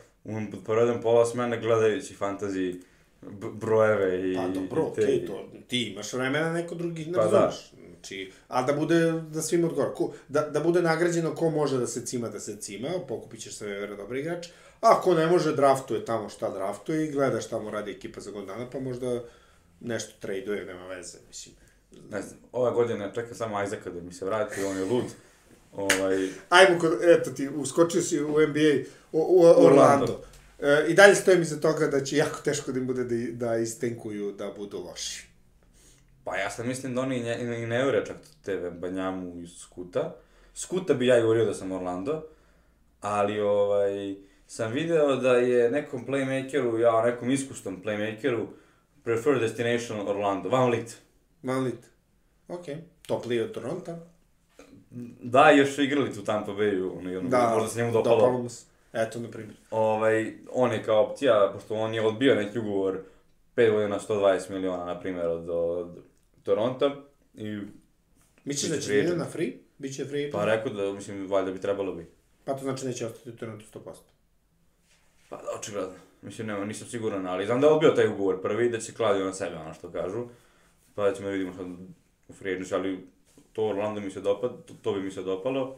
provedem 0.65 1.03
pola 1.03 1.27
smene 1.27 1.61
gledajući 1.61 2.15
fantasy 2.21 2.81
b- 3.23 3.51
brojeve 3.53 4.33
i... 4.33 4.37
Pa 4.37 4.49
dobro, 4.49 4.83
okej, 4.83 5.27
to, 5.27 5.49
ti 5.69 5.83
imaš 5.83 6.13
vremena, 6.13 6.53
neko 6.53 6.75
drugi 6.75 7.05
ne 7.07 7.13
Pa 7.13 7.25
da. 7.27 7.31
razumeš. 7.31 7.73
Znači, 7.93 8.33
a 8.49 8.63
da 8.63 8.73
bude, 8.73 9.13
da 9.13 9.43
svima 9.43 9.67
odgovara. 9.67 9.95
Ko, 9.95 10.13
da, 10.29 10.41
da 10.41 10.61
bude 10.61 10.83
nagrađeno 10.83 11.35
ko 11.35 11.51
može 11.51 11.79
da 11.79 11.87
se 11.87 12.07
cima, 12.07 12.29
da 12.29 12.41
se 12.41 12.57
cima, 12.57 12.89
pokupit 13.09 13.41
ćeš 13.41 13.55
sve 13.57 13.69
vera 13.69 13.97
dobar 13.97 14.17
igrač. 14.17 14.47
A 14.81 15.01
ko 15.01 15.15
ne 15.15 15.27
može, 15.27 15.57
draftuje 15.57 16.05
tamo 16.05 16.29
šta 16.29 16.51
draftuje 16.51 17.07
i 17.07 17.11
gleda 17.13 17.41
šta 17.41 17.59
mu 17.59 17.71
radi 17.71 17.91
ekipa 17.91 18.21
za 18.21 18.31
godinu 18.31 18.53
dana, 18.53 18.71
pa 18.71 18.81
možda 18.81 19.23
nešto 19.81 20.13
traduje, 20.21 20.65
nema 20.65 20.87
veze, 20.87 21.19
mislim. 21.29 21.55
Ne 22.11 22.23
znam, 22.23 22.39
ove 22.53 22.71
godine 22.71 23.11
čeka 23.15 23.35
samo 23.35 23.63
Isaaca 23.63 23.91
da 23.91 24.01
mi 24.01 24.13
se 24.13 24.25
vrati, 24.25 24.65
on 24.65 24.77
je 24.77 24.85
lud. 24.85 25.05
Ovaj, 25.73 26.29
Ajmo, 26.49 26.79
kod, 26.81 26.99
eto 27.03 27.31
ti, 27.31 27.49
uskočio 27.49 28.03
si 28.03 28.21
u 28.21 28.29
NBA, 28.29 28.91
u, 29.13 29.19
u 29.19 29.43
Orlando. 29.43 29.67
Orlando. 29.67 30.23
E, 30.61 30.87
I 30.89 30.95
dalje 30.95 31.15
stojim 31.15 31.43
iza 31.43 31.61
toga 31.61 31.87
da 31.87 32.05
će 32.05 32.17
jako 32.17 32.41
teško 32.45 32.73
da 32.73 32.79
im 32.79 32.87
bude 32.87 33.05
da, 33.05 33.47
da 33.47 33.57
istenkuju 33.57 34.33
da 34.33 34.53
budu 34.57 34.79
loši. 34.79 35.27
pa 36.25 36.37
ja 36.37 36.51
sam 36.51 36.67
mislim 36.69 36.95
da 36.95 37.01
oni 37.01 37.17
i 37.17 37.23
ne, 37.23 37.63
i 37.63 37.67
ne 37.67 37.81
jure 37.81 38.07
čak 38.07 38.17
te 38.43 38.71
Banjamu 38.71 39.41
iz 39.41 39.51
Skuta. 39.59 40.17
Skuta 40.55 40.95
bi 40.95 41.07
ja 41.07 41.17
jurio 41.17 41.45
da 41.45 41.55
sam 41.55 41.73
Orlando, 41.73 42.23
ali 43.01 43.41
ovaj, 43.41 44.17
sam 44.47 44.73
video 44.73 45.17
da 45.17 45.33
je 45.33 45.71
nekom 45.71 46.07
playmakeru, 46.07 46.79
ja 46.79 47.05
nekom 47.05 47.31
iskusnom 47.31 47.83
playmakeru, 47.85 48.47
prefer 49.05 49.41
destination 49.41 50.09
Orlando, 50.09 50.49
Van 50.49 50.71
Lit. 50.71 50.97
Van 51.43 51.65
Lit. 51.65 51.91
Ok. 52.49 52.65
Toplije 53.07 53.45
od 53.45 53.53
Toronta. 53.53 54.12
Da, 55.21 55.51
još 55.51 55.75
su 55.75 55.83
igrali 55.83 56.15
tu 56.15 56.25
Tampa 56.25 56.53
Bayu, 56.53 56.99
ono, 56.99 57.29
Da, 57.29 57.51
možda 57.55 57.69
se 57.69 57.79
njemu 57.79 57.93
dopalo. 57.93 58.33
mu 58.33 58.49
se. 58.49 58.65
Eto, 58.93 59.21
na 59.21 59.29
primjer. 59.29 59.57
Ovaj, 59.71 60.35
on 60.53 60.73
je 60.73 60.83
kao 60.83 61.05
opcija, 61.05 61.51
pošto 61.55 61.75
on 61.75 61.95
je 61.95 62.07
odbio 62.07 62.35
neki 62.35 62.59
ugovor 62.59 63.01
5 63.57 63.73
godina 63.73 63.99
120 63.99 64.51
miliona, 64.51 64.85
na 64.85 65.01
primjer, 65.01 65.27
od, 65.27 65.49
od 65.49 65.89
Toronta. 66.43 66.97
I, 67.35 67.59
Misliš 68.45 68.71
da 68.71 68.79
će 68.79 68.87
free 68.87 69.03
da 69.03 69.17
na 69.17 69.25
free? 69.25 69.53
Biće 69.79 70.05
free 70.05 70.31
pa 70.31 70.45
rekao 70.45 70.73
da, 70.73 70.93
mislim, 70.93 71.31
valjda 71.31 71.51
bi 71.53 71.61
trebalo 71.61 71.93
bi. 71.93 72.07
Pa 72.45 72.55
to 72.55 72.65
znači 72.65 72.87
neće 72.87 73.07
ostati 73.07 73.31
u 73.31 73.37
Torontu 73.37 73.65
100%. 73.79 73.95
Pa 75.29 75.37
da, 75.37 75.59
očigledno. 75.59 75.95
Mislim, 76.23 76.47
nema, 76.47 76.65
nisam 76.65 76.89
siguran, 76.89 77.27
ali 77.27 77.47
znam 77.47 77.61
da 77.61 77.67
je 77.67 77.73
odbio 77.73 77.91
taj 77.91 78.09
ugovor 78.09 78.43
prvi, 78.43 78.71
da 78.71 78.79
će 78.79 78.95
kladio 78.95 79.25
na 79.25 79.33
sebe, 79.33 79.57
ono 79.57 79.75
što 79.75 79.91
kažu. 79.91 80.27
Pa 80.95 81.09
da 81.09 81.15
ćemo 81.15 81.29
da 81.29 81.33
vidimo 81.33 81.53
sad 81.55 81.67
u 82.29 82.33
free 82.33 82.61
ali 82.73 83.07
to 83.53 83.65
Orlando 83.67 84.01
mi 84.01 84.11
se 84.11 84.21
dopada, 84.21 84.55
to, 84.67 84.75
to 84.83 84.93
bi 84.93 85.03
mi 85.03 85.11
se 85.11 85.23
dopalo. 85.23 85.77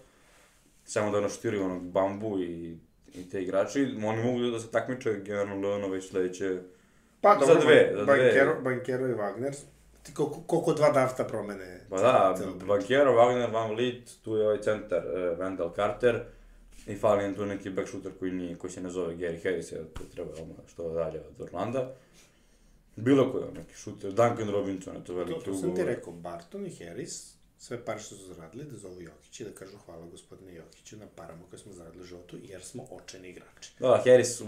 Samo 0.85 1.11
da 1.11 1.19
ono 1.19 1.29
štiri 1.29 1.59
onog 1.59 1.83
bambu 1.83 2.39
i, 2.39 2.77
i 3.15 3.31
te 3.31 3.43
igrači, 3.43 3.97
oni 4.05 4.23
mogu 4.23 4.41
da 4.41 4.61
se 4.61 4.71
takmiče 4.71 5.21
generalno 5.25 5.73
ono 5.75 5.89
već 5.89 6.09
sledeće 6.09 6.59
Pa 7.21 7.37
Za 7.41 7.47
dobro, 7.47 7.61
dve, 7.61 7.91
za 7.97 8.05
dve. 8.05 8.17
Bankero, 8.17 8.61
Bankero 8.63 9.09
i 9.09 9.13
Wagner. 9.15 9.55
Ti 10.03 10.15
koliko, 10.15 10.41
koliko 10.47 10.73
dva 10.73 10.91
drafta 10.93 11.25
promene? 11.25 11.81
Pa 11.91 11.97
da. 12.01 12.37
Bankero, 12.67 13.13
Wagner, 13.13 13.51
Van 13.53 13.71
Vliet, 13.71 14.11
tu 14.25 14.37
je 14.37 14.45
ovaj 14.47 14.61
centar, 14.63 15.03
uh, 15.07 15.39
Wendell 15.39 15.75
Carter. 15.77 16.25
I 16.87 16.95
fali 16.97 17.25
im 17.25 17.35
tu 17.35 17.47
neki 17.47 17.71
back 17.71 17.89
shooter 17.89 18.13
koji, 18.19 18.33
nije, 18.33 18.57
koji 18.57 18.71
se 18.71 18.81
ne 18.81 18.91
zove 18.91 19.15
Gary 19.17 19.43
Harris, 19.43 19.73
jer 19.73 19.85
to 19.93 20.03
treba 20.15 20.31
ono 20.43 20.55
što 20.67 20.93
dalje 20.93 21.21
od 21.21 21.41
Orlanda. 21.41 21.93
Bilo 22.97 23.33
koji 23.33 23.45
neki 23.55 23.75
shooter, 23.77 24.13
Duncan 24.13 24.51
Robinson 24.51 24.95
je 24.95 25.01
to 25.05 25.13
To, 25.13 25.15
veliki 25.15 25.45
to 25.45 25.53
sam 25.55 25.63
ti 25.63 25.67
ugovor. 25.67 25.87
rekao, 25.87 26.13
Barton 26.13 26.67
i 26.67 26.85
Harris, 26.85 27.34
sve 27.65 27.85
pare 27.85 28.01
što 28.01 28.15
su 28.17 28.25
zaradili, 28.27 28.65
da 28.65 28.77
zovu 28.77 29.01
Jokić 29.03 29.41
i 29.41 29.45
da 29.45 29.51
kažu 29.51 29.77
hvala 29.79 30.07
gospodine 30.07 30.55
Jokiću 30.55 30.97
na 30.97 31.07
parama 31.09 31.43
koje 31.51 31.61
smo 31.61 31.73
zaradili 31.73 32.03
u 32.03 32.07
životu, 32.07 32.37
jer 32.43 32.63
smo 32.63 32.83
očeni 32.85 33.29
igrači. 33.29 33.73
Da, 33.81 34.03
Harris, 34.05 34.41
u- 34.41 34.45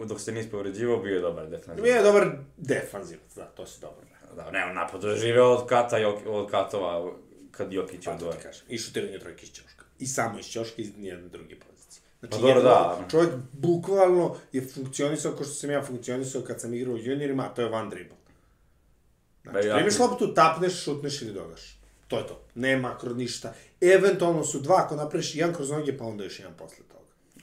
u- 0.00 0.06
dok 0.06 0.20
se 0.20 0.32
nisi 0.32 0.50
povređivao, 0.50 0.98
bio 0.98 1.14
je 1.14 1.20
dobar 1.20 1.46
defensivno. 1.46 1.82
Bio 1.82 1.94
je 1.94 2.02
dobar 2.02 2.28
defanzivac, 2.56 3.34
da, 3.36 3.44
to 3.46 3.66
si 3.66 3.80
dobro. 3.80 4.06
Da, 4.36 4.50
ne, 4.50 4.64
on 4.64 4.74
napadu 4.74 5.08
je 5.08 5.16
živeo 5.16 5.46
od 5.46 5.68
kata, 5.68 5.96
Jok- 5.98 6.26
od 6.26 6.50
katova, 6.50 7.12
kad 7.50 7.72
Jokić 7.72 8.06
je 8.06 8.12
Pa 8.18 8.18
ti 8.30 8.42
kažem. 8.42 8.66
I 8.68 8.78
šutiranje 8.78 9.18
trojke 9.18 9.42
iz 9.42 9.52
ćoška. 9.52 9.84
I 9.98 10.06
samo 10.06 10.38
iz 10.38 10.46
ćoška 10.46 10.82
iz 10.82 10.96
nijedne 10.96 11.28
druge 11.28 11.56
pozicije. 11.56 12.02
Znači, 12.20 12.30
Pa 12.32 12.38
dobro, 12.38 12.62
da. 12.62 13.04
Čovjek 13.10 13.30
bukvalno 13.52 14.36
je 14.52 14.66
funkcionisao 14.66 15.32
kao 15.32 15.44
što 15.44 15.54
sam 15.54 15.70
ja 15.70 15.82
funkcionisao 15.82 16.42
kad 16.42 16.60
sam 16.60 16.74
igrao 16.74 16.94
u 16.94 16.98
juniorima, 16.98 17.42
a 17.42 17.54
to 17.54 17.62
je 17.62 17.68
one 17.68 17.90
dribble. 17.90 18.16
Znači, 19.42 19.58
Ba, 19.58 19.64
ja- 19.64 19.74
primiš 19.76 19.98
loptu, 19.98 20.34
tapneš, 20.34 20.84
šutneš 20.84 21.22
ili 21.22 21.32
dodaš. 21.32 21.77
To 22.08 22.18
je 22.18 22.26
to. 22.26 22.44
Nema 22.54 22.98
kroz 22.98 23.16
ništa. 23.16 23.54
Eventualno 23.80 24.44
su 24.44 24.60
dva, 24.60 24.82
ako 24.84 24.96
napraviš 24.96 25.34
jedan 25.34 25.54
kroz 25.54 25.70
noge, 25.70 25.96
pa 25.98 26.04
onda 26.04 26.24
još 26.24 26.38
jedan 26.38 26.54
posle 26.56 26.84
toga. 26.88 26.98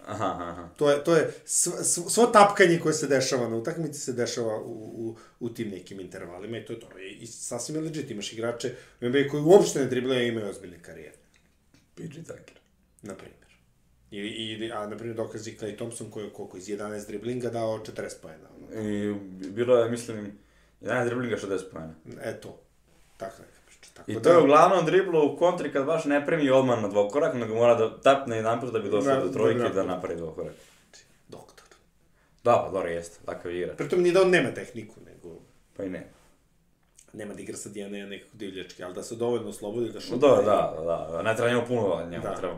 Aha, 0.06 0.38
aha. 0.39 0.69
To 0.78 0.91
je, 0.91 1.04
to 1.04 1.15
je 1.15 1.34
svo, 1.45 1.84
svo, 1.84 2.10
svo 2.10 2.25
tapkanje 2.25 2.80
koje 2.80 2.93
se 2.93 3.08
dešava 3.08 3.49
na 3.49 3.56
utakmici 3.56 3.99
se 3.99 4.13
dešava 4.13 4.58
u, 4.62 4.71
u, 4.71 5.17
u 5.39 5.49
tim 5.49 5.69
nekim 5.69 5.99
intervalima 5.99 6.58
i 6.58 6.65
to 6.65 6.73
je 6.73 6.80
to. 6.80 6.99
I, 6.99 7.12
i 7.12 7.28
sasvim 7.28 7.75
je 7.75 7.82
legit, 7.82 8.12
imaš 8.12 8.34
igrače 8.34 8.75
u 9.01 9.10
NBA 9.10 9.30
koji 9.32 9.43
uopšte 9.43 9.80
ne 9.80 9.86
driblaju, 9.86 10.19
a 10.19 10.23
imaju 10.23 10.49
ozbiljne 10.49 10.82
karijere. 10.82 11.17
PG 11.95 12.13
Tucker. 12.28 12.60
Na 13.01 13.15
primjer. 13.15 13.45
I, 14.12 14.17
i, 14.17 14.71
a, 14.71 14.88
na 14.88 14.97
primjer, 14.97 15.17
dokazi 15.17 15.58
Clay 15.60 15.75
Thompson 15.75 16.12
koji 16.12 16.23
je 16.23 16.34
koliko 16.34 16.58
iz 16.58 16.67
11 16.67 17.08
driblinga 17.08 17.49
dao 17.49 17.80
40 17.80 18.13
pojena. 18.21 18.49
Ono. 18.58 18.89
I 18.89 19.13
bilo 19.49 19.78
je, 19.78 19.89
mislim, 19.89 20.38
11 20.82 21.06
driblinga 21.06 21.36
60 21.38 21.60
pojena. 21.71 21.93
Eto, 22.21 22.60
tako 23.17 23.41
neka 23.41 23.54
priča. 23.54 23.54
Tako 23.93 24.12
I 24.12 24.13
da, 24.13 24.21
to 24.21 24.30
je 24.30 24.38
uglavnom 24.38 24.86
driblo 24.86 25.26
u 25.26 25.38
kontri 25.38 25.71
kad 25.74 25.86
baš 25.86 26.06
ne 26.06 26.26
premi 26.26 26.50
odmah 26.50 26.82
na 26.82 26.88
dvokorak, 26.88 27.34
nego 27.36 27.56
mora 27.56 27.76
da 27.76 28.02
tapne 28.02 28.36
jedan 28.36 28.62
put 28.62 28.74
da 28.74 28.80
bi 28.80 28.89
došao 28.89 29.15
Da, 29.15 29.21
do 29.26 29.30
trojke 29.30 29.60
da, 29.60 29.69
da, 29.69 29.74
da. 29.76 29.84
napravi 29.84 30.17
dvokorak. 30.17 30.54
Doktor. 31.28 31.65
Da, 32.43 32.62
pa 32.65 32.71
dobro 32.71 32.89
jeste, 32.89 33.19
takav 33.26 33.52
je 33.52 33.62
igrač. 33.62 33.78
Pritom 33.78 34.02
nije 34.02 34.13
da 34.13 34.21
on 34.21 34.30
nema 34.30 34.52
tehniku, 34.54 34.93
nego 35.06 35.36
Pa 35.78 35.84
i 35.84 35.89
ne. 35.89 36.08
nema 37.13 37.34
da 37.34 37.41
igra 37.41 37.58
sad 37.58 37.76
jedan 37.76 38.00
na 38.00 38.06
nekako 38.06 38.32
divljački, 38.38 38.84
ali 38.84 38.93
da 38.93 39.04
se 39.04 39.15
dovoljno 39.15 39.50
oslobodi 39.50 39.89
da 39.91 40.00
šutne. 40.00 40.17
Da, 40.17 40.36
da, 40.36 40.74
da, 40.78 41.10
da, 41.12 41.21
ne 41.21 41.36
treba 41.36 41.50
njemu 41.50 41.67
puno, 41.67 42.06
njemu 42.10 42.24
Da. 42.24 42.36
treba 42.36 42.56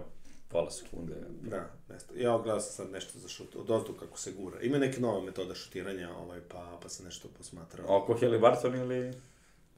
pola 0.49 0.71
sekunde. 0.71 1.13
Da, 1.41 1.69
nešto. 1.89 2.13
Ja 2.15 2.37
gledao 2.37 2.59
sam 2.59 2.71
sad 2.85 2.91
nešto 2.93 3.19
za 3.19 3.27
šut, 3.27 3.55
od 3.55 3.71
ozdu 3.71 3.93
kako 3.93 4.19
se 4.19 4.31
gura. 4.31 4.61
Ima 4.61 4.77
neke 4.77 4.99
nove 5.01 5.21
metode 5.25 5.55
šutiranja, 5.55 6.09
ovaj, 6.17 6.39
pa, 6.51 6.77
pa 6.83 6.89
sam 6.89 7.05
nešto 7.05 7.27
posmatrao. 7.37 7.97
Oko 7.97 8.13
Heli 8.13 8.39
Barton 8.39 8.75
ili... 8.75 9.13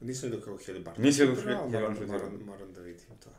Nisam 0.00 0.30
vidio 0.30 0.44
kako 0.44 0.56
Heli 0.56 0.80
Barton. 0.80 1.04
Nisi 1.04 1.26
vidio 1.26 1.34
kako 1.36 1.68
moram, 1.68 1.70
Heli 1.70 1.86
Barton 1.86 2.06
moram, 2.08 2.40
moram 2.46 2.72
da 2.72 2.80
vidim 2.80 3.06
to. 3.24 3.30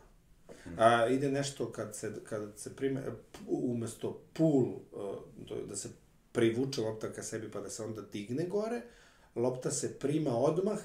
A, 0.78 1.08
ide 1.08 1.32
nešto 1.32 1.72
kad 1.72 1.96
se, 1.96 2.12
kad 2.30 2.52
se 2.56 2.76
prime, 2.76 3.02
umesto 3.48 4.22
pull, 4.34 4.66
uh, 4.92 5.16
to- 5.48 5.66
da 5.66 5.76
se 5.76 5.90
privuče 6.32 6.82
lopta 6.82 7.12
ka 7.14 7.24
sebi 7.24 7.52
pa 7.52 7.60
da 7.62 7.70
se 7.70 7.84
onda 7.84 8.02
digne 8.02 8.46
gore, 8.46 8.82
lopta 9.36 9.72
se 9.72 10.00
prima 10.00 10.38
odmah 10.38 10.80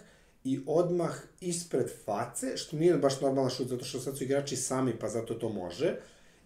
i 0.44 0.60
odmah 0.66 1.14
ispred 1.40 1.86
face, 2.04 2.56
što 2.56 2.76
nije 2.76 2.98
baš 2.98 3.20
normalan 3.20 3.50
šut, 3.50 3.68
zato 3.68 3.84
što 3.84 4.00
sad 4.00 4.16
su 4.18 4.24
igrači 4.24 4.56
sami, 4.56 4.98
pa 4.98 5.08
zato 5.08 5.34
to 5.34 5.48
može, 5.48 5.96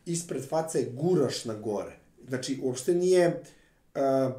ispred 0.07 0.49
face 0.49 0.89
guraš 0.93 1.45
na 1.45 1.55
gore. 1.55 1.97
Znači, 2.29 2.59
uopšte 2.63 2.95
nije, 2.95 3.43
uh, 3.95 4.33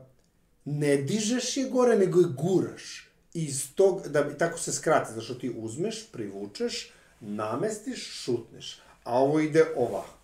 ne 0.66 0.98
dižeš 0.98 1.58
je 1.58 1.70
gore, 1.70 1.98
nego 1.98 2.20
je 2.20 2.26
guraš. 2.38 3.11
Iz 3.34 3.76
tog, 3.76 4.08
da 4.08 4.24
bi, 4.24 4.38
tako 4.38 4.60
se 4.60 4.74
skrati, 4.74 5.10
zato 5.10 5.22
što 5.22 5.34
ti 5.34 5.54
uzmeš, 5.58 6.12
privučeš, 6.12 6.92
namestiš, 7.20 8.24
šutneš. 8.24 8.80
A 9.04 9.20
ovo 9.20 9.40
ide 9.40 9.66
ovako. 9.76 10.22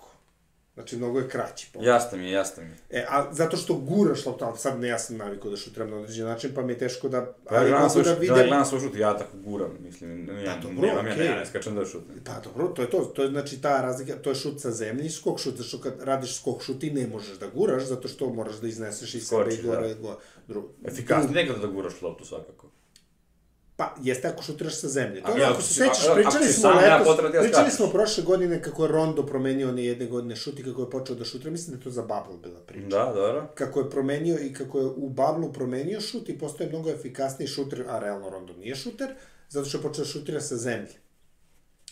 Znači, 0.74 0.98
mnogo 0.98 1.20
je 1.20 1.30
kraći. 1.30 1.68
po- 1.74 1.84
Jasno 1.84 2.18
mi 2.18 2.26
je, 2.26 2.32
jasno 2.32 2.64
mi 2.64 2.70
je. 2.70 2.78
E, 2.90 3.06
a 3.10 3.34
zato 3.34 3.58
što 3.58 3.74
guraš 3.74 4.26
loptu, 4.26 4.46
ali 4.46 4.58
sad 4.58 4.80
ne, 4.80 4.88
ja 4.88 5.00
sam 5.00 5.18
navikao 5.18 5.52
da 5.52 5.58
šutiram 5.58 5.90
na 5.90 5.98
određen 5.98 6.26
način, 6.26 6.52
pa 6.56 6.62
mi 6.62 6.74
je 6.74 6.78
teško 6.78 7.10
da... 7.10 7.34
Pa 7.50 7.56
ja 7.56 7.62
gledam 7.62 7.90
svoj 7.90 8.04
da 8.04 8.14
vidim... 8.14 8.36
ja 8.36 8.44
gledam 8.44 8.66
svoj 8.66 8.80
šut, 8.82 8.96
ja 8.96 9.18
tako 9.18 9.38
guram, 9.38 9.72
mislim, 9.80 10.30
ja, 10.40 10.54
Pa 10.54 10.62
dobro, 10.62 10.88
nemam 10.88 11.08
ja, 11.08 11.14
okej. 11.14 11.26
ja 11.26 11.36
ne 11.36 11.46
skačem 11.46 11.76
da 11.76 11.86
šutnem. 11.86 12.20
Pa 12.26 12.40
dobro, 12.40 12.68
to 12.68 12.82
je 12.82 12.90
to. 12.90 13.00
To 13.00 13.24
je 13.24 13.30
znači 13.30 13.62
ta 13.62 13.82
razlika, 13.82 14.16
to 14.16 14.30
je 14.30 14.36
šut 14.36 14.62
sa 14.62 14.72
zemlje 14.72 15.06
i 15.06 15.10
skok 15.10 15.40
šut, 15.40 15.56
zato 15.56 15.68
što 15.68 15.80
kad 15.80 15.94
radiš 16.02 16.36
skok 16.36 16.64
šut 16.64 16.80
ti 16.80 16.92
ne 16.92 17.08
možeš 17.08 17.38
da 17.38 17.48
guraš, 17.48 17.84
zato 17.84 18.08
što 18.08 18.30
moraš 18.30 18.56
da 18.56 18.68
izneseš 18.68 19.16
i 19.16 19.20
sebe 19.22 19.42
i 19.42 19.52
Skočiš, 19.52 19.66
gore. 19.66 19.88
da. 19.88 19.94
Go, 19.94 20.20
dru, 20.48 20.70
Efikasnije 20.86 21.34
nekada 21.36 21.60
da 21.60 21.68
guraš 21.68 22.02
loptu 22.02 22.26
svakako. 22.26 22.68
Pa, 23.78 23.96
jeste 24.02 24.28
ako 24.28 24.44
šutiraš 24.44 24.76
sa 24.76 24.88
zemlje. 24.88 25.22
To 25.22 25.38
je, 25.38 25.46
ako 25.46 25.62
se 25.62 25.74
sećaš, 25.74 26.14
pričali 26.16 26.46
smo 26.46 26.74
da 26.74 26.82
ja 26.82 27.04
pričali 27.42 27.72
smo 27.72 27.88
prošle 27.88 28.24
godine 28.24 28.62
kako 28.62 28.84
je 28.84 28.92
Rondo 28.92 29.26
promenio 29.26 29.70
one 29.70 29.86
jedne 29.86 30.06
godine 30.06 30.36
šut 30.36 30.60
i 30.60 30.64
kako 30.64 30.82
je 30.82 30.90
počeo 30.90 31.16
da 31.16 31.26
šutira. 31.26 31.52
Mislim 31.52 31.72
da 31.72 31.80
je 31.80 31.84
to 31.84 31.90
za 31.90 32.02
Bubble 32.02 32.38
bila 32.44 32.60
priča. 32.60 32.88
Da, 32.88 33.12
dobro. 33.16 33.48
Kako 33.56 33.80
je 33.80 33.90
promenio 33.90 34.38
i 34.40 34.54
kako 34.54 34.80
je 34.80 34.86
u 34.86 35.10
Bubble 35.10 35.54
promenio 35.54 36.02
šut 36.02 36.30
i 36.30 36.38
postoje 36.38 36.70
mnogo 36.70 36.90
efikasniji 36.90 37.48
šuter, 37.48 37.84
a 37.90 38.00
realno 38.00 38.30
Rondo 38.30 38.54
nije 38.54 38.76
šuter, 38.76 39.08
zato 39.50 39.70
što 39.70 39.78
je 39.78 39.82
počeo 39.82 40.06
da 40.06 40.10
šutira 40.10 40.42
sa 40.42 40.56
zemlje. 40.56 40.94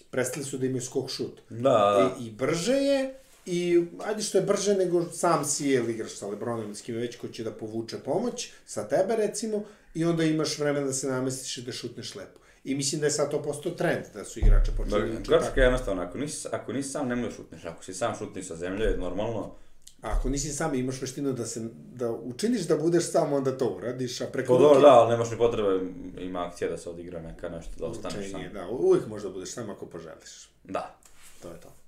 Prestali 0.09 0.45
su 0.45 0.57
da 0.57 0.65
imaju 0.65 0.81
skok 0.81 1.09
šut. 1.09 1.41
Da, 1.49 1.69
da. 1.69 2.15
I, 2.19 2.25
I 2.25 2.31
brže 2.31 2.75
je, 2.75 3.19
i 3.45 3.85
ajde 4.05 4.21
što 4.21 4.37
je 4.37 4.43
brže 4.43 4.73
nego 4.73 5.11
sam 5.11 5.43
je 5.59 5.83
igraš 5.89 6.11
sa 6.11 6.27
Lebronom 6.27 6.65
ili 6.65 6.75
s 6.75 6.81
kime 6.81 6.97
već 6.97 7.17
ko 7.17 7.27
će 7.27 7.43
da 7.43 7.51
povuče 7.51 7.97
pomoć, 7.99 8.51
sa 8.65 8.87
tebe 8.87 9.15
recimo, 9.15 9.63
i 9.93 10.05
onda 10.05 10.23
imaš 10.23 10.59
vremena 10.59 10.85
da 10.85 10.93
se 10.93 11.07
namestiš 11.07 11.57
i 11.57 11.61
da 11.61 11.71
šutneš 11.71 12.15
lepo. 12.15 12.39
I 12.63 12.75
mislim 12.75 13.01
da 13.01 13.07
je 13.07 13.11
sad 13.11 13.31
to 13.31 13.41
postao 13.41 13.71
trend, 13.71 14.05
da 14.13 14.25
su 14.25 14.39
igrače 14.39 14.71
počeli 14.77 15.09
da 15.09 15.19
uče 15.19 15.31
Grčka 15.31 15.61
je 15.61 15.63
jednostavno, 15.63 16.01
ako 16.01 16.17
nisi, 16.17 16.47
ako 16.51 16.73
nisi 16.73 16.89
sam, 16.89 17.07
nemoj 17.07 17.29
da 17.29 17.35
šutneš. 17.35 17.65
Ako 17.65 17.83
si 17.83 17.93
sam 17.93 18.15
šutni 18.17 18.43
sa 18.43 18.55
zemlje, 18.55 18.97
normalno. 18.97 19.55
Ako 20.01 20.29
nisi 20.29 20.49
sam 20.49 20.75
i 20.75 20.79
imaš 20.79 21.01
veštinu 21.01 21.33
da 21.33 21.45
se 21.45 21.69
da 21.93 22.11
učiniš 22.11 22.61
da 22.61 22.77
budeš 22.77 23.11
sam, 23.11 23.33
onda 23.33 23.57
to 23.57 23.67
uradiš, 23.69 24.21
a 24.21 24.25
preko 24.25 24.57
dobro, 24.57 24.81
da, 24.81 24.87
ali 24.87 25.11
nemaš 25.11 25.31
ni 25.31 25.37
potrebe, 25.37 25.79
ima 26.19 26.47
akcija 26.47 26.69
da 26.69 26.77
se 26.77 26.89
odigra 26.89 27.21
neka 27.21 27.49
nešto, 27.49 27.71
da 27.79 27.85
ostaneš 27.85 28.31
sam. 28.31 28.39
učenje, 28.39 28.49
da, 28.53 28.67
uvijek 28.67 29.07
možda 29.07 29.29
budeš 29.29 29.51
sam 29.51 29.69
ako 29.69 29.85
poželiš. 29.85 30.49
Da. 30.63 30.95
To 31.41 31.47
je 31.47 31.59
to. 31.59 31.84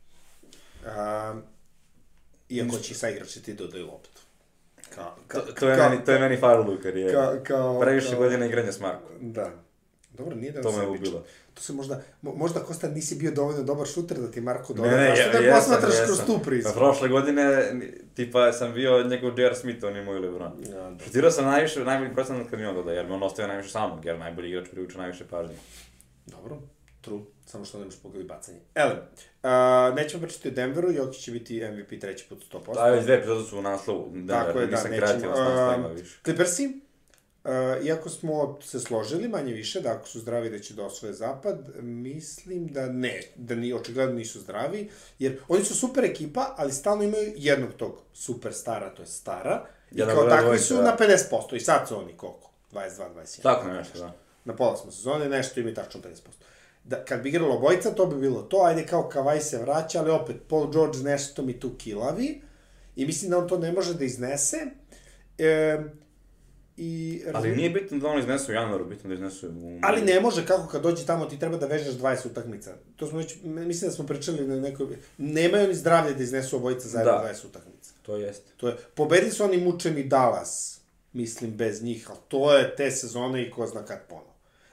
A, 0.88 1.36
iako 2.50 2.78
će 2.78 2.96
sa 2.96 3.10
igrači 3.10 3.44
ti 3.44 3.54
dodaju 3.54 3.86
loptu. 3.86 4.22
Ka, 4.90 5.16
ka, 5.28 5.40
To, 5.40 5.52
to, 5.54 5.70
je 5.70 5.78
meni, 5.80 6.06
to 6.06 6.12
je 6.12 6.20
meni 6.20 6.38
falilo 6.38 6.74
u 6.74 6.82
karijeri. 6.84 7.14
Ka, 7.14 7.44
kao, 7.44 7.80
Previše 7.80 8.10
kao- 8.10 8.20
godina 8.20 8.46
igranja 8.46 8.72
s 8.72 8.80
Markom. 8.80 9.10
Da. 9.22 9.52
Dobro, 10.12 10.36
nije 10.36 10.52
da 10.52 10.62
To 10.62 10.72
me 10.72 10.88
ubilo. 10.88 11.24
To 11.54 11.62
se 11.62 11.74
možda, 11.74 12.02
mo- 12.24 12.36
možda 12.36 12.60
Kosta 12.60 12.88
nisi 12.90 13.16
bio 13.16 13.32
dovoljno 13.32 13.64
dobar 13.64 13.88
šuter 13.88 14.18
da 14.18 14.32
ti 14.32 14.42
Marko 14.42 14.74
doda. 14.74 14.92
Ne, 14.92 14.98
ne, 14.98 15.16
Zašto 15.16 15.32
da 15.32 15.38
jesam, 15.38 15.60
posmatraš 15.60 15.92
jesam. 15.92 16.06
kroz 16.06 16.20
tu 16.20 16.40
prizmu? 16.40 16.72
Pa 16.72 16.80
prošle 16.80 17.10
godine, 17.10 17.74
tipa, 18.14 18.52
sam 18.54 18.74
bio 18.74 19.04
njegov 19.04 19.40
J.R. 19.40 19.56
Smith, 19.56 19.84
on 19.84 19.96
je 19.96 20.04
moj 20.04 20.20
Lebron. 20.20 20.52
Ja, 20.66 20.90
da. 20.90 21.04
Šutirao 21.04 21.32
sam 21.32 21.46
najviše, 21.46 21.80
najbolji 21.80 22.14
procenat 22.14 22.50
kad 22.50 22.60
mi 22.60 22.66
on 22.66 22.76
doda, 22.76 22.92
jer 22.92 23.08
me 23.08 23.14
on 23.14 23.24
ostavio 23.24 23.48
najviše 23.48 23.70
samog, 23.70 24.06
jer 24.06 24.20
najbolji 24.20 24.50
igrač 24.50 24.70
privuče 24.70 24.98
najviše 24.98 25.26
pažnje. 25.26 25.56
Dobro, 26.26 26.58
true. 27.08 27.22
Samo 27.46 27.66
što 27.66 27.80
nemaš 27.80 27.96
pogodi 28.04 28.24
bacanje. 28.24 28.58
Elem, 28.76 28.98
uh, 28.98 29.96
nećemo 29.96 30.24
pričati 30.24 30.48
o 30.48 30.52
Denveru, 30.52 30.92
Jokić 30.92 31.24
će 31.24 31.32
biti 31.32 31.64
MVP 31.72 32.02
treći 32.02 32.26
put 32.30 32.44
100%. 32.54 32.74
Da, 32.74 32.90
već 32.90 33.04
dve 33.04 33.16
epizode 33.16 33.50
su 33.50 33.58
u 33.58 33.62
naslovu, 33.62 34.14
Tako 34.28 34.60
je, 34.60 34.68
Denver, 34.68 34.70
da, 34.70 34.76
nisam 34.76 34.92
kreativan 34.92 35.36
s 35.36 35.40
naslovima 35.40 35.88
više. 35.88 36.20
Clippersi, 36.24 36.82
uh, 37.44 37.86
iako 37.86 38.10
smo 38.10 38.60
se 38.62 38.80
složili 38.80 39.28
manje 39.28 39.54
više 39.54 39.82
da 39.82 39.92
ako 39.92 40.08
su 40.08 40.20
zdravi 40.20 40.50
da 40.50 40.60
će 40.60 40.74
da 40.74 40.86
osvoje 40.86 41.14
zapad, 41.14 41.70
mislim 41.82 42.68
da 42.68 42.88
ne, 42.88 43.22
da 43.36 43.56
ni, 43.56 43.74
očigledno 43.74 44.16
nisu 44.16 44.40
zdravi, 44.40 44.90
jer 45.20 45.40
oni 45.48 45.66
su 45.66 45.76
super 45.76 46.06
ekipa, 46.06 46.54
ali 46.58 46.72
stalno 46.72 47.04
imaju 47.04 47.34
jednog 47.36 47.74
tog 47.74 48.02
super 48.14 48.54
stara, 48.54 48.90
to 48.90 49.02
je 49.02 49.08
stara, 49.08 49.66
i 49.92 50.00
Jedan 50.00 50.16
kao 50.16 50.30
takvi 50.30 50.60
su 50.60 50.76
da. 50.76 50.82
na 50.82 50.98
50%, 50.98 51.56
i 51.56 51.60
sad 51.60 51.88
su 51.88 52.00
oni 52.00 52.14
koliko? 52.18 52.52
22-21. 52.72 53.42
Tako 53.42 53.68
nešto, 53.68 54.00
da. 54.00 54.14
Na 54.46 54.56
pola 54.56 54.78
smo 54.78 54.92
sezone, 54.92 55.30
nešto 55.30 55.60
ima 55.60 55.70
i 55.70 55.74
tačno 55.74 56.02
50%. 56.02 56.14
Da, 56.88 57.06
kad 57.06 57.22
bi 57.22 57.30
igralo 57.30 57.56
obojica, 57.56 57.92
to 57.92 58.06
bi 58.06 58.16
bilo 58.22 58.42
to, 58.42 58.58
ajde 58.66 58.86
kao 58.86 59.10
Kavaj 59.10 59.42
se 59.42 59.58
vraća, 59.58 60.00
ali 60.00 60.12
opet 60.12 60.36
Paul 60.48 60.72
George 60.72 60.98
nešto 60.98 61.44
mi 61.44 61.60
tu 61.60 61.72
kilavi 61.78 62.42
i 62.96 63.06
mislim 63.06 63.32
da 63.32 63.38
on 63.38 63.48
to 63.48 63.58
ne 63.58 63.72
može 63.72 63.94
da 63.94 64.06
iznese. 64.06 64.58
E, 65.38 65.78
i, 66.78 67.22
Ali 67.34 67.56
nije 67.56 67.70
bitno 67.70 67.98
da 67.98 68.08
on 68.08 68.20
iznesu 68.20 68.52
u 68.52 68.56
januaru, 68.56 68.86
bitno 68.86 69.08
da 69.08 69.14
iznesu 69.14 69.48
u... 69.48 69.80
ali 69.84 70.02
ne 70.02 70.20
može, 70.20 70.46
kako 70.46 70.68
kad 70.68 70.82
dođe 70.82 71.06
tamo 71.06 71.26
ti 71.26 71.40
treba 71.40 71.58
da 71.58 71.66
vežeš 71.66 71.96
20 71.96 72.28
utakmica. 72.28 72.74
To 72.96 73.08
smo 73.08 73.18
već, 73.18 73.36
mislim 73.44 73.90
da 73.90 73.96
smo 73.96 74.06
pričali 74.06 74.48
na 74.48 74.56
nekoj... 74.56 74.88
Nemaju 75.18 75.64
oni 75.64 75.76
zdravlje 75.76 76.14
da 76.14 76.24
iznesu 76.24 76.56
obojica 76.56 76.88
zajedno 76.88 77.12
Da. 77.12 77.34
20 77.34 77.48
utakmica. 77.48 77.92
To 78.02 78.16
jeste. 78.16 78.52
To 78.58 78.68
je, 78.68 78.76
pobedili 78.96 79.32
su 79.32 79.44
oni 79.44 79.58
mučeni 79.58 80.04
Dallas, 80.04 80.82
mislim, 81.14 81.52
bez 81.52 81.84
njih, 81.84 82.10
ali 82.10 82.20
to 82.28 82.54
je 82.54 82.76
te 82.76 82.92
sezone 82.92 83.44
i 83.44 83.52
ko 83.52 83.68
zna 83.68 83.86
kad 83.86 84.00
ponovo. 84.10 84.27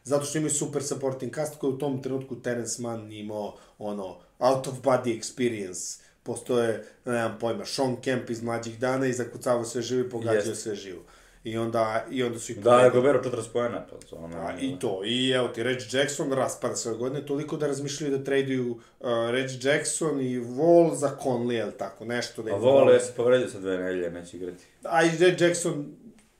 Zato 0.04 0.24
što 0.24 0.38
imaju 0.38 0.50
super 0.50 0.82
supporting 0.82 1.34
cast 1.34 1.58
koji 1.58 1.72
u 1.72 1.78
tom 1.78 2.02
trenutku 2.02 2.36
Terence 2.36 2.82
Mann 2.82 3.12
imao 3.12 3.56
ono 3.78 4.16
out 4.38 4.66
of 4.66 4.74
body 4.82 5.20
experience. 5.20 6.00
Postoje, 6.22 6.84
ne 7.04 7.12
nemam 7.12 7.38
pojma, 7.40 7.64
Sean 7.64 7.96
Kemp 7.96 8.30
iz 8.30 8.42
mlađih 8.42 8.78
dana 8.78 9.06
i 9.06 9.12
zakucavao 9.12 9.64
sve 9.64 9.82
živo 9.82 10.06
i 10.06 10.10
pogađao 10.10 10.34
Jeste. 10.34 10.54
sve 10.54 10.74
živo. 10.74 11.02
I 11.44 11.58
onda, 11.58 12.04
i 12.10 12.22
onda 12.22 12.38
su 12.38 12.52
ih 12.52 12.58
Da, 12.60 12.80
je. 12.80 12.90
Gobero 12.90 13.22
40 13.22 13.52
pojena, 13.52 13.86
pa 13.90 14.06
to 14.06 14.16
ono... 14.16 14.36
A, 14.36 14.58
I 14.60 14.78
to, 14.78 15.00
i 15.04 15.30
evo 15.30 15.48
ti, 15.48 15.62
Reg 15.62 15.78
Jackson 15.92 16.32
raspada 16.32 16.76
svoje 16.76 16.98
godine, 16.98 17.26
toliko 17.26 17.56
da 17.56 17.66
razmišljaju 17.66 18.18
da 18.18 18.24
traduju 18.24 18.70
uh, 18.70 19.08
Reg 19.30 19.50
Jackson 19.62 20.20
i 20.20 20.40
Wall 20.40 20.94
za 20.94 21.16
Conley, 21.22 21.52
jel 21.52 21.70
tako, 21.78 22.04
nešto 22.04 22.42
da 22.42 22.50
A 22.50 22.54
im 22.54 22.60
Vole 22.60 23.00
se 23.00 23.12
povredio 23.16 23.48
sa 23.48 23.58
dve 23.58 23.78
nedelje, 23.78 24.10
neće 24.10 24.36
igrati. 24.36 24.64
A 24.82 25.04
i 25.04 25.10
Red 25.18 25.40
Jackson 25.40 25.96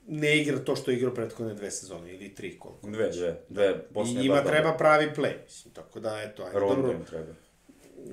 ne 0.07 0.37
igra 0.41 0.59
to 0.59 0.75
što 0.75 0.91
je 0.91 0.97
igrao 0.97 1.13
prethodne 1.13 1.53
dve 1.53 1.71
sezone, 1.71 2.13
ili 2.13 2.35
tri 2.35 2.59
koliko. 2.59 2.87
Dve, 2.87 3.09
dve, 3.09 3.41
dve 3.49 3.69
I 3.69 3.93
posljednje 3.93 4.21
njima 4.21 4.35
baš 4.35 4.45
treba 4.45 4.77
pravi 4.77 5.11
play, 5.15 5.43
mislim, 5.43 5.73
tako 5.73 5.99
da, 5.99 6.21
eto, 6.21 6.43
ajde, 6.43 6.59
Rondo 6.59 6.81
dobro, 6.81 7.05
treba. 7.09 7.33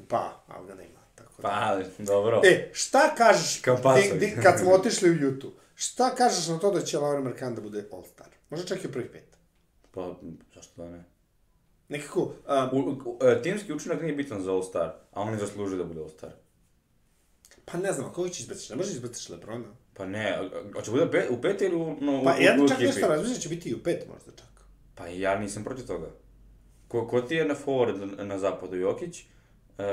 pa, 0.08 0.44
ali 0.46 0.66
ga 0.66 0.74
nema, 0.74 1.00
tako 1.14 1.42
da. 1.42 1.48
Pa, 1.48 1.80
dobro. 1.98 2.40
E, 2.44 2.70
šta 2.72 3.14
kažeš, 3.14 3.60
Kampasovi. 3.60 4.18
di, 4.18 4.26
di, 4.26 4.42
kad 4.42 4.58
smo 4.60 4.70
otišli 4.72 5.10
u 5.10 5.14
YouTube, 5.14 5.52
šta 5.74 6.14
kažeš 6.14 6.48
na 6.48 6.58
to 6.58 6.70
da 6.70 6.80
će 6.80 6.98
Lauri 6.98 7.22
Markan 7.22 7.54
da 7.54 7.60
bude 7.60 7.88
All-Star? 7.92 8.28
Možda 8.50 8.66
čak 8.66 8.84
i 8.84 8.86
u 8.86 8.92
prvih 8.92 9.10
pet. 9.12 9.36
Pa, 9.90 10.14
zašto 10.54 10.82
da 10.82 10.90
ne? 10.90 11.04
Nekako, 11.88 12.20
um, 12.20 12.34
U, 12.72 12.90
u, 12.90 13.18
e, 13.26 13.42
timski 13.42 13.72
učinak 13.72 14.02
nije 14.02 14.14
bitan 14.14 14.42
za 14.42 14.52
All-Star, 14.52 14.90
a 15.12 15.20
on 15.20 15.32
ne 15.32 15.38
zaslužuje 15.38 15.78
da 15.78 15.84
bude 15.84 16.00
All-Star. 16.00 16.30
pa 17.64 17.78
ne 17.78 17.92
znam, 17.92 18.06
a 18.06 18.12
koga 18.12 18.30
će 18.30 18.42
izbaciš? 18.42 18.70
Ne 18.70 18.76
možeš 18.76 18.92
izbaciš 18.92 19.28
Lebrona? 19.28 19.81
Pa 19.94 20.06
ne, 20.06 20.38
hoće 20.74 20.90
bude 20.90 21.10
pet, 21.10 21.30
u 21.30 21.40
pet 21.42 21.62
ili 21.62 21.76
u, 21.76 21.96
no, 22.00 22.22
Pa 22.24 22.30
u, 22.30 22.42
ja 22.42 22.56
u, 22.60 22.64
u 22.64 22.68
čak 22.68 22.78
nešto 22.80 23.08
razmišljam 23.08 23.34
da 23.34 23.40
će 23.40 23.48
biti 23.48 23.68
i 23.68 23.74
u 23.74 23.82
pet 23.82 24.06
možda 24.14 24.32
čak. 24.36 24.48
Pa 24.94 25.06
ja 25.06 25.38
nisam 25.38 25.64
protiv 25.64 25.86
toga. 25.86 26.10
Ko, 26.88 27.06
ko 27.08 27.20
ti 27.20 27.34
je 27.34 27.44
na 27.44 27.54
forward 27.66 28.24
na, 28.24 28.38
zapadu? 28.38 28.76
Jokić, 28.76 29.20
uh, 29.78 29.84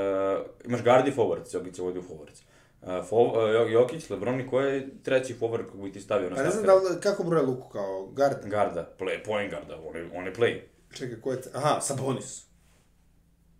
imaš 0.64 0.82
guard 0.84 1.08
i 1.08 1.12
forward, 1.12 1.54
Jokić 1.54 1.76
se 1.76 1.82
vodi 1.82 1.98
u 1.98 2.02
forwards. 2.02 2.42
Uh, 2.82 3.08
fo, 3.08 3.16
uh, 3.16 3.32
Jokić, 3.72 4.10
Lebron 4.10 4.40
i 4.40 4.48
ko 4.48 4.60
je 4.60 4.88
treći 5.02 5.34
forward 5.34 5.66
kog 5.66 5.82
bi 5.82 5.92
ti 5.92 6.00
stavio 6.00 6.30
na 6.30 6.36
Pa 6.36 6.42
ne 6.42 6.50
znam 6.50 6.64
starter? 6.64 6.88
da 6.88 6.94
li, 6.94 7.00
kako 7.00 7.22
broje 7.24 7.42
Luku 7.46 7.68
kao 7.68 8.06
guard? 8.06 8.36
Garda, 8.44 8.94
play, 8.98 9.24
point 9.24 9.50
garda, 9.50 9.78
on 9.86 9.96
je, 9.96 10.10
on 10.14 10.26
je 10.26 10.34
play. 10.34 10.60
Čekaj, 10.94 11.20
ko 11.20 11.32
je... 11.32 11.40
te- 11.40 11.50
Aha, 11.54 11.80
Sabonis. 11.80 12.46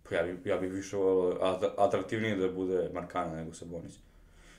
Pa 0.09 0.15
ja 0.15 0.23
bi, 0.23 0.49
ja 0.49 0.57
bih 0.57 0.71
više 0.71 0.95
volio 0.95 1.39
at- 1.41 1.73
atraktivnije 1.77 2.35
da 2.35 2.49
bude 2.49 2.89
Markana 2.93 3.35
nego 3.35 3.53
Sabonis. 3.53 3.93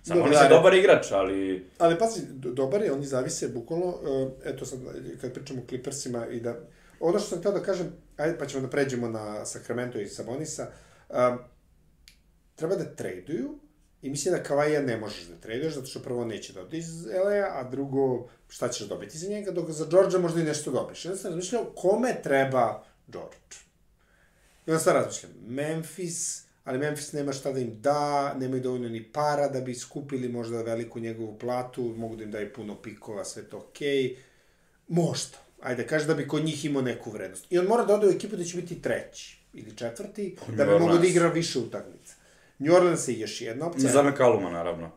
Samo 0.03 0.21
Dobro, 0.21 0.39
on 0.39 0.43
je 0.43 0.49
dobar 0.49 0.75
igrač, 0.75 1.13
ali... 1.13 1.67
Ali 1.79 1.99
pazi, 1.99 2.21
do- 2.29 2.51
dobar 2.51 2.83
je, 2.83 2.93
oni 2.93 3.07
zavise 3.07 3.49
bukvalno, 3.49 3.87
uh, 3.87 4.33
eto 4.45 4.67
sad, 4.67 4.79
kad 5.21 5.35
pričamo 5.35 5.63
o 5.63 5.67
Clippersima 5.69 6.27
i 6.27 6.41
da, 6.41 6.57
ono 7.01 7.19
što 7.19 7.29
sam 7.29 7.39
htio 7.39 7.53
da 7.53 7.63
kažem, 7.63 7.93
ajde 8.17 8.39
pa 8.39 8.47
ćemo 8.47 8.63
da 8.63 8.71
pređemo 8.71 9.09
na 9.09 9.45
Sacramento 9.47 9.99
i 10.01 10.07
Sabonisa, 10.07 10.67
um, 11.09 11.39
treba 12.55 12.77
da 12.77 12.95
traduju 12.95 13.59
i 14.03 14.11
mislim 14.11 14.35
da 14.35 14.43
Kavaja 14.43 14.81
ne 14.83 14.97
možeš 14.97 15.25
da 15.25 15.37
traduješ, 15.37 15.75
zato 15.75 15.87
što 15.87 16.03
prvo 16.03 16.25
neće 16.25 16.53
da 16.53 16.61
ode 16.61 16.79
iz 16.79 17.07
LA, 17.07 17.61
a 17.61 17.69
drugo, 17.71 18.29
šta 18.49 18.69
ćeš 18.69 18.89
dobiti 18.89 19.19
za 19.19 19.29
njega, 19.29 19.51
dok 19.51 19.71
za 19.71 19.87
Georgia 19.91 20.19
možda 20.19 20.41
i 20.41 20.45
nešto 20.45 20.71
dobiš. 20.71 21.05
Onda 21.05 21.19
sam 21.19 21.31
razmišljao, 21.31 21.73
kome 21.77 22.23
treba 22.23 22.85
George? 23.07 23.57
I 24.67 24.71
onda 24.71 24.79
sam 24.79 24.95
razmišljam, 24.95 25.33
Memphis, 25.47 26.45
ali 26.65 26.79
Memphis 26.79 27.13
nema 27.13 27.33
šta 27.33 27.53
da 27.53 27.61
im 27.61 27.81
da, 27.81 28.35
nemaju 28.35 28.63
dovoljno 28.63 28.89
ni 28.89 29.03
para 29.13 29.49
da 29.49 29.61
bi 29.61 29.75
skupili 29.75 30.29
možda 30.29 30.63
veliku 30.63 31.01
njegovu 31.01 31.39
platu, 31.39 31.83
mogu 31.83 32.17
da 32.17 32.25
im 32.25 32.31
daju 32.31 32.53
puno 32.53 32.75
pikova, 32.75 33.25
sve 33.25 33.43
to 33.43 33.59
okej. 33.59 34.03
Okay. 34.03 34.17
Možda. 34.89 35.39
Ajde, 35.63 35.87
kaže 35.87 36.07
da 36.07 36.15
bi 36.15 36.29
kod 36.29 36.45
njih 36.45 36.65
imao 36.65 36.83
neku 36.83 37.11
vrednost. 37.11 37.47
I 37.51 37.59
on 37.59 37.67
mora 37.67 37.85
da 37.85 37.95
ode 37.95 38.07
u 38.07 38.11
ekipu 38.11 38.37
da 38.37 38.45
će 38.45 38.57
biti 38.57 38.83
treći 38.83 39.39
ili 39.53 39.77
četvrti, 39.77 40.37
da 40.57 40.65
bi 40.65 40.71
New 40.71 40.81
mogo 40.81 40.99
da 40.99 41.07
igra 41.07 41.29
više 41.29 41.59
utakmica. 41.59 42.15
New 42.59 42.75
Orleans 42.75 43.09
je 43.09 43.19
još 43.19 43.41
jedna 43.41 43.67
opcija. 43.67 43.93
Za 43.93 44.03
Mekaluma, 44.03 44.51
naravno. 44.51 44.91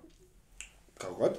Kao 0.98 1.14
god. 1.14 1.38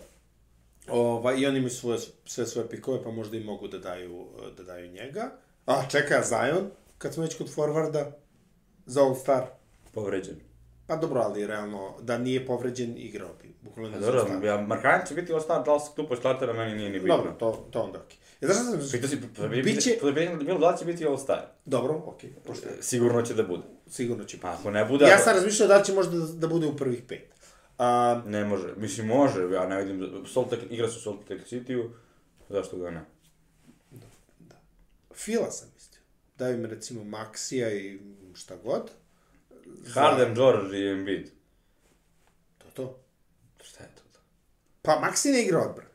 Ova, 0.89 1.35
I 1.35 1.47
oni 1.47 1.59
imaju 1.59 1.71
svoje, 1.71 1.99
sve 2.25 2.47
svoje 2.47 2.69
pikove, 2.69 3.03
pa 3.03 3.11
možda 3.11 3.37
i 3.37 3.45
mogu 3.45 3.69
da 3.69 3.79
daju, 3.79 4.27
da 4.57 4.63
daju 4.63 4.93
njega. 4.93 5.31
A, 5.67 5.89
čekaj, 5.91 6.19
a 6.19 6.23
Zion, 6.23 6.71
kad 6.99 7.15
smo 7.15 7.23
već 7.23 7.39
kod 7.39 7.55
forwarda, 7.55 8.11
za 8.87 9.01
All-Star. 9.03 9.56
Povređen. 9.97 10.37
Pa 10.87 10.97
dobro, 10.97 11.21
ali 11.21 11.47
realno, 11.47 11.95
da 12.03 12.19
nije 12.19 12.47
povređen, 12.47 12.95
igrao 12.97 13.31
bi. 13.43 13.55
Bukvalno 13.63 13.93
Pa 13.93 13.99
dobro, 13.99 14.21
All-Star. 14.21 14.45
ja, 14.45 14.61
Markanić 14.61 15.09
će 15.09 15.15
biti 15.15 15.33
ostao, 15.33 15.63
da 15.63 15.75
li 15.75 15.81
se 15.81 15.87
tu 15.97 16.09
po 16.09 16.17
startera, 16.17 16.53
meni 16.53 16.77
nije 16.77 16.91
ni 16.91 16.99
bitno. 17.01 17.17
Dobro, 17.17 17.33
to, 17.33 17.69
to 17.71 17.81
onda 17.81 17.99
okej. 17.99 18.17
Okay. 18.17 18.45
Ja 18.49 18.55
znaš 18.55 18.81
sam... 18.81 18.91
Pitao 18.93 19.11
si, 19.11 19.21
pa 19.37 19.49
bi, 19.49 19.63
Biće... 19.63 19.99
pa 20.01 20.11
bi 20.11 20.45
bilo 20.45 20.59
da 20.59 20.71
li 20.71 20.79
će 20.79 20.85
biti 20.85 21.07
All-Star. 21.07 21.41
Dobro, 21.65 22.03
okej, 22.07 22.31
okay, 22.31 22.47
pošto 22.47 22.69
Sigurno 22.81 23.23
će 23.23 23.35
da 23.35 23.43
bude. 23.43 23.63
sigurno 23.87 24.25
će 24.25 24.39
Pa 24.41 24.51
ako 24.53 24.71
ne 24.71 24.85
bude... 24.85 25.05
Ja 25.05 25.19
sam 25.19 25.35
razmišljao 25.35 25.69
da 25.69 25.83
će 25.83 25.93
možda 25.93 26.19
da, 26.19 26.27
da 26.27 26.47
bude 26.47 26.67
u 26.67 26.77
prvih 26.77 27.03
pet. 27.09 27.35
A, 27.79 28.23
Ne 28.27 28.45
može. 28.45 28.75
Mislim, 28.77 29.07
može, 29.07 29.43
ja 29.53 29.67
ne 29.67 29.85
vidim. 29.85 30.25
Salt 30.33 30.53
Lake, 30.53 30.67
igra 30.71 30.89
su 30.89 30.99
u 30.99 31.03
Salt 31.03 31.31
Lake 31.31 31.45
City-u, 31.45 31.91
zašto 32.49 32.77
ga 32.77 32.91
ne? 32.91 33.05
Fila 35.15 35.51
sam 35.51 35.69
mislio. 35.75 36.01
Daju 36.39 36.59
mi 36.59 36.67
recimo 36.67 37.05
Maxija 37.05 37.73
i 37.73 38.01
šta 38.35 38.57
god. 38.65 38.91
Harden, 39.95 40.35
George 40.35 40.79
i 40.79 40.89
Embiid. 40.89 41.31
To 42.59 42.67
to. 42.71 42.99
Šta 43.63 43.85
je 43.85 43.91
to? 43.95 44.21
Pa 44.83 44.93
Maxi 44.93 45.33
ne 45.33 45.43
igra 45.43 45.59
odbran. 45.61 45.87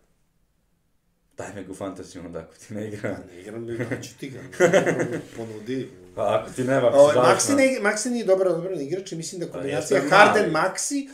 Daj 1.37 1.53
me 1.55 1.63
go 1.63 1.73
fantasiju 1.73 2.21
onda 2.25 2.39
ako 2.39 2.53
ti 2.55 2.73
ne 2.73 2.87
igra. 2.87 3.15
Pa 3.15 3.33
ne 3.33 3.41
igram, 3.41 3.67
ću 4.03 4.17
ti 4.19 4.29
ga. 4.29 4.39
Ponudi. 5.37 5.89
Pa 6.15 6.39
ako 6.39 6.51
ti 6.51 6.63
nema, 6.63 6.87
ako 6.87 6.97
O, 6.97 7.11
Maxi, 7.13 7.55
ne, 7.55 7.79
Maxi 7.81 8.09
nije 8.09 8.25
dobar 8.25 8.47
odbran 8.47 8.81
igrač 8.81 9.11
i 9.11 9.15
mislim 9.15 9.41
da 9.41 9.47
kombinacija 9.47 9.99
jeste 9.99 10.15
Harden. 10.15 10.51
Maxi, 10.51 11.09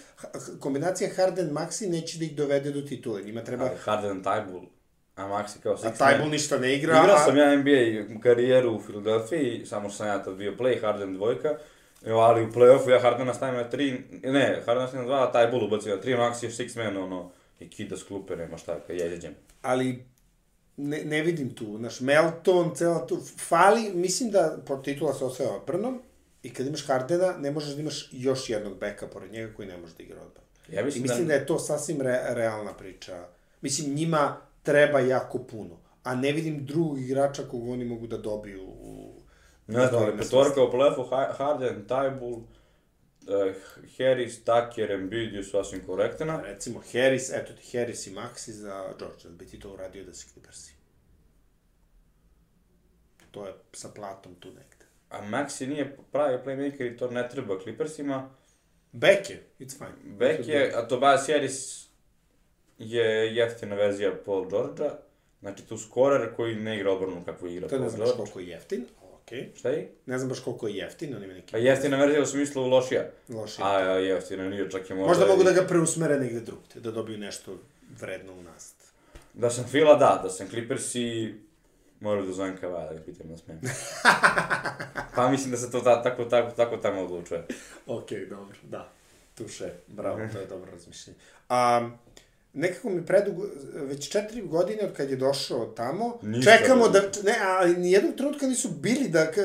kombinacija 0.60 1.10
Harden 1.16 1.50
Maxi 1.50 1.90
neće 1.90 2.18
da 2.18 2.26
ih 2.26 2.36
dovede 2.36 2.72
do 2.72 2.82
titule. 2.82 3.24
Njima 3.24 3.44
treba, 3.44 3.66
Ali 3.66 3.78
Harden, 3.78 4.24
Tybull, 4.24 4.66
a 5.16 5.24
Maxi 5.24 5.60
kao 5.64 5.74
a 5.74 5.78
six 5.78 5.98
Tybull 5.98 6.20
man. 6.20 6.30
ništa 6.30 6.58
ne 6.60 6.76
igra. 6.76 7.00
Igrao 7.00 7.16
a- 7.16 7.26
sam 7.26 7.38
ja 7.38 7.56
NBA 7.56 8.20
karijeru 8.24 8.76
u 8.76 8.82
Filadelfiji, 8.82 9.66
samo 9.66 9.90
sam 9.90 10.08
ja 10.08 10.24
tad 10.24 10.36
bio 10.36 10.52
play, 10.52 10.82
Harden 10.82 11.14
dvojka. 11.14 11.58
Ali 12.06 12.46
u 12.46 12.52
play-offu 12.52 12.90
ja 12.90 13.00
Hardena 13.00 13.34
stavim 13.34 13.56
na 13.56 13.70
tri, 13.70 14.04
ne, 14.24 14.62
Hardena 14.66 14.88
stavim 14.88 15.08
na 15.08 15.14
dva, 15.14 15.28
a 15.28 15.32
taj 15.32 15.48
Bull 15.48 15.66
ubacio 15.66 15.96
na 15.96 16.02
tri, 16.02 16.14
Maxi 16.14 16.44
je 16.44 16.52
six 16.52 16.78
man, 16.78 16.98
ono, 16.98 17.32
i 17.60 17.70
kida 17.70 17.98
s 17.98 18.04
klupe, 18.04 18.36
nema 18.36 18.58
šta, 18.58 18.80
kad 18.88 18.96
ja 18.96 19.06
izađem. 19.06 19.36
ali 19.62 20.06
ne, 20.78 21.02
ne 21.06 21.22
vidim 21.22 21.50
tu, 21.56 21.78
znaš, 21.78 22.00
Melton, 22.00 22.76
cela 22.76 23.08
tu, 23.08 23.22
fali, 23.38 23.92
mislim 23.94 24.32
da 24.32 24.58
po 24.66 24.76
titula 24.78 25.14
se 25.14 25.26
osvaja 25.26 25.52
odbranom 25.52 26.02
i 26.44 26.54
kad 26.54 26.68
imaš 26.68 26.88
Hardena, 26.88 27.34
ne 27.40 27.52
možeš 27.52 27.76
da 27.76 27.82
imaš 27.82 28.10
još 28.12 28.50
jednog 28.50 28.78
beka 28.80 29.08
pored 29.08 29.32
njega 29.32 29.54
koji 29.54 29.68
ne 29.68 29.78
može 29.78 29.94
da 29.98 30.04
igra 30.04 30.22
odbranu. 30.22 30.48
Ja 30.72 30.82
I 30.82 30.86
mislim, 30.86 31.02
mislim 31.02 31.28
da, 31.28 31.34
je 31.34 31.46
to 31.46 31.60
sasvim 31.60 32.02
re, 32.02 32.22
realna 32.30 32.74
priča. 32.74 33.28
Mislim, 33.62 33.96
njima 33.96 34.38
treba 34.64 35.00
jako 35.00 35.40
puno, 35.40 35.78
a 36.04 36.16
ne 36.16 36.32
vidim 36.32 36.66
drugog 36.66 37.00
igrača 37.00 37.44
kog 37.44 37.70
oni 37.70 37.86
mogu 37.86 38.08
da 38.08 38.18
dobiju 38.18 38.64
u... 38.64 39.07
Ne 39.68 39.88
znam, 39.88 40.04
ali 40.04 40.12
na 40.12 40.18
petorka 40.18 40.64
u 40.64 40.72
play-offu, 40.72 41.10
Ha- 41.10 41.34
Harden, 41.34 41.86
Tybull, 41.88 42.34
uh, 42.34 43.56
Harris, 43.98 44.40
Tucker, 44.40 44.92
Embiid 44.92 45.34
je 45.34 45.44
sasvim 45.44 45.86
korektna. 45.86 46.42
Recimo, 46.42 46.82
Harris, 46.84 47.30
eto 47.32 47.54
ti 47.54 47.78
Harris 47.78 48.08
i 48.08 48.12
Maxi 48.12 48.52
za 48.52 48.94
George, 49.00 49.30
bi 49.30 49.46
ti 49.46 49.60
to 49.60 49.74
uradio 49.74 50.04
da 50.04 50.14
si 50.14 50.30
Clippersi. 50.30 50.74
To 53.32 53.46
je 53.46 53.54
sa 53.74 53.90
platom 53.90 54.36
tu 54.36 54.48
negde. 54.50 54.86
A 55.10 55.22
Maxi 55.24 55.68
nije 55.68 55.98
pravi 56.12 56.38
playmaker 56.38 56.94
i 56.94 56.98
to 56.98 57.12
ne 57.12 57.30
treba 57.30 57.60
Clippersima. 57.60 58.30
Back 58.92 59.30
je, 59.30 59.44
it's 59.60 59.78
fine. 59.78 60.16
Beck 60.18 60.48
je, 60.48 60.72
a 60.76 60.88
Tobias 60.88 61.28
Harris 61.28 61.88
je 62.78 63.06
jeftina 63.36 63.76
verzija 63.76 64.16
Paul 64.26 64.50
Georgea. 64.50 64.92
Znači 65.40 65.66
tu 65.66 65.78
skorer 65.78 66.36
koji 66.36 66.56
ne 66.56 66.78
igra 66.78 66.92
odbranu 66.92 67.22
kako 67.26 67.48
igra 67.48 67.68
To 67.68 67.80
ne 67.80 67.90
George. 67.90 68.12
koliko 68.18 68.40
je 68.40 68.48
jeftin, 68.48 68.86
okej. 69.28 69.52
Šta 69.56 69.70
je? 69.70 69.92
Ne 70.06 70.18
znam 70.18 70.30
baš 70.30 70.40
koliko 70.40 70.68
je 70.68 70.76
jeftin, 70.76 71.16
on 71.16 71.24
ima 71.24 71.34
neki 71.34 71.52
Pa 71.52 71.58
jeftina 71.58 71.98
verzija 71.98 72.22
u 72.22 72.28
smislu 72.28 72.64
lošija. 72.64 73.04
loši. 73.30 73.62
A 73.62 73.80
jeftina 73.82 74.44
nije 74.46 74.72
čak 74.72 74.90
i 74.90 74.94
možda... 74.94 75.08
Možda 75.08 75.26
mogu 75.26 75.42
i- 75.42 75.46
da 75.46 75.52
ga 75.52 75.62
preusmere 75.64 76.20
negde 76.20 76.40
drugde, 76.40 76.80
da 76.80 76.92
dobiju 76.92 77.18
nešto 77.18 77.58
vredno 77.92 78.34
u 78.34 78.42
nas. 78.44 78.74
Da 79.34 79.50
sam 79.50 79.64
Fila, 79.66 79.96
da. 79.96 80.20
Da 80.24 80.30
sam 80.30 80.50
Clippersi, 80.50 81.34
morao 82.00 82.26
da 82.26 82.32
zovem 82.34 82.58
Kavaja 82.58 82.88
da 82.88 82.94
ga 82.94 83.02
pitam 83.02 83.28
na 83.28 83.38
smenu. 83.38 83.60
pa 85.16 85.30
mislim 85.30 85.52
da 85.52 85.58
se 85.58 85.72
to 85.72 85.80
ta, 85.80 86.04
tako, 86.04 86.26
tako, 86.26 86.52
tako 86.52 86.78
tamo 86.78 87.02
odlučuje. 87.02 87.46
Okej, 87.88 88.26
dobro, 88.26 88.58
da. 88.64 88.90
Tuše, 89.36 89.70
bravo, 89.88 90.20
to 90.34 90.40
je 90.40 90.46
dobro 90.46 90.72
razmišljenje. 90.72 91.20
A, 91.50 91.90
nekako 92.54 92.90
mi 92.90 93.06
predugo, 93.06 93.44
već 93.74 94.10
četiri 94.10 94.42
godine 94.42 94.84
od 94.84 94.94
kad 94.94 95.10
je 95.10 95.16
došao 95.16 95.66
tamo, 95.66 96.20
Ništa 96.22 96.58
čekamo 96.58 96.86
ne 96.86 96.92
da, 96.92 97.02
ne, 97.24 97.36
a 97.42 97.66
nijednog 97.66 98.16
trenutka 98.16 98.48
nisu 98.48 98.70
bili 98.70 99.10
da, 99.10 99.32
ka, 99.32 99.42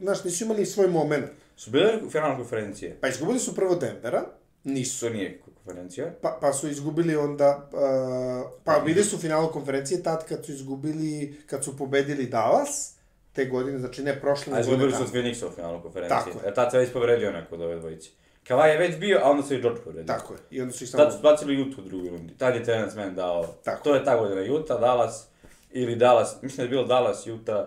znaš, 0.00 0.24
nisu 0.24 0.44
imali 0.44 0.66
svoj 0.66 0.88
moment. 0.88 1.26
Su 1.56 1.70
bile 1.70 2.00
finalne 2.10 2.36
konferencije? 2.36 2.98
Pa 3.00 3.08
izgubili 3.08 3.38
su 3.38 3.54
prvo 3.54 3.74
Denvera, 3.74 4.24
nisu. 4.64 5.06
To 5.06 5.12
nije 5.12 5.40
konferencija. 5.64 6.12
Pa, 6.22 6.38
pa 6.40 6.52
su 6.52 6.68
izgubili 6.68 7.16
onda, 7.16 7.70
uh, 7.72 8.50
pa 8.64 8.82
bili 8.84 9.04
su 9.04 9.18
finalu 9.18 9.52
konferencije 9.52 10.02
tad 10.02 10.28
kad 10.28 10.44
su 10.44 10.52
izgubili, 10.52 11.36
kad 11.46 11.64
su 11.64 11.76
pobedili 11.76 12.26
Dallas, 12.26 12.94
te 13.32 13.44
godine, 13.44 13.78
znači 13.78 14.02
ne 14.02 14.20
prošle 14.20 14.52
A 14.52 14.56
nego 14.56 14.68
izgubili 14.68 14.92
su 14.92 15.02
od. 15.02 15.12
Phoenixa 15.12 15.46
u 15.46 15.50
finalu 15.50 15.82
konferencije. 15.82 16.18
Tako 16.18 16.46
je. 16.46 16.50
E, 16.50 16.54
tad 16.54 16.70
se 16.70 16.78
već 16.78 16.92
povredio 16.92 17.32
neko 17.32 17.54
od 17.54 17.60
ove 17.60 17.76
dvojice. 17.76 18.10
Kavaj 18.46 18.72
je 18.72 18.78
već 18.78 18.98
bio, 18.98 19.20
a 19.22 19.30
onda 19.30 19.42
se 19.42 19.56
i 19.56 19.60
George 19.60 19.80
povredio. 19.80 20.14
Tako 20.14 20.34
je, 20.34 20.38
i 20.50 20.60
onda 20.60 20.72
su 20.72 20.84
ih 20.84 20.90
samo... 20.90 21.04
Tad 21.04 21.12
su 21.12 21.22
bacili 21.22 21.62
Utah 21.62 21.78
u 21.78 21.88
drugoj 21.88 22.10
rundi. 22.10 22.34
Tad 22.38 22.54
je 22.54 22.64
Terence 22.64 22.96
Mann 22.96 23.14
dao... 23.14 23.46
Tako. 23.64 23.84
To 23.84 23.94
je 23.94 24.04
ta 24.04 24.16
godina. 24.16 24.54
Utah, 24.54 24.80
Dallas, 24.80 25.28
ili 25.72 25.96
Dallas, 25.96 26.42
mislim 26.42 26.56
da 26.56 26.62
je 26.62 26.68
bilo 26.68 26.84
Dallas, 26.84 27.26
Utah, 27.26 27.66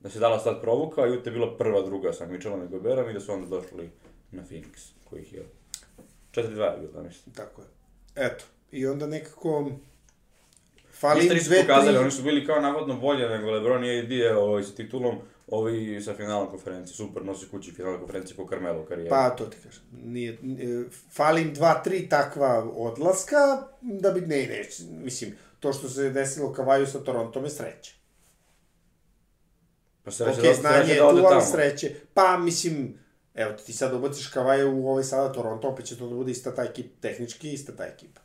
da 0.00 0.10
se 0.10 0.18
Dallas 0.18 0.44
tad 0.44 0.60
provukao, 0.60 1.04
a 1.04 1.08
Utah 1.08 1.26
je 1.26 1.32
bilo 1.32 1.56
prva, 1.56 1.82
druga 1.82 2.12
sa 2.12 2.26
Mitchellom 2.26 2.64
i 2.64 2.68
Goberom 2.68 3.10
i 3.10 3.12
da 3.12 3.20
su 3.20 3.32
onda 3.32 3.46
došli 3.46 3.90
na 4.30 4.42
Phoenix, 4.42 4.90
kojih 5.04 5.32
je 5.32 5.46
4-2 6.32 6.72
je 6.72 6.88
bilo, 6.88 7.02
mislim. 7.02 7.34
Tako 7.34 7.62
je. 7.62 7.66
Eto, 8.26 8.44
i 8.70 8.86
onda 8.86 9.06
nekako... 9.06 9.70
Fali 11.00 11.26
im 11.26 11.32
nisu 11.32 11.50
pokazali, 11.60 11.98
oni 11.98 12.10
su 12.10 12.22
bili 12.22 12.46
kao 12.46 12.60
navodno 12.60 12.94
bolje 12.94 13.28
nego 13.28 13.50
LeBron 13.50 13.84
i 13.84 13.98
AD 13.98 14.36
ovaj, 14.36 14.62
sa 14.62 14.74
titulom, 14.74 15.18
ovi 15.46 16.02
sa 16.02 16.14
finalnom 16.14 16.50
konferencije, 16.50 16.96
super, 16.96 17.24
nosi 17.24 17.48
kući 17.48 17.72
finalne 17.72 17.98
konferencije 17.98 18.36
ko 18.36 18.46
Carmelo 18.50 18.82
u 18.82 18.84
karijeri. 18.84 19.10
Pa, 19.10 19.30
to 19.30 19.46
ti 19.46 19.56
kažem. 19.64 19.82
Nije, 19.92 20.38
nije, 20.42 20.88
fali 21.12 21.42
im 21.42 21.54
dva, 21.54 21.82
tri 21.84 22.08
takva 22.08 22.70
odlaska, 22.74 23.36
da 23.80 24.10
bi, 24.10 24.20
ne, 24.20 24.46
ne, 24.46 24.62
mislim, 24.90 25.36
to 25.60 25.72
što 25.72 25.88
se 25.88 26.10
desilo 26.10 26.52
Kavaju 26.52 26.86
sa 26.86 27.04
Torontom 27.04 27.44
je 27.44 27.50
sreća. 27.50 27.92
pa 30.04 30.10
sreće 30.10 30.38
Okej, 30.40 30.50
da, 30.50 30.54
znanje 30.60 30.76
sreće 30.76 30.92
je 30.92 31.00
da 31.00 31.06
ode 31.06 31.22
tu, 31.22 31.28
tamo. 31.28 31.40
sreće. 31.40 31.94
Pa, 32.14 32.38
mislim, 32.38 32.98
evo 33.34 33.52
ti 33.52 33.72
sad 33.72 33.94
ubaciš 33.94 34.28
Kavaja 34.28 34.66
u 34.68 34.88
ovaj 34.88 35.04
sada 35.04 35.32
Toronto, 35.32 35.68
opet 35.68 35.86
će 35.86 35.98
to 35.98 36.08
da 36.08 36.14
bude 36.14 36.32
ista 36.32 36.54
ta 36.54 36.64
ekipa, 36.64 37.00
tehnički 37.00 37.52
ista 37.52 37.76
ta 37.76 37.84
ekipa. 37.84 38.20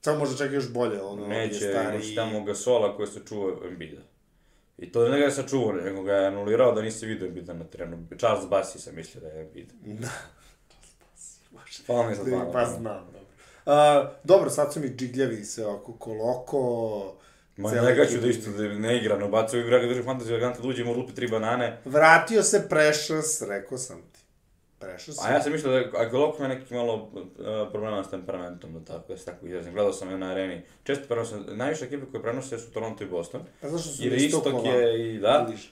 Samo 0.00 0.18
možda 0.18 0.36
čak 0.36 0.52
još 0.52 0.72
bolje, 0.72 1.02
ono, 1.02 1.26
Neće, 1.26 1.64
je 1.64 1.70
stari... 1.72 1.96
imaš 1.96 2.14
tamo 2.14 2.44
Gasola 2.44 2.96
koji 2.96 3.08
se 3.08 3.20
čuva 3.28 3.56
Embida. 3.68 4.00
I 4.78 4.92
to 4.92 5.08
ne 5.08 5.18
ga 5.18 5.24
je 5.24 5.30
sačuvao, 5.30 5.72
nego 5.72 6.02
ga 6.02 6.12
je 6.12 6.26
anulirao 6.26 6.72
da 6.72 6.82
nisi 6.82 7.06
vidio 7.06 7.26
Embida 7.26 7.54
na 7.54 7.64
terenu. 7.64 8.06
Charles 8.18 8.48
Bassi 8.48 8.78
sam 8.78 8.94
mislio 8.94 9.20
da 9.20 9.28
je 9.28 9.40
Embiid. 9.42 9.72
Da. 10.00 10.08
Hvala 11.86 12.08
mi 12.08 12.16
sad 12.16 12.26
Ne, 12.26 12.36
hvala. 12.36 12.52
Pa 12.52 12.64
znam, 12.64 13.06
dobro. 13.12 13.20
Uh, 13.66 14.08
dobro, 14.24 14.50
sad 14.50 14.72
su 14.72 14.80
mi 14.80 14.88
džigljavi 14.88 15.44
sve 15.44 15.66
oko 15.66 15.92
koloko. 15.92 17.14
Ma 17.56 17.70
njega 17.72 18.06
ću 18.06 18.20
da 18.20 18.26
isto 18.26 18.50
da 18.50 18.62
ne 18.62 18.98
igra, 18.98 19.18
no 19.18 19.28
bacio 19.28 19.60
igra 19.60 19.78
ga 19.78 19.86
drži 19.86 20.02
fantaziju, 20.02 20.38
da 20.38 20.54
uđe 20.62 20.82
i 20.82 20.84
mu 20.84 20.92
lupi 20.92 21.14
tri 21.14 21.28
banane. 21.28 21.80
Vratio 21.84 22.42
se 22.42 22.66
Precious, 22.68 23.42
rekao 23.42 23.78
sam 23.78 24.02
ti. 24.96 25.10
rešao 25.10 25.14
si. 25.14 25.20
A 25.24 25.32
ja 25.32 25.42
sam 25.42 25.52
mislio 25.52 25.72
da 25.72 25.98
Agolok 25.98 26.38
ima 26.38 26.48
neki 26.48 26.74
malo 26.74 26.94
uh, 26.94 27.12
problema 27.72 28.04
s 28.04 28.10
temperamentom, 28.10 28.72
da, 28.74 28.80
tako, 28.80 29.12
da 29.12 29.18
se 29.18 29.24
tako 29.24 29.46
izrazim. 29.46 29.72
Gledao 29.72 29.92
sam 29.92 30.10
je 30.10 30.18
na 30.18 30.30
areni. 30.30 30.62
Često 30.84 31.04
prenose, 31.08 31.36
najviše 31.36 31.84
ekipe 31.84 32.06
koje 32.10 32.22
prenose 32.22 32.58
su 32.58 32.70
Toronto 32.70 33.04
i 33.04 33.06
Boston. 33.06 33.42
Pa 33.60 33.68
zašto 33.68 33.88
su 33.88 34.02
Jer 34.02 34.12
na 34.12 34.18
istok 34.18 34.54
je 34.64 35.14
i 35.14 35.18
da. 35.18 35.44
bliže? 35.48 35.68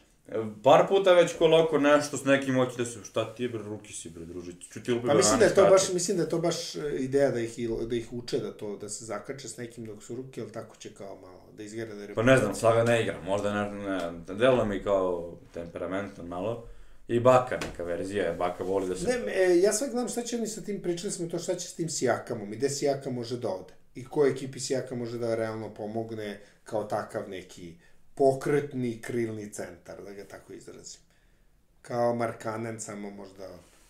Par 0.62 0.88
puta 0.88 1.12
već 1.12 1.32
koloko 1.38 1.78
nešto 1.78 2.16
s 2.16 2.24
nekim 2.24 2.54
hoće 2.54 2.76
da 2.76 2.85
se, 2.85 3.04
šta 3.04 3.35
ti 3.35 3.42
je 3.42 3.48
bre, 3.48 3.62
ruki 3.62 3.92
si 3.92 4.11
bre, 4.11 4.24
druže, 4.24 4.52
ću 4.72 4.82
ti 4.82 4.92
lupi 4.92 5.06
Pa 5.06 5.14
mislim 5.14 5.38
da 5.38 5.44
je 5.44 5.54
to 5.54 5.66
baš, 5.70 5.92
mislim 5.92 6.16
da 6.16 6.22
je 6.22 6.28
to 6.28 6.38
baš 6.38 6.76
e, 6.76 6.80
ideja 6.98 7.30
da 7.30 7.40
ih, 7.40 7.54
da 7.87 7.96
ih 7.96 8.12
uče 8.12 8.38
da 8.38 8.52
to, 8.52 8.76
da 8.76 8.88
se 8.88 9.04
zakače 9.04 9.48
s 9.48 9.56
nekim 9.56 9.85
dok 9.85 10.02
su 10.02 10.16
ruke, 10.16 10.40
ali 10.40 10.52
tako 10.52 10.76
će 10.76 10.94
kao 10.94 11.16
malo, 11.16 11.42
da 11.56 11.62
izgleda 11.62 11.94
da 11.94 12.02
je 12.02 12.14
Pa 12.14 12.22
ne 12.22 12.37
znam, 12.37 12.54
Sava 12.54 12.85
ne 12.85 13.02
igra, 13.02 13.20
možda 13.24 13.54
ne, 13.54 13.70
ne, 13.70 14.35
deluje 14.35 14.64
mi 14.64 14.82
kao 14.82 15.37
temperamentan 15.54 16.26
malo. 16.26 16.66
I 17.08 17.20
Baka 17.20 17.56
neka 17.56 17.82
verzija, 17.84 18.32
Baka 18.32 18.64
voli 18.64 18.88
da 18.88 18.96
se... 18.96 19.06
Ne, 19.06 19.32
e, 19.34 19.60
ja 19.60 19.72
sve 19.72 19.88
gledam 19.88 20.08
šta 20.08 20.22
će 20.22 20.36
oni 20.36 20.46
sa 20.46 20.60
tim, 20.60 20.82
pričali 20.82 21.10
smo 21.12 21.26
to 21.28 21.38
šta 21.38 21.54
će 21.54 21.68
s 21.68 21.74
tim 21.74 21.88
Sijakamom 21.88 22.52
i 22.52 22.56
gde 22.56 22.70
Sijaka 22.70 23.10
može 23.10 23.38
da 23.38 23.48
ode. 23.48 23.74
I 23.94 24.04
kojoj 24.04 24.30
ekipi 24.32 24.60
Sijaka 24.60 24.94
može 24.94 25.18
da 25.18 25.34
realno 25.34 25.74
pomogne 25.74 26.40
kao 26.64 26.84
takav 26.84 27.28
neki 27.28 27.74
pokretni 28.14 29.00
krilni 29.00 29.52
centar, 29.52 30.02
da 30.04 30.12
ga 30.12 30.24
tako 30.24 30.52
izrazim. 30.52 31.00
Kao 31.82 32.14
Markanen, 32.14 32.80
samo 32.80 33.10
možda 33.10 33.48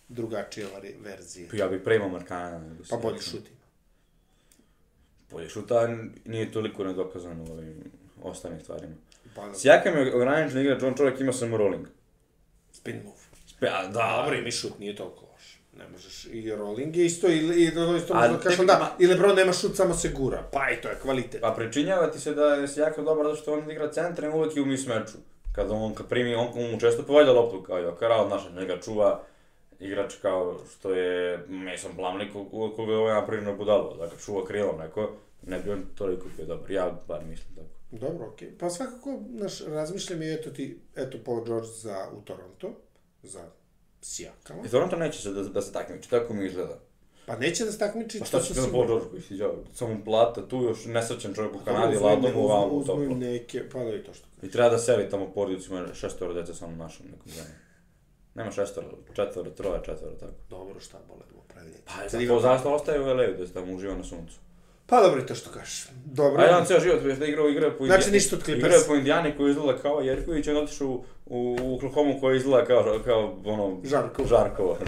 drugačija 0.09 0.67
verzija. 1.03 1.49
Ja 1.53 1.67
bih 1.67 1.81
pre 1.83 1.95
imao 1.95 2.09
Markana. 2.09 2.59
nego 2.59 2.83
Pa 2.89 2.95
si- 2.97 3.01
bolji 3.01 3.19
šut 3.19 3.47
ima. 3.47 3.57
Bolje 5.31 5.49
šuta 5.49 5.87
nije 6.25 6.51
toliko 6.51 6.83
nedokazan 6.83 7.41
u 7.41 7.51
ovim 7.51 7.83
ostalim 8.23 8.59
stvarima. 8.61 8.95
Pa, 9.35 9.53
Sijakam 9.53 9.97
je 9.97 10.15
ograničen 10.15 10.61
igrač, 10.61 10.83
on 10.83 10.93
čovjek 10.97 11.19
ima 11.19 11.33
samo 11.33 11.57
rolling. 11.57 11.87
Spin 12.83 12.95
move. 12.97 13.15
Spe, 13.47 13.67
a, 13.67 13.87
da, 13.87 14.21
Dobro, 14.21 14.37
i 14.37 14.51
šut 14.51 14.79
nije 14.79 14.95
toliko 14.95 15.21
loš. 15.23 15.59
Ne 15.73 15.87
možeš, 15.87 16.25
i 16.25 16.51
rolling 16.51 16.95
je 16.95 17.05
isto, 17.05 17.27
i, 17.27 17.37
i 17.57 17.73
to 17.73 17.95
isto 17.95 18.13
možda 18.15 18.39
kažem 18.39 18.59
tebi- 18.59 18.67
da, 18.67 18.73
ma- 18.75 19.03
i 19.03 19.07
Lebron 19.07 19.35
nema 19.35 19.53
šut, 19.53 19.75
samo 19.75 19.93
se 19.93 20.09
gura. 20.09 20.43
Pa 20.43 20.69
i 20.69 20.81
to 20.81 20.89
je 20.89 20.95
kvalitet. 20.95 21.41
Pa 21.41 21.51
pričinjava 21.51 22.07
ti 22.07 22.19
se 22.19 22.33
da 22.33 22.45
je 22.45 22.67
Sijakam 22.67 23.05
dobar 23.05 23.25
zato 23.25 23.35
što 23.35 23.53
on 23.53 23.71
igra 23.71 23.91
centra 23.91 24.27
i 24.27 24.31
uvek 24.31 24.55
je 24.55 24.61
u 24.61 24.65
mismeču. 24.65 25.17
Kada 25.51 25.73
on 25.73 25.93
kad 25.93 26.07
primi, 26.07 26.35
on, 26.35 26.47
on 26.55 26.71
mu 26.71 26.79
često 26.79 27.03
povalja 27.03 27.31
loptu 27.31 27.61
kao 27.61 27.77
Jokara, 27.77 28.15
od 28.15 28.29
naša 28.29 28.49
njega 28.51 28.79
čuva 28.79 29.21
igrač 29.79 30.13
kao 30.15 30.57
što 30.71 30.93
je 30.93 31.39
Mason 31.47 31.91
Plumlee 31.95 32.27
ko- 32.29 32.73
koga 32.75 32.91
je 32.91 32.97
ovaj 32.97 33.41
na 33.41 33.51
budalu, 33.53 33.97
da 33.97 34.05
ga 34.05 34.13
čuva 34.25 34.45
krilom 34.45 34.79
neko, 34.79 35.11
ne 35.43 35.59
bi 35.59 35.71
on 35.71 35.83
toliko 35.95 36.25
bio 36.37 36.45
dobar, 36.45 36.71
ja 36.71 36.91
bar 37.07 37.23
mislim 37.23 37.55
tako. 37.55 37.67
Dobro, 37.99 38.27
okej. 38.27 38.57
Pa 38.57 38.69
svakako, 38.69 39.19
naš, 39.29 39.61
razmišljam 39.61 40.21
i 40.21 40.33
eto 40.33 40.49
ti, 40.49 40.79
eto 40.95 41.17
Paul 41.25 41.45
George 41.45 41.67
za, 41.67 42.07
u 42.17 42.21
Toronto, 42.21 42.73
za 43.23 43.39
Sijakama. 44.01 44.61
I 44.65 44.69
Toronto 44.69 44.95
neće 44.95 45.21
se 45.21 45.31
da, 45.31 45.43
da 45.43 45.61
se 45.61 45.73
takmiči, 45.73 46.09
tako 46.09 46.33
mi 46.33 46.45
izgleda. 46.45 46.79
Pa 47.25 47.37
neće 47.37 47.65
da 47.65 47.71
se 47.71 47.79
takmiči, 47.79 48.19
Pa 48.19 48.25
šta 48.25 48.39
će 48.39 48.53
na 48.53 48.67
Paul 48.71 48.87
George 48.87 49.09
koji 49.09 49.21
si 49.21 49.33
iđao, 49.33 49.55
samo 49.73 49.97
plata, 50.05 50.47
tu 50.47 50.61
još 50.61 50.85
nesrećan 50.85 51.33
čovjek 51.33 51.55
u 51.55 51.59
Kanadi, 51.65 51.97
ladom 51.97 52.35
u 52.35 52.77
Uzmu 52.77 52.93
im 53.03 53.09
toplo. 53.09 53.15
neke, 53.17 53.69
pa 53.69 53.83
da 53.83 53.95
i 53.95 54.03
to 54.03 54.13
što. 54.13 54.27
I 54.41 54.51
treba 54.51 54.69
da 54.69 54.77
seli 54.77 55.09
tamo 55.09 55.31
porodicu, 55.31 55.71
ima 55.73 55.93
šestoro 55.93 56.33
dece 56.33 56.53
samo 56.53 56.75
našom 56.75 57.05
nekom 57.05 57.31
zemlju. 57.31 57.53
Nema 58.35 58.51
šestoro, 58.51 58.87
četvoro, 59.15 59.49
troje, 59.49 59.79
četvoro, 59.85 60.15
tako. 60.15 60.33
Dobro, 60.49 60.79
šta 60.79 60.97
bole 61.07 61.21
da 61.31 61.39
upravljanje. 61.39 61.77
Pa, 61.85 62.09
zato 62.09 62.39
zašto 62.39 62.73
ostaje 62.73 63.01
u 63.01 63.05
LA 63.05 63.27
da 63.27 63.47
se 63.47 63.53
tamo 63.53 63.73
uživa 63.73 63.95
na 63.95 64.03
suncu. 64.03 64.35
Pa 64.85 65.01
dobro 65.01 65.21
i 65.21 65.25
to 65.25 65.35
što 65.35 65.49
kažeš. 65.49 65.87
Dobro. 66.05 66.41
A 66.41 66.45
ja 66.45 66.65
ceo 66.65 66.79
život 66.79 67.01
već 67.03 67.17
da 67.17 67.25
igrao 67.25 67.49
igre 67.49 67.77
po 67.77 67.85
Znači, 67.85 68.11
ništa 68.11 68.35
od 68.35 68.43
Clippersa. 68.43 68.67
Igrao 68.67 68.79
je 68.79 68.87
po 68.87 68.95
Indijani 68.95 69.37
koji 69.37 69.51
izgleda 69.51 69.79
kao 69.79 70.01
Jerković, 70.01 70.47
on 70.47 70.57
otišao 70.57 70.87
u, 70.87 71.05
u, 71.25 71.57
u 71.61 71.75
Oklahoma 71.75 72.19
koji 72.19 72.37
izgleda 72.37 72.65
kao, 72.65 72.99
kao 73.05 73.35
ono... 73.45 73.79
Žarkovo. 73.83 74.27
Žarkovo. 74.27 74.77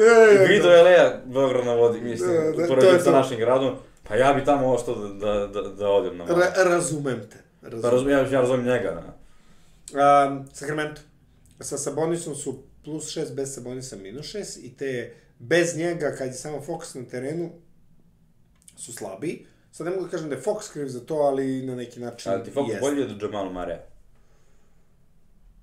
E, 0.00 0.44
I 0.44 0.48
video 0.48 0.70
je 0.70 0.82
Leja, 0.82 1.20
Beograd 1.24 1.66
na 1.66 1.74
vodi, 1.74 2.00
mislim, 2.00 2.30
Da, 2.30 2.42
da, 2.42 2.52
to 2.52 2.60
je 2.60 2.64
uporedio 2.64 3.00
sa 3.00 3.10
našim 3.10 3.38
gradom. 3.38 3.76
Pa 4.08 4.16
ja 4.16 4.32
bi 4.32 4.44
tamo 4.44 4.72
ostao 4.72 4.94
da, 4.94 5.08
da, 5.08 5.46
da, 5.46 5.68
da 5.68 5.88
odem 5.88 6.16
na. 6.16 6.24
Ra 6.24 6.64
razumem 6.64 7.20
te. 7.30 7.36
Pa 7.60 7.68
Razumem. 7.68 7.92
razum, 7.92 8.10
ja, 8.10 8.18
ja 8.18 8.40
razumem 8.40 8.66
njega, 8.66 8.90
da. 8.90 9.18
Um, 10.26 10.48
Sacramento. 10.52 11.00
Sa 11.60 11.78
Sabonisom 11.78 12.34
su 12.34 12.62
plus 12.84 13.16
6, 13.16 13.34
bez 13.34 13.54
Sabonisa 13.54 13.96
minus 13.96 14.26
6 14.26 14.58
i 14.62 14.76
te 14.76 15.14
bez 15.38 15.76
njega, 15.76 16.14
kad 16.18 16.26
je 16.26 16.34
samo 16.34 16.60
Fox 16.60 16.98
na 17.00 17.08
terenu, 17.08 17.50
su 18.78 18.92
slabiji. 18.92 19.46
Sad 19.72 19.86
ne 19.86 19.90
mogu 19.90 20.04
da 20.04 20.10
kažem 20.10 20.28
da 20.28 20.34
je 20.36 20.42
Fox 20.42 20.72
kriv 20.72 20.86
za 20.86 21.00
to, 21.06 21.14
ali 21.14 21.62
na 21.62 21.74
neki 21.74 22.00
način 22.00 22.32
A 22.32 22.44
ti 22.44 22.50
Fox 22.50 22.68
jest. 22.68 22.80
bolji 22.80 23.02
od 23.02 23.22
Jamal 23.22 23.50
Marea. 23.50 23.78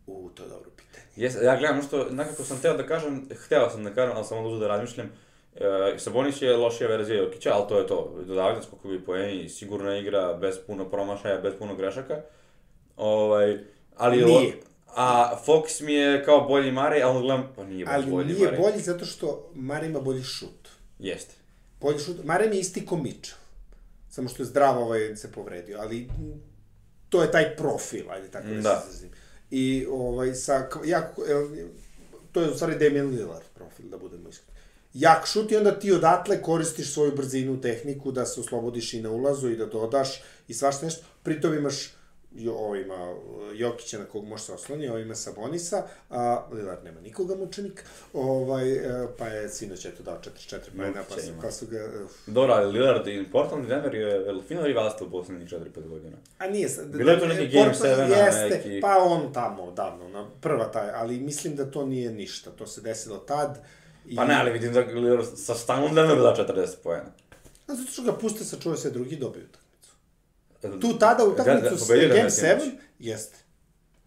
U, 0.08 0.30
to 0.30 0.44
je 0.44 0.50
dobro 0.50 0.70
pitanje. 0.76 1.06
Jes, 1.16 1.36
ja 1.44 1.58
gledam 1.58 1.82
što, 1.84 2.10
nekako 2.10 2.44
sam 2.44 2.62
teo 2.62 2.78
da 2.78 2.88
kažem, 2.88 3.30
hteo 3.46 3.70
sam 3.70 3.84
da 3.84 3.94
kažem, 3.94 4.16
ali 4.18 4.26
sam 4.26 4.38
oduzeo 4.38 4.60
da 4.60 4.68
razmišljam. 4.68 5.12
E, 5.56 5.96
Sabonis 5.98 6.42
je 6.42 6.58
lošija 6.58 6.90
verzija 6.90 7.22
Jokića, 7.22 7.54
ali 7.54 7.68
to 7.70 7.80
je 7.80 7.88
to. 7.88 8.24
Dodavlja 8.28 8.62
skokovi 8.62 9.06
poeni, 9.06 9.50
sigurna 9.50 9.98
igra, 9.98 10.34
bez 10.34 10.56
puno 10.68 10.90
promašaja, 10.90 11.42
bez 11.42 11.54
puno 11.60 11.76
grešaka. 11.76 12.22
Ovaj, 12.98 13.58
ali... 13.98 14.26
Nije. 14.26 14.54
A 14.98 15.38
Fox 15.46 15.82
mi 15.86 15.94
je 15.94 16.24
kao 16.26 16.48
bolji 16.48 16.72
Mare, 16.72 17.02
ali 17.02 17.22
gledam, 17.22 17.54
pa 17.56 17.64
nije 17.64 17.86
baš 17.86 17.94
Ali 17.96 18.06
bolji 18.12 18.34
nije 18.34 18.46
Mare. 18.46 18.58
bolji 18.58 18.80
zato 18.80 19.06
što 19.06 19.50
Mare 19.54 19.88
ima 19.88 20.00
bolji 20.00 20.24
šut. 20.24 20.70
Jeste. 21.00 21.36
Bolji 21.86 22.00
šut. 22.00 22.24
Mare 22.24 22.50
mi 22.50 22.56
je 22.56 22.60
isti 22.60 22.86
ko 22.86 22.98
Mitchell. 22.98 23.38
Samo 24.10 24.30
što 24.30 24.44
je 24.44 24.48
zdrav 24.48 24.78
ovaj 24.78 25.16
se 25.16 25.32
povredio, 25.32 25.78
ali 25.80 26.10
to 27.10 27.22
je 27.22 27.32
taj 27.32 27.56
profil, 27.56 28.12
ajde 28.12 28.28
tako 28.32 28.48
da, 28.48 28.62
Da. 28.62 28.82
se 28.82 28.88
izrazim. 28.90 29.10
I 29.52 29.86
ovaj, 29.90 30.34
sa, 30.34 30.70
jako, 30.86 31.24
to 32.32 32.42
je 32.42 32.50
u 32.50 32.56
stvari 32.56 32.80
Damian 32.80 33.10
Lillard 33.10 33.46
profil, 33.54 33.90
da 33.90 33.98
budemo 33.98 34.30
iskreni. 34.30 34.60
Jak 34.94 35.28
šut 35.28 35.52
i 35.52 35.58
onda 35.58 35.80
ti 35.80 35.92
odatle 35.92 36.42
koristiš 36.42 36.94
svoju 36.94 37.16
brzinu, 37.16 37.62
tehniku, 37.62 38.12
da 38.12 38.26
se 38.26 38.40
oslobodiš 38.40 38.94
i 38.94 39.02
na 39.02 39.12
ulazu 39.12 39.50
i 39.50 39.58
da 39.58 39.66
dodaš 39.66 40.22
i 40.48 40.54
svašta 40.54 40.86
nešto. 40.86 41.06
Pritom 41.24 41.54
imaš 41.54 41.95
ovo 42.50 42.76
ima 42.76 43.16
Jokića 43.54 44.00
na 44.00 44.06
kog 44.06 44.26
može 44.26 44.44
se 44.44 44.54
osloni, 44.54 44.90
ovo 44.90 44.98
ima 44.98 45.16
Sabonisa, 45.16 45.84
a 46.10 46.46
Lillard 46.52 46.84
nema 46.84 47.02
nikoga 47.02 47.36
mučenika, 47.36 47.84
ovaj, 48.14 48.72
e, 48.72 49.08
pa 49.18 49.28
je 49.28 49.50
sinoć 49.50 49.86
eto 49.86 50.04
dao 50.04 50.20
44 50.48 50.60
pojena, 50.78 51.04
pa 51.10 51.22
su, 51.22 51.32
pa 51.42 51.52
su 51.52 51.68
ga, 51.68 51.90
uf. 52.06 52.12
Dobro, 52.28 52.54
ali 52.54 52.72
Lillard 52.72 53.08
i 53.08 53.26
Portland 53.32 53.68
Denver 53.68 53.96
je 53.96 54.06
je 54.06 54.42
fino 54.48 54.62
rivalstvo 54.62 55.08
u 55.08 55.12
poslednjih 55.12 55.50
4-5 55.50 55.88
godina. 55.88 56.18
A 56.38 56.48
nije. 56.48 56.70
Bilo 56.86 57.12
je 57.12 57.20
to 57.20 57.28
neki 57.28 57.48
game 57.48 57.66
Portland 57.66 57.96
sevena, 57.96 58.16
Jeste, 58.16 58.50
neki- 58.50 58.82
pa 58.82 58.98
on 58.98 59.34
tamo, 59.34 59.72
davno, 59.72 60.10
na 60.10 60.30
prva 60.42 60.72
taj, 60.72 60.90
ali 60.94 61.20
mislim 61.20 61.56
da 61.56 61.72
to 61.72 61.86
nije 61.86 62.12
ništa. 62.12 62.52
To 62.52 62.68
se 62.68 62.82
desilo 62.82 63.18
tad. 63.18 63.60
I... 64.06 64.16
Pa 64.16 64.26
ne, 64.26 64.36
ali 64.40 64.52
vidim 64.52 64.74
da 64.74 64.80
Lillard 64.80 65.28
sa 65.36 65.56
stalnom 65.56 65.96
Denveru 65.96 66.22
da 66.22 66.36
40 66.36 66.68
pojena. 66.84 67.12
A 67.68 67.76
zato 67.76 67.92
što 67.92 68.04
ga 68.04 68.14
puste 68.14 68.44
sa 68.44 68.58
čuje 68.60 68.78
se 68.78 68.92
drugi 68.92 69.16
dobiju 69.16 69.44
utakmicu. 69.44 69.65
Tu 70.82 71.00
tada 71.00 71.24
utakmicu 71.24 71.78
s 71.78 71.88
Game 71.88 72.24
Messi 72.24 72.42
sinoć. 72.42 72.62
7, 72.62 72.72
jeste, 73.00 73.38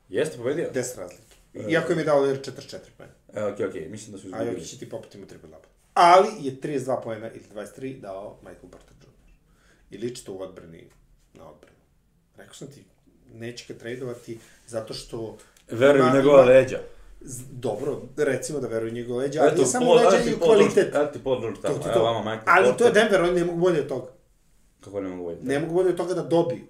Jeste 0.09 0.37
pobedio? 0.37 0.71
10 0.75 0.99
razlike. 0.99 1.23
Iako 1.69 1.93
im 1.93 1.99
je 1.99 2.05
dao 2.05 2.27
44 2.27 2.79
pojena. 2.97 3.15
E, 3.35 3.45
okej, 3.45 3.67
okej, 3.67 3.89
mislim 3.89 4.13
da 4.13 4.19
su 4.19 4.27
A 4.27 4.29
izgubili. 4.29 4.55
Jokić 4.55 4.71
će 4.71 4.79
ti 4.79 4.89
poput 4.89 5.15
ima 5.15 5.27
triple 5.27 5.49
double. 5.49 5.69
Ali 5.95 6.29
je 6.41 6.61
32 6.61 7.03
pojena 7.03 7.31
ili 7.31 7.45
23 7.55 8.01
dao 8.01 8.39
Michael 8.43 8.71
Porter 8.71 8.93
Jr. 9.01 9.09
I 9.91 9.99
liči 9.99 10.25
to 10.25 10.33
u 10.33 10.43
odbrani 10.43 10.85
na 11.35 11.51
odbranu. 11.51 11.79
Rekao 12.37 12.55
sam 12.55 12.69
ti, 12.69 12.85
neće 13.33 13.73
ga 13.73 13.79
tradovati 13.79 14.39
zato 14.67 14.95
što... 14.95 15.39
Verujem 15.71 16.15
njegova 16.15 16.45
leđa. 16.45 16.79
Dobro, 17.51 18.03
recimo 18.17 18.61
da 18.61 18.69
veruju 18.69 18.91
u 18.91 18.95
njegove 18.95 19.25
leđa, 19.25 19.41
ali 19.43 19.55
nije 19.55 19.67
samo 19.67 19.95
leđa 19.95 20.17
eto 20.21 20.29
i 20.29 20.39
kvalitet. 20.41 20.89
Eto 20.95 21.19
Paul 21.25 21.41
George 21.41 21.61
To, 21.61 21.69
tamo, 21.69 21.79
to, 21.79 21.93
evo 21.95 22.05
vama 22.05 22.19
Michael 22.19 22.43
Ali 22.47 22.77
to 22.77 22.85
je. 22.85 22.93
Denver, 22.93 23.23
oni 23.23 23.33
ne 23.33 23.45
mogu 23.45 23.59
bolje 23.59 23.81
od 23.81 23.89
toga. 23.89 24.18
Kako 24.81 25.01
ne 25.01 25.09
mogu 25.09 25.23
bolje? 25.23 25.39
Ne 25.43 25.59
mogu 25.59 25.75
bolje 25.75 25.89
od 25.89 25.97
toga 25.97 26.15
da 26.15 26.23
dobiju. 26.23 26.65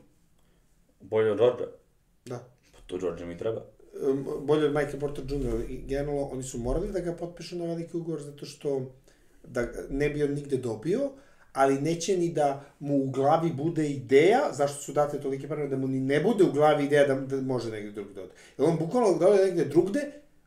Bolje 1.00 1.32
od 1.32 1.38
Georgea? 1.38 1.66
Da. 2.26 2.38
Pa 2.72 2.78
to 2.86 2.98
George 2.98 3.24
mi 3.24 3.38
treba. 3.38 3.64
Bolje 4.40 4.66
od 4.66 4.74
Michael 4.74 5.00
Porter 5.00 5.24
Jr. 5.28 5.70
I 5.70 5.82
generalno, 5.86 6.22
oni 6.22 6.42
su 6.42 6.58
morali 6.58 6.92
da 6.92 7.00
ga 7.00 7.12
potpišu 7.12 7.56
na 7.56 7.64
veliki 7.64 7.96
ugovor 7.96 8.22
zato 8.22 8.46
što 8.46 8.82
da 9.44 9.66
ne 9.90 10.10
bi 10.10 10.22
on 10.22 10.30
nigde 10.30 10.56
dobio, 10.56 11.10
ali 11.52 11.80
neće 11.80 12.16
ni 12.16 12.32
da 12.32 12.64
mu 12.78 12.96
u 12.96 13.10
glavi 13.10 13.52
bude 13.52 13.90
ideja, 13.90 14.48
zašto 14.52 14.82
su 14.82 14.92
date 14.92 15.20
tolike 15.20 15.48
pare, 15.48 15.68
da 15.68 15.76
mu 15.76 15.88
ni 15.88 16.00
ne 16.00 16.20
bude 16.20 16.44
u 16.44 16.52
glavi 16.52 16.84
ideja 16.84 17.06
da, 17.06 17.14
da 17.14 17.40
može 17.40 17.70
negde 17.70 17.90
drugde 17.90 18.14
da 18.14 18.22
ode. 18.22 18.32
Jer 18.58 18.68
on 18.68 18.78
bukvalno 18.78 19.18
da 19.18 19.28
ode 19.28 19.44
negde 19.44 19.64
drugde, 19.64 20.00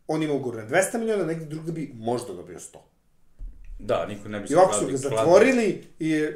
on 0.08 0.24
ima 0.24 0.34
ugovor 0.34 0.58
na 0.58 0.70
200 0.70 1.00
miliona, 1.00 1.26
negde 1.26 1.46
drugde 1.46 1.72
bi 1.72 1.92
možda 1.96 2.34
dobio 2.34 2.60
100. 2.60 2.78
Da, 3.80 4.06
niko 4.06 4.30
ne 4.30 4.40
bi 4.40 4.48
se 4.48 4.54
I 4.54 4.58
ovako 4.58 4.74
su 4.74 4.88
ga 4.88 4.98
zatvorili 4.98 5.84
i, 6.00 6.28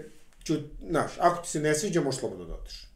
ču, 0.45 0.53
znaš, 0.81 1.11
ako 1.19 1.43
ti 1.43 1.49
se 1.49 1.59
ne 1.59 1.75
sviđa, 1.75 2.01
možeš 2.01 2.19
slobodno 2.19 2.45
da 2.45 2.53
odeš. 2.53 2.87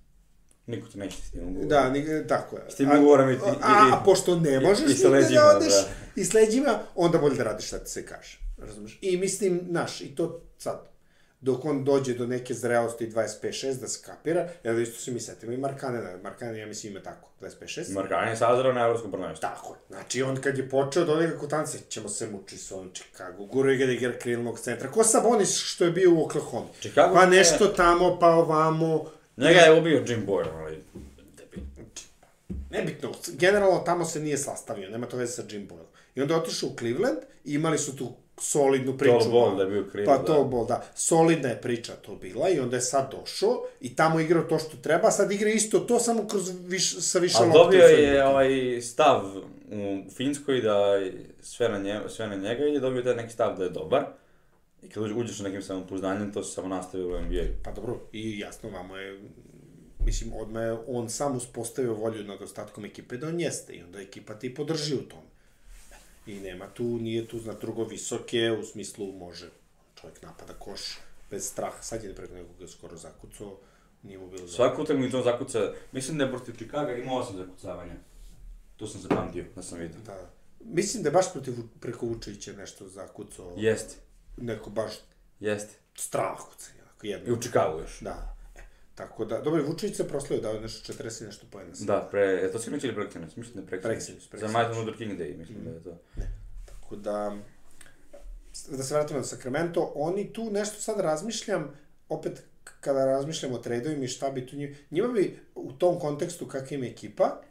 Niko 0.67 0.87
ti 0.87 0.97
neće 0.97 1.17
s 1.17 1.31
tim 1.31 1.41
ugovorom. 1.41 1.69
Da, 1.69 1.89
ni, 1.89 2.27
tako 2.27 2.55
je. 2.55 2.63
S 2.69 2.75
tim 2.75 2.91
A- 2.91 2.97
ugovorom 2.97 3.29
i- 3.29 3.33
i- 3.33 3.37
A, 3.37 3.87
i- 3.87 3.91
a 3.91 4.01
pošto 4.05 4.35
ne 4.35 4.59
možeš 4.59 4.79
i 4.81 4.93
sa 4.93 5.07
nigde 5.07 5.09
leđima, 5.09 5.41
da 5.41 5.57
odeš, 5.57 5.73
da. 5.73 5.87
i 6.15 6.25
s 6.25 6.33
leđima, 6.33 6.79
onda 6.95 7.17
bolje 7.17 7.35
da 7.35 7.43
radiš 7.43 7.67
šta 7.67 7.79
ti 7.79 7.89
se 7.89 8.05
kaže. 8.05 8.39
Razumeš? 8.57 8.99
I 9.01 9.17
mislim, 9.17 9.61
znaš, 9.69 10.01
i 10.01 10.15
to 10.15 10.41
sad, 10.57 10.89
dok 11.41 11.65
on 11.65 11.83
dođe 11.83 12.13
do 12.13 12.27
neke 12.27 12.53
zrelosti 12.53 13.07
25-6 13.07 13.79
da 13.79 13.87
skapira, 13.87 14.49
jer 14.63 14.79
isto 14.79 14.99
se 14.99 15.11
mi 15.11 15.19
setimo 15.19 15.51
i 15.53 15.57
Markanena, 15.57 16.17
Markanen 16.23 16.57
ja 16.57 16.65
mislim 16.65 16.91
ima 16.93 17.03
tako, 17.03 17.29
25-6. 17.41 17.93
Markan 17.93 18.27
je 18.27 18.35
sazrao 18.35 18.73
na 18.73 18.81
evropskom 18.81 19.11
prvenstvu. 19.11 19.41
Tako 19.41 19.73
je. 19.73 19.79
Znači, 19.87 20.23
on 20.23 20.35
kad 20.37 20.57
je 20.57 20.69
počeo 20.69 21.05
da 21.05 21.13
odigra 21.13 21.37
kod 21.37 21.49
tance, 21.49 21.77
ćemo 21.89 22.09
se 22.09 22.27
muči 22.27 22.57
sa 22.57 22.75
ovom 22.75 22.91
Chicago, 22.93 23.45
guru 23.45 23.77
ga 23.77 23.85
da 23.85 23.91
igra 23.91 24.13
krilnog 24.13 24.59
centra, 24.59 24.91
ko 24.91 25.03
Sabonis 25.03 25.55
što 25.55 25.85
je 25.85 25.91
bio 25.91 26.13
u 26.13 26.23
Oklahoma. 26.23 26.67
Chicago 26.79 27.13
pa 27.13 27.21
je- 27.21 27.29
nešto 27.29 27.67
tamo, 27.67 28.19
pa 28.19 28.27
ovamo. 28.27 29.05
Njega 29.37 29.59
je 29.59 29.79
ubio 29.79 30.03
Jim 30.07 30.25
Boyle, 30.27 30.51
ali... 30.53 30.83
debil. 31.37 31.63
Nebitno, 32.69 33.11
generalno 33.29 33.79
tamo 33.79 34.05
se 34.05 34.19
nije 34.19 34.37
sastavio, 34.37 34.89
nema 34.89 35.07
to 35.07 35.17
veze 35.17 35.31
sa 35.31 35.43
Jim 35.49 35.67
Boyle. 35.69 35.85
I 36.15 36.21
onda 36.21 36.33
je 36.33 36.39
otišao 36.39 36.69
u 36.69 36.75
Cleveland 36.79 37.17
i 37.45 37.53
imali 37.53 37.77
su 37.77 37.95
tu 37.95 38.13
solidnu 38.41 38.97
priču. 38.97 39.19
Tall 39.19 39.31
ball 39.31 39.57
da 39.57 39.63
je 39.63 39.69
bio 39.69 39.85
krivo, 39.91 40.05
Pa 40.07 40.17
da. 40.17 40.25
to 40.25 40.43
bol, 40.43 40.65
da. 40.65 40.83
Solidna 40.95 41.49
je 41.49 41.61
priča 41.61 41.93
to 41.95 42.15
bila 42.15 42.49
i 42.49 42.59
onda 42.59 42.75
je 42.75 42.81
sad 42.81 43.11
došao 43.11 43.65
i 43.81 43.95
tamo 43.95 44.19
igrao 44.19 44.43
to 44.43 44.59
što 44.59 44.77
treba, 44.77 45.07
a 45.07 45.11
sad 45.11 45.31
igra 45.31 45.49
isto 45.49 45.79
to 45.79 45.99
samo 45.99 46.27
kroz 46.27 46.51
viš, 46.61 46.99
sa 46.99 47.19
više 47.19 47.37
lopte 47.39 47.59
u 47.59 47.63
dobio 47.63 47.83
je 47.83 48.25
ovaj 48.25 48.49
stav 48.81 49.37
u 49.71 50.11
Finskoj 50.11 50.61
da 50.61 50.83
sve 51.41 51.69
na, 51.69 51.77
nje, 51.77 51.99
sve 52.07 52.27
na 52.27 52.35
njega 52.35 52.65
i 52.65 52.73
je 52.73 52.79
dobio 52.79 53.01
taj 53.01 53.15
neki 53.15 53.33
stav 53.33 53.57
da 53.57 53.63
je 53.63 53.69
dobar. 53.69 54.05
I 54.83 54.89
kad 54.89 55.03
uđe- 55.03 55.13
uđeš 55.15 55.37
sa 55.37 55.43
nekim 55.43 55.61
samopouzdanjem, 55.61 56.33
to 56.33 56.43
se 56.43 56.53
samo 56.53 56.67
nastavi 56.67 57.03
u 57.03 57.21
NBA. 57.21 57.43
Pa 57.63 57.71
dobro, 57.71 57.99
i 58.13 58.39
jasno, 58.39 58.69
vamo 58.69 58.97
je, 58.97 59.19
mislim, 60.05 60.33
odmah 60.33 60.63
je 60.63 60.77
on 60.87 61.09
sam 61.09 61.35
uspostavio 61.35 61.93
volju 61.93 62.23
nad 62.23 62.41
ostatkom 62.41 62.85
ekipe 62.85 63.17
da 63.17 63.27
on 63.27 63.39
jeste 63.39 63.73
i 63.73 63.83
onda 63.83 64.01
ekipa 64.01 64.33
ti 64.33 64.55
podrži 64.55 64.95
u 64.95 65.01
tome. 65.01 65.28
I 66.29 66.39
nema 66.39 66.67
tu, 66.67 66.83
nije 66.83 67.27
tu, 67.27 67.39
zna, 67.39 67.53
drugo 67.53 67.83
visoke, 67.83 68.51
u 68.51 68.65
smislu 68.65 69.11
može 69.11 69.49
čovjek 70.01 70.21
napada 70.21 70.53
koš 70.53 70.81
bez 71.31 71.47
straha. 71.47 71.81
Sad 71.81 72.03
je 72.03 72.15
preko 72.15 72.33
nekoga 72.33 72.67
skoro 72.67 72.97
zakucao, 72.97 73.57
nije 74.03 74.17
mu 74.17 74.27
bilo. 74.27 74.47
Svaku 74.47 74.81
utakmicu 74.81 75.17
on 75.17 75.23
zakuca, 75.23 75.59
mislim 75.91 76.17
da 76.17 76.23
je 76.23 76.31
protiv 76.31 76.53
Chicaga 76.55 76.93
imao 76.93 77.17
osam 77.17 77.37
zakucavanja. 77.37 77.93
To 78.77 78.87
sam 78.87 79.01
zapamtio, 79.01 79.45
da 79.55 79.63
sam 79.63 79.79
vidio. 79.79 79.99
Da. 80.05 80.29
Mislim 80.63 81.03
da 81.03 81.09
je 81.09 81.13
baš 81.13 81.31
protiv 81.33 81.53
preko 81.79 82.05
Vučevića 82.05 82.53
nešto 82.53 82.87
zakucao. 82.87 83.53
Jeste, 83.57 83.95
Neko 84.37 84.69
baš 84.69 84.91
jeste. 85.39 85.73
strah 85.95 86.37
kucanje, 86.49 86.79
onako 86.81 87.05
I 87.05 87.09
jedno. 87.09 87.33
u 87.33 87.41
Chicagu 87.41 87.79
još. 87.79 87.99
Da. 88.01 88.35
Tako 88.99 89.25
da, 89.25 89.41
dobro, 89.41 89.63
Vučević 89.63 89.97
se 89.97 90.07
proslavio, 90.07 90.41
dao 90.41 90.53
je 90.53 90.61
nešto 90.61 90.93
40 90.93 91.23
i 91.23 91.25
nešto 91.25 91.45
pojena. 91.51 91.71
Da, 91.79 92.07
pre, 92.11 92.51
to 92.51 92.59
sinoć 92.59 92.83
ili 92.83 92.95
preksinoć? 92.95 93.35
Mislim 93.35 93.55
da 93.55 93.61
je 93.61 93.81
preksinoć. 93.81 94.29
Preksinoć, 94.29 94.51
Za. 94.51 94.57
Martin 94.57 94.79
Luther 94.79 94.97
King 94.97 95.19
Day, 95.19 95.37
mislim 95.37 95.63
da 95.63 95.69
je 95.69 95.83
to. 95.83 95.97
Tako 96.65 96.95
da, 96.95 97.37
da 98.69 98.83
se 98.83 98.93
vratimo 98.93 99.19
na 99.19 99.25
Sacramento, 99.25 99.91
oni 99.95 100.33
tu 100.33 100.51
nešto 100.51 100.81
sad 100.81 100.99
razmišljam, 100.99 101.73
opet 102.09 102.43
kada 102.79 103.05
razmišljam 103.05 103.53
o 103.53 103.57
tradovima 103.57 104.03
i 104.03 104.07
šta 104.07 104.29
bi 104.29 104.47
tu 104.47 104.55
njima, 104.55 104.75
njima 104.91 105.07
bi 105.07 105.39
u 105.55 105.71
tom 105.71 105.99
kontekstu 105.99 106.47
kakva 106.47 106.75
im 106.75 106.83
je 106.83 106.89
ekipa, 106.89 107.41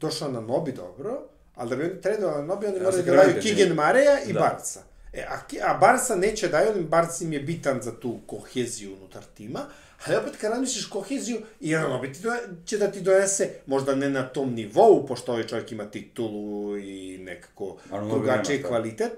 došao 0.00 0.30
na 0.30 0.40
Nobi 0.40 0.72
dobro, 0.72 1.22
ali 1.54 1.70
da 1.70 1.76
bi 1.76 1.84
oni 1.84 2.00
tradovali 2.00 2.38
na 2.38 2.46
Nobi, 2.54 2.66
oni 2.66 2.80
moraju 2.80 3.02
da 3.02 3.12
daju 3.12 3.28
nije. 3.28 3.40
Kigen 3.40 3.72
Mareja 3.72 4.22
i 4.26 4.32
Da. 4.32 4.40
Barca. 4.40 4.80
E, 5.12 5.26
a, 5.28 5.70
a 5.70 5.78
Barca 5.78 6.16
neće 6.16 6.48
daju, 6.48 6.68
ali 6.70 6.84
Barca 6.84 7.24
im 7.24 7.32
je 7.32 7.40
bitan 7.40 7.82
za 7.82 8.00
tu 8.00 8.20
koheziju 8.26 8.96
unutar 8.96 9.22
tima, 9.34 9.60
ali 10.06 10.16
opet 10.16 10.36
kad 10.40 10.50
razmisliš 10.50 10.86
koheziju, 10.86 11.40
i 11.60 11.70
jedan 11.70 12.00
do, 12.22 12.30
će 12.64 12.78
da 12.78 12.90
ti 12.90 13.00
donese, 13.00 13.50
možda 13.66 13.94
ne 13.94 14.10
na 14.10 14.28
tom 14.28 14.54
nivou, 14.54 15.06
pošto 15.06 15.32
ovaj 15.32 15.46
čovjek 15.46 15.72
ima 15.72 15.90
titulu 15.90 16.78
i 16.78 17.18
nekako 17.18 17.76
drugačiji 18.08 18.62
kvalitet, 18.62 19.12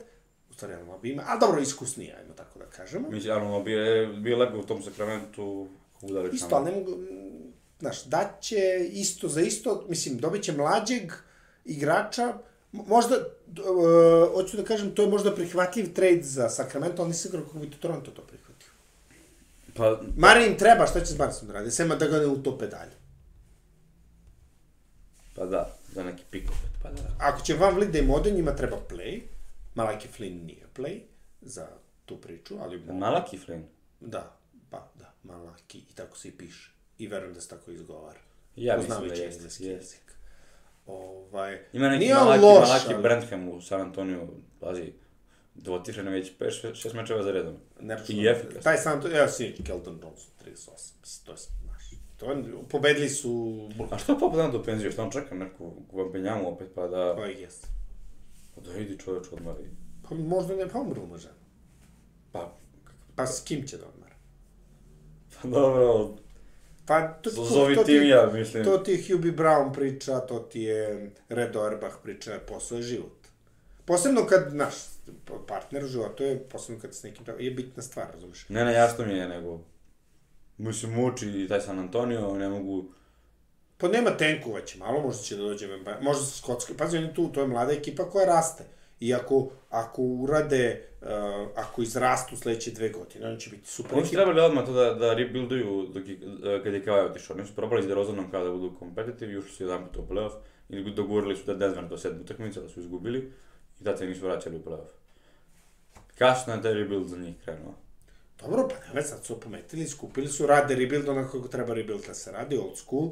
u 0.50 0.54
stvari 0.54 0.74
Nobi 0.86 1.10
ima, 1.10 1.22
ali 1.26 1.40
dobro 1.40 1.60
iskusniji, 1.60 2.12
ajmo 2.20 2.34
tako 2.34 2.58
da 2.58 2.64
kažemo. 2.64 3.08
Mislim, 3.10 3.36
Arnold 3.36 3.68
je 3.68 4.06
bio 4.06 4.38
lepo 4.38 4.58
u 4.58 4.62
tom 4.62 4.82
Sakramentu 4.82 5.68
udalično. 6.02 6.36
Isto, 6.36 6.56
ali 6.56 6.64
ne 6.64 6.78
mogu, 6.78 6.92
znaš, 7.80 8.04
daće 8.04 8.88
isto 8.92 9.28
za 9.28 9.40
isto, 9.40 9.84
mislim, 9.88 10.18
dobit 10.18 10.42
će 10.42 10.52
mlađeg 10.52 11.12
igrača, 11.64 12.34
možda, 12.72 13.14
e, 13.14 13.22
hoću 14.34 14.56
da 14.56 14.64
kažem, 14.64 14.94
to 14.94 15.02
je 15.02 15.08
možda 15.08 15.34
prihvatljiv 15.34 15.94
trade 15.94 16.22
za 16.22 16.48
Sacramento, 16.48 17.02
ali 17.02 17.08
nisam 17.08 17.32
kako 17.32 17.58
bi 17.58 17.70
to 17.70 17.76
Toronto 17.80 18.10
to 18.10 18.22
prihvatio. 18.22 18.55
Pa, 19.76 20.00
Mari 20.16 20.46
im 20.46 20.58
treba, 20.58 20.86
šta 20.86 21.00
će 21.00 21.06
s 21.06 21.16
Barsom 21.16 21.48
da 21.48 21.54
radi, 21.54 21.70
sema 21.70 21.94
da 21.94 22.06
ga 22.06 22.18
ne 22.18 22.26
utope 22.26 22.66
dalje. 22.66 22.92
pa 25.34 25.46
da, 25.46 25.76
za 25.92 26.04
neki 26.04 26.22
pik 26.30 26.48
opet, 26.48 26.70
pa 26.82 26.90
da. 26.90 27.02
Ako 27.18 27.40
će 27.40 27.54
Van 27.54 27.74
Vliet 27.74 27.90
da 27.92 27.98
im 27.98 28.10
ode, 28.10 28.30
njima 28.30 28.56
treba 28.56 28.76
play, 28.90 29.22
Malaki 29.74 30.08
Flynn 30.18 30.44
nije 30.44 30.66
play 30.76 31.00
za 31.40 31.66
tu 32.04 32.16
priču, 32.20 32.56
ali... 32.60 32.78
Malaki 32.78 33.38
Flynn. 33.38 33.62
Da, 34.00 34.36
pa 34.70 34.88
da, 34.94 35.12
Malaki, 35.22 35.78
i 35.78 35.94
tako 35.94 36.18
se 36.18 36.28
i 36.28 36.32
piše. 36.32 36.70
I 36.98 37.06
verujem 37.06 37.34
da 37.34 37.40
se 37.40 37.48
tako 37.48 37.70
izgovara. 37.70 38.18
Ja 38.56 38.76
mislim 38.76 39.08
da 39.08 39.14
jeste, 39.14 39.36
engleski 39.36 39.64
jezik. 39.64 40.12
Ovaj, 40.86 41.64
Ima 41.72 41.88
neki 41.88 42.12
Malaki, 42.14 42.42
loš, 42.44 42.68
Malaki 42.68 42.94
ali- 42.94 43.02
Brantham 43.02 43.48
u 43.48 43.60
San 43.60 43.80
Antonio, 43.80 44.28
pazi, 44.60 44.92
dvotišan 45.56 46.06
je 46.06 46.12
već 46.12 46.32
pet, 46.38 46.52
šest, 46.52 46.76
šest 46.82 46.94
mečeva 46.94 47.22
za 47.22 47.32
redom. 47.32 47.54
Nerčno. 47.80 48.14
I 48.14 48.26
efikasno. 48.26 48.60
Taj 48.60 48.76
sam, 48.76 49.00
evo 49.14 49.28
si 49.28 49.54
Kelton 49.66 49.98
Johnson, 50.02 50.30
38, 50.46 50.70
mislim, 51.00 51.24
to 51.24 51.32
je, 51.32 51.38
znaš, 51.64 51.90
to 52.16 52.32
je, 52.32 52.64
pobedili 52.68 53.08
su, 53.08 53.60
A 53.90 53.98
što 53.98 54.18
Pop 54.18 54.36
dan 54.36 54.52
do 54.52 54.62
penzije, 54.62 54.92
što 54.92 55.02
on 55.02 55.10
čeka 55.10 55.34
neku 55.34 55.72
vampenjamu 55.92 56.48
opet, 56.48 56.68
pa 56.74 56.88
da, 56.88 57.14
pa 57.18 57.26
i 57.26 57.40
jes. 57.40 57.60
pa 58.54 58.60
da 58.60 58.78
idi 58.78 58.98
čovječ 58.98 59.26
odmari. 59.32 59.64
Pa 60.08 60.14
možda 60.14 60.56
ne, 60.56 60.68
pa 60.68 60.78
umru 60.78 61.06
može. 61.06 61.28
Pa, 62.32 62.56
Pa 63.16 63.26
s 63.26 63.44
kim 63.44 63.66
će 63.66 63.76
da 63.76 63.84
odmara? 63.86 64.14
pa 65.42 65.48
dobro, 65.48 66.16
Pa 66.86 67.08
to, 67.08 67.30
to, 67.30 67.44
zovi 67.44 67.74
to 67.74 67.84
tim 67.84 68.00
ti, 68.00 68.08
ja, 68.08 68.30
mislim. 68.32 68.64
to 68.64 68.78
ti 68.78 68.92
je 68.92 69.02
Hubie 69.08 69.32
Brown 69.32 69.72
priča, 69.72 70.20
to 70.20 70.38
ti 70.38 70.60
je 70.60 71.10
Red 71.28 71.56
Auerbach 71.56 71.96
priča, 72.02 72.40
posao 72.48 72.76
je 72.76 72.82
život. 72.82 73.26
Posebno 73.84 74.26
kad, 74.26 74.50
znaš, 74.50 74.74
partner 75.46 75.84
u 75.84 75.88
životu 75.88 76.24
je, 76.24 76.48
posebno 76.48 76.80
kad 76.80 76.94
s 76.94 77.02
nekim, 77.02 77.24
tako- 77.24 77.40
je 77.40 77.50
bitna 77.50 77.82
stvar, 77.82 78.06
razumiješ? 78.12 78.48
Ne, 78.48 78.64
ne, 78.64 78.72
jasno 78.72 79.06
mi 79.06 79.12
je, 79.12 79.28
nego... 79.28 79.60
Mislim, 80.58 80.92
muči 80.92 81.28
i 81.28 81.48
taj 81.48 81.60
San 81.60 81.78
Antonio, 81.78 82.34
ne 82.34 82.48
mogu... 82.48 82.84
Pa 83.78 83.88
nema 83.88 84.10
tenkova 84.10 84.60
će 84.60 84.78
malo, 84.78 85.00
možda 85.00 85.22
će 85.22 85.36
da 85.36 85.42
dođe 85.42 85.66
Vemba, 85.66 85.98
možda 86.00 86.24
sa 86.24 86.36
Skotske, 86.36 86.74
pazi, 86.76 86.96
on 86.96 87.04
je 87.04 87.14
tu, 87.14 87.28
to 87.28 87.40
je 87.40 87.46
mlada 87.46 87.72
ekipa 87.72 88.10
koja 88.10 88.26
raste. 88.26 88.64
I 89.00 89.14
ako, 89.14 89.50
ako 89.70 90.02
urade, 90.02 90.88
uh, 91.00 91.08
ako 91.56 91.82
izrastu 91.82 92.36
sledeće 92.36 92.70
dve 92.70 92.88
godine, 92.88 93.28
on 93.28 93.36
će 93.36 93.50
biti 93.50 93.68
super 93.68 93.98
Oni 93.98 94.06
su 94.06 94.12
trebali 94.12 94.40
odmah 94.40 94.66
to 94.66 94.72
da, 94.72 94.94
da 94.94 95.14
rebuilduju 95.14 95.86
dok 95.94 96.08
je, 96.08 96.14
eh, 96.14 96.62
kad 96.64 96.74
je 96.74 96.84
Kawhi 96.84 97.10
otišao. 97.10 97.36
Oni 97.36 97.46
su 97.46 97.54
probali 97.54 97.82
s 97.82 97.86
DeRozanom 97.86 98.30
kao 98.30 98.44
da 98.44 98.50
budu 98.50 98.76
competitive 98.78 99.32
i 99.32 99.36
ušli 99.36 99.50
su 99.50 99.62
jedan 99.62 99.86
put 99.86 99.96
u 99.96 100.14
playoff. 100.14 100.32
I 100.68 100.90
dogurili 100.90 101.36
su 101.36 101.46
da 101.46 101.54
Denver 101.54 101.84
do 101.84 101.98
sedme 101.98 102.20
utakmice, 102.20 102.60
da 102.60 102.68
su 102.68 102.80
izgubili. 102.80 103.32
I 103.80 103.84
tad 103.84 103.98
se 103.98 104.06
nisu 104.06 104.24
vraćali 104.26 104.56
u 104.56 104.62
playoff. 104.62 104.96
Kasno 106.18 106.54
je 106.54 106.62
taj 106.62 106.74
rebuild 106.74 107.08
za 107.08 107.18
njih 107.18 107.34
krenuo. 107.44 107.74
Dobro, 108.40 108.68
pa 108.68 108.94
ne, 108.94 109.02
sad 109.02 109.24
su 109.24 109.32
opometili, 109.32 109.88
skupili 109.88 110.28
su, 110.28 110.46
rade 110.46 110.74
rebuild 110.74 111.08
onako 111.08 111.38
kako 111.38 111.48
treba 111.48 111.74
rebuild 111.74 112.06
da 112.06 112.14
se 112.14 112.32
radi, 112.32 112.58
old 112.58 112.78
school. 112.78 113.10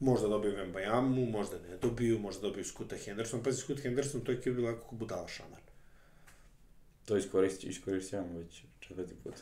Možda 0.00 0.28
dobiju 0.28 0.56
Vembajamu, 0.56 1.26
možda 1.26 1.56
ne 1.70 1.76
dobiju, 1.76 2.18
možda 2.18 2.42
dobiju 2.42 2.64
Skuta 2.64 2.96
Henderson. 2.96 3.42
Pazi, 3.42 3.60
Skut 3.60 3.80
Henderson, 3.82 4.20
to 4.20 4.32
je 4.32 4.38
ekipa 4.38 4.56
bila 4.56 4.72
kako 4.72 4.94
budala 4.94 5.28
šamar. 5.28 5.60
To 7.04 7.16
iskoristi, 7.16 7.66
iskoristujemo 7.66 8.38
već 8.38 8.62
četvrti 8.80 9.14
put. 9.14 9.34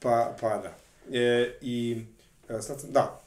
Pa, 0.00 0.36
pa 0.40 0.48
da. 0.48 0.76
E, 1.18 1.58
I 1.60 2.04
e, 2.48 2.62
sad 2.62 2.80
sam, 2.80 2.92
da, 2.92 3.20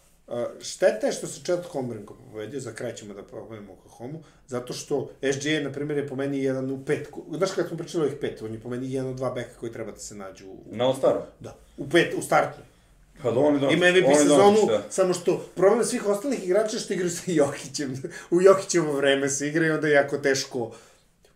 šteta 0.62 1.08
je 1.08 1.14
što 1.14 1.28
se 1.28 1.44
Chet 1.44 1.66
Holmgren 1.66 2.06
povedio, 2.06 2.60
za 2.60 2.74
kraj 2.74 2.96
ćemo 2.96 3.14
da 3.14 3.24
pogledamo 3.24 3.74
Oklahoma, 3.74 4.20
zato 4.48 4.74
što 4.74 5.10
SGA, 5.34 5.60
na 5.64 5.72
primjer, 5.72 5.98
je 5.98 6.08
po 6.08 6.16
meni 6.16 6.44
jedan 6.44 6.72
u 6.72 6.86
petku. 6.86 7.24
Znaš 7.38 7.52
kako 7.52 7.68
smo 7.68 7.78
pričali 7.78 8.04
ovih 8.06 8.18
pet, 8.22 8.42
on 8.42 8.54
je 8.54 8.60
po 8.60 8.70
meni 8.70 8.94
jedan 8.94 9.10
od 9.10 9.16
dva 9.16 9.32
beka 9.32 9.60
koji 9.60 9.72
treba 9.72 9.92
da 9.92 10.00
se 10.00 10.16
nađu 10.16 10.48
u... 10.48 10.58
Na 10.66 10.86
All-Staru? 10.86 11.22
Da, 11.40 11.56
u 11.78 11.90
pet, 11.90 12.14
u 12.18 12.22
startu. 12.22 12.60
Pa 13.24 13.32
da 13.32 13.40
oni 13.40 13.60
donosi. 13.60 13.78
Ima 13.78 13.92
MVP 13.92 14.18
sezonu, 14.18 14.58
da. 14.68 14.84
samo 14.90 15.14
što 15.14 15.46
problem 15.56 15.86
svih 15.86 16.06
ostalih 16.06 16.44
igrača 16.44 16.80
što 16.80 16.94
igraju 16.94 17.12
sa 17.12 17.32
Jokićem. 17.32 18.04
u 18.32 18.42
Jokićevo 18.42 18.94
vreme 18.94 19.30
se 19.30 19.48
igraju, 19.48 19.74
onda 19.74 19.88
je 19.88 19.94
jako 19.94 20.18
teško 20.18 20.76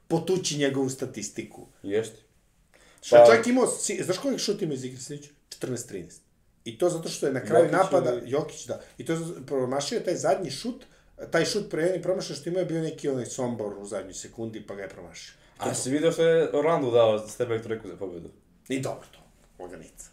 potući 0.07 0.57
njegovu 0.57 0.89
statistiku. 0.89 1.67
Jeste. 1.83 2.19
Šta 3.01 3.25
Pa- 3.25 3.35
čak 3.35 3.47
imao, 3.47 3.67
si, 3.67 4.03
znaš 4.03 4.17
koliko 4.17 4.39
šut 4.39 4.61
ima 4.61 4.73
iz 4.73 4.83
igre 4.83 5.01
slijedeće? 5.01 5.29
14-13. 5.61 6.24
I 6.65 6.77
to 6.77 6.89
zato 6.89 7.09
što 7.09 7.27
je 7.27 7.33
na 7.33 7.39
kraju 7.39 7.65
Jokić 7.65 7.77
napada, 7.77 8.13
ili- 8.13 8.29
Jokić, 8.31 8.65
da. 8.65 8.81
I 8.97 9.05
to 9.05 9.13
je 9.13 9.19
promašio 9.47 9.99
taj 9.99 10.15
zadnji 10.15 10.51
šut, 10.51 10.85
taj 11.31 11.45
šut 11.45 11.69
pre 11.69 11.83
jedni 11.83 12.01
promašao 12.01 12.35
što 12.35 12.49
imao 12.49 12.59
je 12.59 12.65
bio 12.65 12.81
neki 12.81 13.09
onaj 13.09 13.25
sombor 13.25 13.73
u 13.77 13.85
zadnjoj 13.85 14.13
sekundi, 14.13 14.67
pa 14.67 14.75
ga 14.75 14.81
je 14.81 14.89
promašio. 14.89 15.33
A 15.57 15.73
si 15.73 15.89
vidio 15.89 16.11
što 16.11 16.23
je 16.23 16.49
Orlando 16.53 16.91
dao 16.91 17.19
step 17.19 17.49
back 17.49 17.63
trojku 17.63 17.87
za 17.87 17.95
pobedu? 17.95 18.29
I 18.69 18.79
dobro 18.79 19.05
to, 19.11 19.19
laganica. 19.63 20.09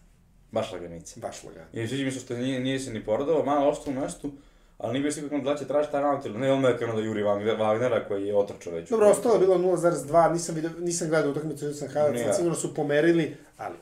Baš 0.50 0.72
lagenici. 0.72 1.20
Baš 1.20 1.44
lagano. 1.44 1.66
I 1.72 1.88
sviđa 1.88 2.04
mi 2.04 2.12
se 2.12 2.20
što 2.20 2.34
nije, 2.36 2.60
nije 2.60 2.80
se 2.80 2.90
ni 2.90 3.04
porodao, 3.04 3.44
malo 3.44 3.68
ostao 3.68 3.92
u 3.92 4.00
mestu, 4.00 4.32
ali 4.78 4.92
nije 4.92 5.02
bio 5.02 5.12
siguran 5.12 5.44
da 5.44 5.56
će 5.56 5.66
tražiti 5.66 5.92
taj 5.92 6.02
round 6.02 6.26
ili 6.26 6.38
ne, 6.38 6.52
on 6.52 6.64
je 6.64 6.76
krenuo 6.78 6.96
da 6.96 7.02
juri 7.02 7.22
Wagner- 7.22 7.58
Wagnera 7.58 8.08
koji 8.08 8.26
je 8.26 8.36
otrčao 8.36 8.72
već. 8.72 8.88
Dobro, 8.90 9.08
ostalo 9.08 9.34
je 9.34 9.40
bilo 9.40 9.58
0,2, 9.58 10.32
nisam, 10.32 10.54
vidio, 10.54 10.70
nisam 10.78 11.08
gledao 11.08 11.30
utakmicu, 11.30 11.66
nisam 11.66 11.88
ali 11.96 12.24
sigurno 12.36 12.54
su 12.54 12.74
pomerili, 12.74 13.36
ali... 13.56 13.76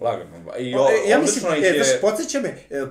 Lagano. 0.00 0.58
I 0.58 0.74
O, 0.74 0.82
o, 0.82 0.88
e, 0.90 1.08
ja 1.08 1.18
mislim, 1.18 1.52
e, 1.52 1.56
je... 1.56 1.84
znaš, 1.84 2.00
podsjeća 2.00 2.40
me, 2.40 2.48
e, 2.70 2.86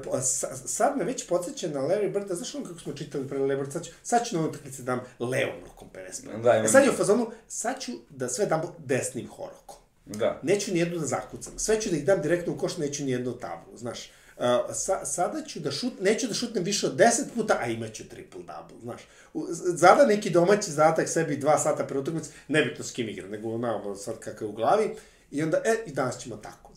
sad 0.66 0.98
me 0.98 1.04
već 1.04 1.28
podsjeća 1.28 1.68
na 1.68 1.80
Larry 1.80 2.14
Birda, 2.14 2.36
znaš 2.36 2.56
ono 2.56 2.66
kako 2.66 2.80
smo 2.80 2.94
čitali 2.94 3.28
pre 3.28 3.38
Larry 3.38 3.58
Bird, 3.58 3.74
sad 3.74 3.86
ću, 3.86 3.92
sad 4.04 4.28
ću 4.28 4.38
na 4.38 4.48
utakmici 4.48 4.82
da 4.82 4.96
dam 4.96 5.02
levom 5.20 5.64
rukom 5.66 5.88
50 5.94 6.42
Da, 6.42 6.56
e, 6.56 6.60
imam- 6.60 6.68
sad 6.68 6.84
je 6.84 6.90
u 6.90 6.94
fazonu, 6.94 7.32
sad 7.48 7.80
ću 7.80 7.92
da 8.10 8.30
sve 8.30 8.46
dam 8.46 8.62
desnim 8.78 9.28
horokom. 9.28 9.78
Da. 10.06 10.40
Neću 10.44 10.74
ni 10.74 10.80
jednu 10.80 11.00
da 11.00 11.06
zakucam. 11.06 11.54
Sve 11.58 11.82
ću 11.82 11.90
da 11.90 11.96
ih 11.96 12.06
dam 12.06 12.22
direktno 12.22 12.54
u 12.54 12.58
koš, 12.58 12.78
neću 12.78 13.04
ni 13.04 13.12
jednu 13.12 13.32
tablu, 13.32 13.78
znaš. 13.78 14.12
Uh, 14.38 14.46
sa, 14.74 15.06
sada 15.06 15.44
ću 15.44 15.60
da 15.60 15.72
šut, 15.72 15.94
neću 16.02 16.28
da 16.28 16.34
šutnem 16.34 16.64
više 16.64 16.88
od 16.88 16.96
10 16.96 17.06
puta, 17.36 17.58
a 17.62 17.68
imaću 17.68 18.10
triple 18.10 18.42
double, 18.42 18.82
znaš. 18.82 19.02
U, 19.34 19.46
zada 19.52 20.06
neki 20.06 20.30
domaći 20.30 20.72
zadatak 20.72 21.10
sebi 21.10 21.38
dva 21.38 21.58
sata 21.58 21.84
pre 21.86 22.00
utakmice, 22.00 22.30
nebitno 22.48 22.86
s 22.86 22.92
kim 22.92 23.10
igram, 23.10 23.30
nego 23.30 23.50
ono 23.50 23.96
sad 23.96 24.20
kakav 24.20 24.48
je 24.48 24.50
u 24.50 24.54
glavi, 24.54 24.96
i 25.32 25.44
onda, 25.44 25.62
e, 25.66 25.76
i 25.86 25.92
danas 25.92 26.20
ćemo 26.20 26.36
tako. 26.38 26.69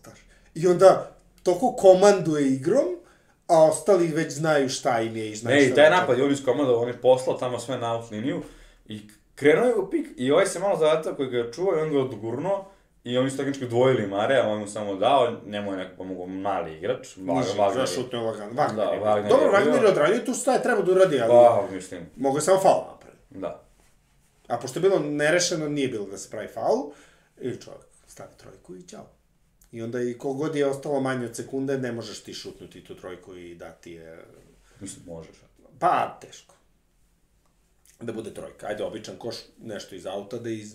I 0.55 0.67
onda, 0.67 1.11
toko 1.43 1.73
komanduje 1.73 2.49
igrom, 2.49 2.85
a 3.47 3.65
ostali 3.65 4.07
već 4.07 4.33
znaju 4.33 4.69
šta 4.69 5.01
im 5.01 5.17
je 5.17 5.31
i 5.31 5.37
znaju 5.37 5.57
Ne, 5.57 5.65
i 5.65 5.75
taj 5.75 5.91
da 5.91 5.97
napad 5.97 6.19
je 6.19 6.25
on 6.25 6.33
iskomandao, 6.33 6.77
on 6.77 6.89
je 6.89 7.01
poslao 7.01 7.37
tamo 7.37 7.59
sve 7.59 7.79
na 7.79 7.93
out 7.93 8.11
liniju 8.11 8.43
i 8.87 9.01
krenuo 9.35 9.67
je 9.67 9.75
u 9.75 9.91
pik 9.91 10.07
i 10.17 10.33
ovaj 10.33 10.47
se 10.47 10.59
malo 10.59 10.79
zadatak 10.79 11.17
koji 11.17 11.31
ga 11.31 11.39
je 11.39 11.53
čuo 11.53 11.73
i 11.73 11.81
on 11.81 11.93
ga 11.93 12.01
odgurnuo 12.01 12.65
i 13.05 13.19
oni 13.19 13.31
su 13.31 13.37
tehnički 13.37 13.67
dvojili 13.67 14.07
Mare, 14.07 14.37
a 14.37 14.49
on 14.49 14.59
mu 14.59 14.67
samo 14.67 14.95
dao, 14.95 15.37
njemu 15.47 15.73
je 15.73 15.79
neko 15.79 15.97
pomogao 15.97 16.27
mali 16.27 16.77
igrač, 16.79 17.17
Niže, 17.17 17.51
Wagner 17.53 17.75
za 17.75 17.81
je- 17.81 17.87
šutne 17.87 18.19
Wagner. 18.19 18.51
Wagner 18.51 18.77
Da, 18.77 18.83
je. 18.83 19.01
Wagner 19.01 19.29
Dobro, 19.29 19.47
je 19.47 19.53
Wagner 19.53 19.83
je 19.83 19.89
odradio 19.89 20.19
tu 20.19 20.35
šta 20.35 20.53
je 20.53 20.63
treba 20.63 20.83
da 20.83 20.93
uradi, 20.93 21.21
ali 21.21 21.31
Pa, 21.31 21.67
mislim, 21.71 22.07
mogu 22.17 22.37
je 22.37 22.43
samo 22.43 22.61
faul 22.61 22.83
napraviti. 22.87 23.23
da. 23.31 23.63
A 24.49 24.59
pošto 24.59 24.79
je 24.79 24.83
bilo 24.83 24.99
nerešeno, 25.01 25.69
nije 25.69 25.89
bilo 25.89 26.07
da 26.07 26.19
se 26.19 26.31
pravi 26.31 26.49
faul, 26.49 26.91
i 27.37 27.51
čovjek 27.53 27.83
stavi 28.07 28.31
trojku 28.37 28.75
i 28.77 28.83
ćao. 28.83 29.07
I 29.73 29.83
onda 29.83 30.01
i 30.03 30.19
kogod 30.19 30.57
je 30.57 30.67
ostalo 30.67 31.01
manje 31.01 31.27
od 31.27 31.37
sekunde, 31.37 31.79
ne 31.79 31.93
možeš 31.93 32.23
ti 32.23 32.35
šutnuti 32.35 32.85
tu 32.85 32.95
trojku 32.97 33.37
i 33.37 33.55
dati 33.55 33.93
je... 33.93 34.25
Mislim, 34.81 35.05
možeš. 35.07 35.37
Pa, 35.79 36.19
teško. 36.21 36.55
Da 38.01 38.13
bude 38.13 38.35
trojka. 38.35 38.67
Ajde, 38.67 38.85
običan 38.85 39.17
koš, 39.19 39.37
nešto 39.59 39.95
iz 39.95 40.07
auta 40.07 40.39
da 40.39 40.51
iz 40.51 40.75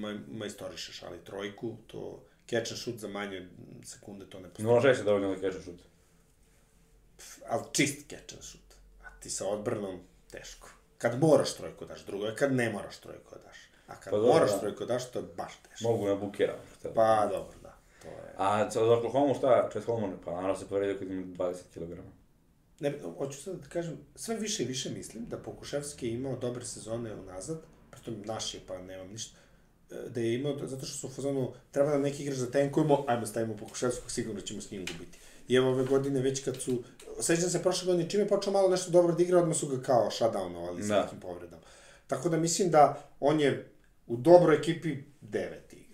maj, 0.00 0.18
majstorišeš, 0.28 1.02
ali 1.02 1.24
trojku, 1.24 1.76
to 1.86 2.24
catch 2.50 2.72
and 2.72 2.80
shoot 2.80 2.98
za 2.98 3.08
manje 3.08 3.48
sekunde, 3.84 4.26
to 4.26 4.40
ne 4.40 4.48
postoji. 4.48 4.68
0-6 4.68 4.98
je 4.98 5.04
dovoljno 5.04 5.34
da 5.34 5.40
kažeš 5.40 5.64
šut. 5.64 5.80
ali 7.48 7.62
čist 7.72 8.10
catch 8.10 8.34
and 8.34 8.42
shoot. 8.42 8.74
A 9.04 9.20
ti 9.20 9.30
sa 9.30 9.46
odbranom, 9.48 10.00
teško. 10.30 10.68
Kad 10.98 11.20
moraš 11.20 11.54
trojku 11.54 11.86
daš, 11.86 12.04
drugo 12.04 12.26
je 12.26 12.36
kad 12.36 12.52
ne 12.52 12.70
moraš 12.70 12.98
trojku 12.98 13.34
daš. 13.46 13.56
A 13.86 14.00
kad 14.00 14.10
Pa 14.10 14.18
moraš 14.18 14.50
da. 14.50 14.58
trojku 14.58 14.84
daš, 14.84 15.10
to 15.10 15.18
je 15.18 15.24
baš 15.36 15.52
teško. 15.68 15.88
Mogu 15.88 16.06
na 16.06 16.14
bukera. 16.14 16.54
da. 16.82 16.90
Pa, 16.94 17.26
dobro, 17.30 17.52
da. 17.54 17.55
To 18.06 18.26
je... 18.26 18.34
A 18.36 18.70
za 18.70 18.96
Oklahoma 18.96 19.34
šta? 19.34 19.68
Čest 19.72 19.86
Holman, 19.86 20.12
pa 20.24 20.30
naravno 20.30 20.56
se 20.56 20.68
povredio 20.68 20.96
kad 20.98 21.10
ima 21.10 21.22
20 21.22 21.54
kg. 21.74 22.00
Ne, 22.80 22.94
hoću 23.18 23.42
sad 23.42 23.60
da 23.60 23.68
kažem, 23.68 23.98
sve 24.14 24.36
više 24.36 24.62
i 24.62 24.66
više 24.66 24.90
mislim 24.90 25.26
da 25.26 25.38
Pokuševski 25.38 26.06
je 26.06 26.14
imao 26.14 26.36
dobre 26.36 26.64
sezone 26.64 27.14
unazad, 27.14 27.62
pritom 27.90 28.22
naš 28.24 28.54
je, 28.54 28.60
pa 28.66 28.78
nemam 28.78 29.08
ništa, 29.08 29.38
e, 29.90 29.94
da 30.10 30.20
je 30.20 30.34
imao, 30.34 30.58
zato 30.66 30.86
što 30.86 30.98
su 30.98 31.06
u 31.06 31.10
fazonu, 31.10 31.52
treba 31.70 31.90
nam 31.90 32.02
neki 32.02 32.22
igrač 32.22 32.38
da 32.38 32.50
tenkujemo, 32.50 33.04
ajmo 33.08 33.26
stavimo 33.26 33.56
Pokuševskog, 33.56 34.10
sigurno 34.10 34.40
ćemo 34.40 34.60
s 34.60 34.70
njim 34.70 34.86
gubiti. 34.92 35.18
I 35.48 35.54
evo 35.54 35.68
ove 35.68 35.84
godine 35.84 36.20
već 36.20 36.44
kad 36.44 36.56
su, 36.62 36.82
sećam 37.20 37.50
se 37.50 37.62
prošle 37.62 37.86
godine, 37.86 38.10
čim 38.10 38.20
je 38.20 38.28
počeo 38.28 38.52
malo 38.52 38.68
nešto 38.68 38.90
dobro 38.90 39.14
da 39.14 39.22
igra, 39.22 39.38
odmah 39.38 39.56
su 39.56 39.68
ga 39.68 39.82
kao 39.82 40.10
shutdownovali 40.10 40.82
sa 40.82 40.94
Da. 40.94 41.02
nekim 41.02 41.20
povredama. 41.20 41.62
Tako 42.06 42.28
da 42.28 42.36
mislim 42.36 42.70
da 42.70 43.10
on 43.20 43.40
je 43.40 43.72
u 44.06 44.16
dobroj 44.16 44.56
ekipi 44.56 44.96
deveti. 45.20 45.85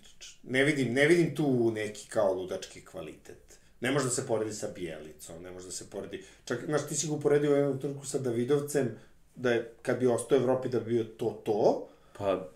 Ne 0.43 0.63
vidim, 0.63 0.93
ne 0.93 1.07
vidim 1.07 1.35
tu 1.35 1.71
neki 1.71 2.07
kao 2.07 2.33
ludački 2.33 2.85
kvalitet. 2.85 3.59
Ne 3.81 3.91
može 3.91 4.05
da 4.05 4.11
se 4.11 4.27
poredi 4.27 4.53
sa 4.53 4.67
Bijelicom, 4.75 5.43
ne 5.43 5.51
može 5.51 5.65
da 5.65 5.71
se 5.71 5.89
poredi... 5.89 6.23
Čak, 6.45 6.65
znaš, 6.65 6.87
ti 6.87 6.95
si 6.95 7.07
ga 7.07 7.13
uporedio 7.13 7.51
u 7.51 7.55
jednom 7.55 7.79
trenutku 7.79 8.05
sa 8.05 8.19
Davidovcem, 8.19 8.91
da 9.35 9.51
je, 9.51 9.71
kad 9.81 9.99
bi 9.99 10.07
ostao 10.07 10.37
u 10.37 10.41
Evropi, 10.41 10.69
da 10.69 10.79
bi 10.79 10.93
bio 10.93 11.03
to 11.03 11.41
to, 11.45 11.87
Pa, 12.17 12.49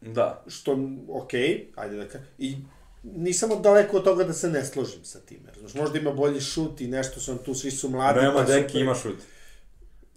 da. 0.00 0.44
što, 0.46 0.78
okej, 1.08 1.66
ajde 1.74 1.96
da 1.96 2.08
ka... 2.08 2.18
I 2.38 2.56
nisam 3.02 3.52
od 3.52 3.60
daleko 3.62 3.96
od 3.96 4.04
toga 4.04 4.24
da 4.24 4.32
se 4.32 4.50
ne 4.50 4.64
složim 4.64 5.04
sa 5.04 5.20
time. 5.20 5.52
Znaš, 5.60 5.74
možda 5.74 5.98
ima 5.98 6.12
bolji 6.12 6.40
šut 6.40 6.80
i 6.80 6.88
nešto 6.88 7.32
on 7.32 7.38
tu, 7.38 7.54
svi 7.54 7.70
su 7.70 7.90
mladi. 7.90 8.20
Nema 8.20 8.34
pa 8.34 8.44
deki, 8.44 8.68
super. 8.68 8.82
ima 8.82 8.94
šut. 8.94 9.18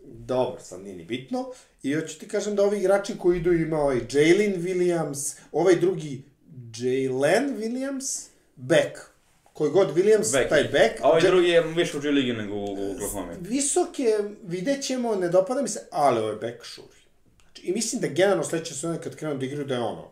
Dobro, 0.04 0.60
sad 0.62 0.82
nije 0.82 0.96
ni 0.96 1.06
bitno. 1.06 1.52
I 1.84 1.94
hoću 1.94 2.20
ti 2.20 2.28
kažem 2.28 2.56
da 2.56 2.64
ovi 2.64 2.78
igrači 2.78 3.18
koji 3.18 3.38
idu 3.38 3.54
ima 3.54 3.78
ovaj 3.78 3.98
Jalen 3.98 4.62
Williams, 4.62 5.38
ovaj 5.52 5.76
drugi 5.76 6.24
Jalen 6.78 7.58
Williams, 7.58 8.28
back. 8.56 8.98
Koji 9.54 9.72
god 9.72 9.96
Williams, 9.96 10.34
Back. 10.34 10.50
taj 10.50 10.64
back. 10.64 11.02
A 11.02 11.08
ovaj 11.08 11.22
drugi 11.22 11.48
je 11.50 11.62
više 11.62 11.98
u 11.98 12.02
G-ligi 12.02 12.34
nego 12.34 12.56
u 12.56 12.92
Oklahoma. 12.96 13.34
Visok 13.42 14.00
je, 14.00 14.18
vidjet 14.44 14.84
ćemo, 14.84 15.16
ne 15.16 15.30
dopada 15.30 15.62
mi 15.62 15.68
se, 15.68 15.88
ali 15.92 16.20
ovaj 16.20 16.36
back 16.36 16.64
šuri. 16.64 17.00
Znači, 17.44 17.62
I 17.68 17.72
mislim 17.74 18.02
da 18.02 18.08
generalno 18.08 18.44
sledeće 18.44 18.74
sezone 18.74 19.02
kad 19.02 19.16
krenu 19.16 19.38
da 19.38 19.46
igraju 19.46 19.66
da 19.66 19.74
je 19.74 19.80
ono, 19.80 20.12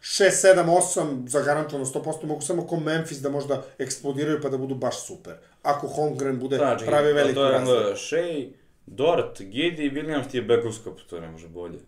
6, 0.00 0.24
7, 0.54 0.64
8, 0.96 1.28
zagarantovano 1.28 1.86
100%, 1.86 2.24
mogu 2.24 2.40
samo 2.40 2.66
ko 2.66 2.76
Memphis 2.80 3.18
da 3.18 3.30
možda 3.30 3.64
eksplodiraju 3.78 4.40
pa 4.42 4.48
da 4.48 4.58
budu 4.58 4.74
baš 4.74 5.06
super. 5.06 5.34
Ako 5.62 5.86
Holmgren 5.88 6.38
bude 6.38 6.56
Znači, 6.56 6.86
pravi 6.86 7.12
veliku 7.12 7.34
to 7.34 7.44
je 7.46 7.52
razliku. 7.52 7.72
onda 7.78 7.96
Shea, 7.96 8.44
Dort, 8.86 9.40
Giddy, 9.40 9.92
Williams 9.92 10.30
ti 10.30 10.36
je 10.36 10.42
back 10.42 10.64
uskop, 10.64 11.00
to 11.10 11.20
ne 11.20 11.28
može 11.28 11.48
bolje. 11.48 11.78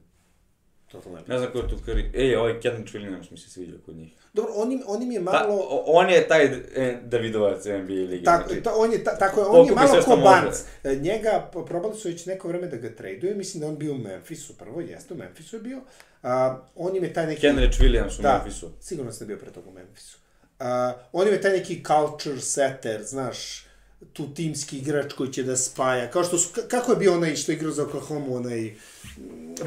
Totalno 0.92 1.18
ne. 1.18 1.24
Ne 1.28 1.38
znam 1.38 1.52
ko 1.52 1.58
je 1.58 1.68
tu 1.68 1.76
kari... 1.86 2.10
Ej, 2.14 2.36
ovaj 2.36 2.60
Kendrick 2.60 2.94
Williams 2.94 3.30
mi 3.30 3.38
se 3.38 3.50
sviđa 3.50 3.72
kod 3.86 3.96
njih. 3.96 4.12
Dobro, 4.32 4.52
on 4.56 4.72
im, 4.72 4.82
on 4.86 5.02
im 5.02 5.12
je 5.12 5.24
Ta, 5.24 5.30
malo... 5.32 5.54
o- 5.54 5.84
on 5.86 6.10
je 6.10 6.28
taj 6.28 6.44
e, 6.44 7.00
Davidovac 7.04 7.64
NBA 7.64 7.92
ligi. 8.10 8.24
Tako, 8.24 8.48
znači, 8.48 8.62
ta, 8.62 8.74
on 8.76 8.92
je, 8.92 9.04
ta, 9.04 9.18
tako 9.18 9.40
je, 9.40 9.46
on 9.46 9.66
je 9.66 9.74
malo 9.74 10.02
ko. 10.04 10.16
Barnes. 10.16 10.64
E, 10.84 10.96
Njega, 10.96 11.50
probali 11.66 11.94
su 11.96 12.08
već 12.08 12.26
neko 12.26 12.48
vreme 12.48 12.66
da 12.66 12.76
ga 12.76 12.94
traduju, 12.96 13.36
mislim 13.36 13.60
da 13.60 13.66
on 13.66 13.78
bio 13.78 13.92
u 13.92 13.98
Memphisu 13.98 14.56
prvo, 14.58 14.80
jeste, 14.80 15.14
u 15.14 15.16
Memphisu 15.16 15.56
je 15.56 15.60
bio. 15.60 15.80
A, 16.22 16.58
on 16.74 16.96
im 16.96 17.04
je 17.04 17.12
taj 17.12 17.26
neki... 17.26 17.40
Kendrick 17.40 17.74
Williams 17.80 18.18
u 18.18 18.22
da, 18.22 18.32
Memphisu. 18.34 18.70
sigurno 18.80 19.12
sam 19.12 19.26
bio 19.26 19.36
pre 19.36 19.50
toga 19.50 19.68
u 19.68 19.72
Memphisu. 19.72 20.18
A, 20.58 20.92
on 21.12 21.26
im 21.28 21.32
je 21.32 21.40
taj 21.40 21.52
neki 21.52 21.84
culture 21.84 22.40
setter, 22.40 23.02
znaš, 23.02 23.66
tu 24.12 24.34
timski 24.34 24.78
igrač 24.78 25.12
koji 25.12 25.32
će 25.32 25.42
da 25.42 25.56
spaja, 25.56 26.10
kao 26.10 26.24
što 26.24 26.38
su, 26.38 26.48
ka- 26.50 26.68
kako 26.68 26.92
je 26.92 26.98
bio 26.98 27.14
onaj 27.14 27.36
što 27.36 27.52
je 27.52 27.56
igrao 27.56 27.72
za 27.72 27.82
Oklahoma, 27.84 28.36
onaj 28.36 28.60
mm, 28.60 28.74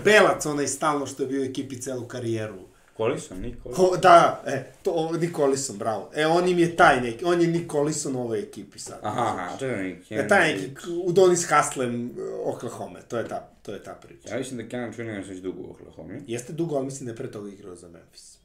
Belac, 0.03 0.45
onaj 0.45 0.67
stalno 0.67 1.05
što 1.05 1.23
je 1.23 1.27
bio 1.27 1.41
u 1.41 1.45
ekipi 1.45 1.81
celu 1.81 2.07
karijeru. 2.07 2.59
Collison, 2.97 3.39
Nikola. 3.39 3.75
Ko, 3.75 3.97
da, 3.97 4.43
e, 4.47 4.71
to, 4.83 4.91
o, 4.91 5.11
Nikolison, 5.13 5.77
bravo. 5.77 6.11
E, 6.15 6.25
on 6.27 6.49
im 6.49 6.59
je 6.59 6.75
taj 6.75 7.01
neki, 7.01 7.25
on 7.25 7.41
je 7.41 7.47
Nikolison 7.47 8.15
u 8.15 8.21
ovoj 8.21 8.39
ekipi 8.39 8.79
sad. 8.79 8.99
Aha, 9.03 9.21
aha, 9.23 9.57
čekaj, 9.57 10.19
E, 10.19 10.27
taj 10.27 10.53
neki, 10.53 10.73
u 11.05 11.11
Donis 11.11 11.45
Haslem, 11.45 12.11
Oklahoma, 12.45 12.99
to 13.01 13.17
je 13.17 13.27
ta, 13.27 13.49
to 13.61 13.73
je 13.73 13.83
ta 13.83 13.93
priča. 13.93 14.29
Ja 14.29 14.37
mislim 14.37 14.57
da 14.57 14.67
Kendrick 14.69 14.99
Williams 14.99 15.29
već 15.29 15.39
dugo 15.39 15.61
u 15.61 15.71
Oklahoma. 15.71 16.13
Jeste 16.27 16.53
dugo, 16.53 16.75
ali 16.75 16.85
mislim 16.85 17.05
da 17.05 17.11
je 17.11 17.17
pre 17.17 17.31
toga 17.31 17.49
igrao 17.49 17.75
za 17.75 17.87
Memphis. 17.89 18.37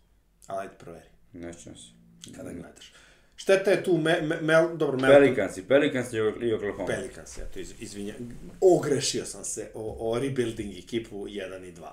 Ali 0.46 0.60
ajde, 0.60 0.74
proveri, 0.78 1.06
Nećem 1.32 1.76
se. 1.76 1.88
kada 2.36 2.52
gledaš. 2.52 2.92
Šteta 3.38 3.70
je 3.70 3.84
tu, 3.84 3.96
me, 3.96 4.20
me, 4.22 4.40
Mel, 4.40 4.76
dobro, 4.76 4.98
Mel, 4.98 5.12
Pelicansi, 5.12 5.62
Pelicansi 5.62 6.16
i 6.16 6.52
Oklahoma. 6.52 6.86
Pelicans, 6.86 7.38
ja 7.38 7.44
to 7.44 7.60
iz, 7.60 7.74
izvinjam. 7.78 8.16
Ogrešio 8.60 9.24
sam 9.24 9.44
se 9.44 9.70
o, 9.74 10.10
o 10.10 10.18
rebuilding 10.18 10.78
ekipu 10.78 11.26
1 11.26 11.68
i 11.68 11.72
2. 11.72 11.88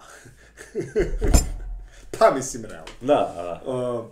pa 2.20 2.34
mislim, 2.36 2.66
realno. 2.66 2.92
Da, 3.02 3.34
da, 3.36 3.44
da. 3.44 3.72
Uh, 3.72 4.06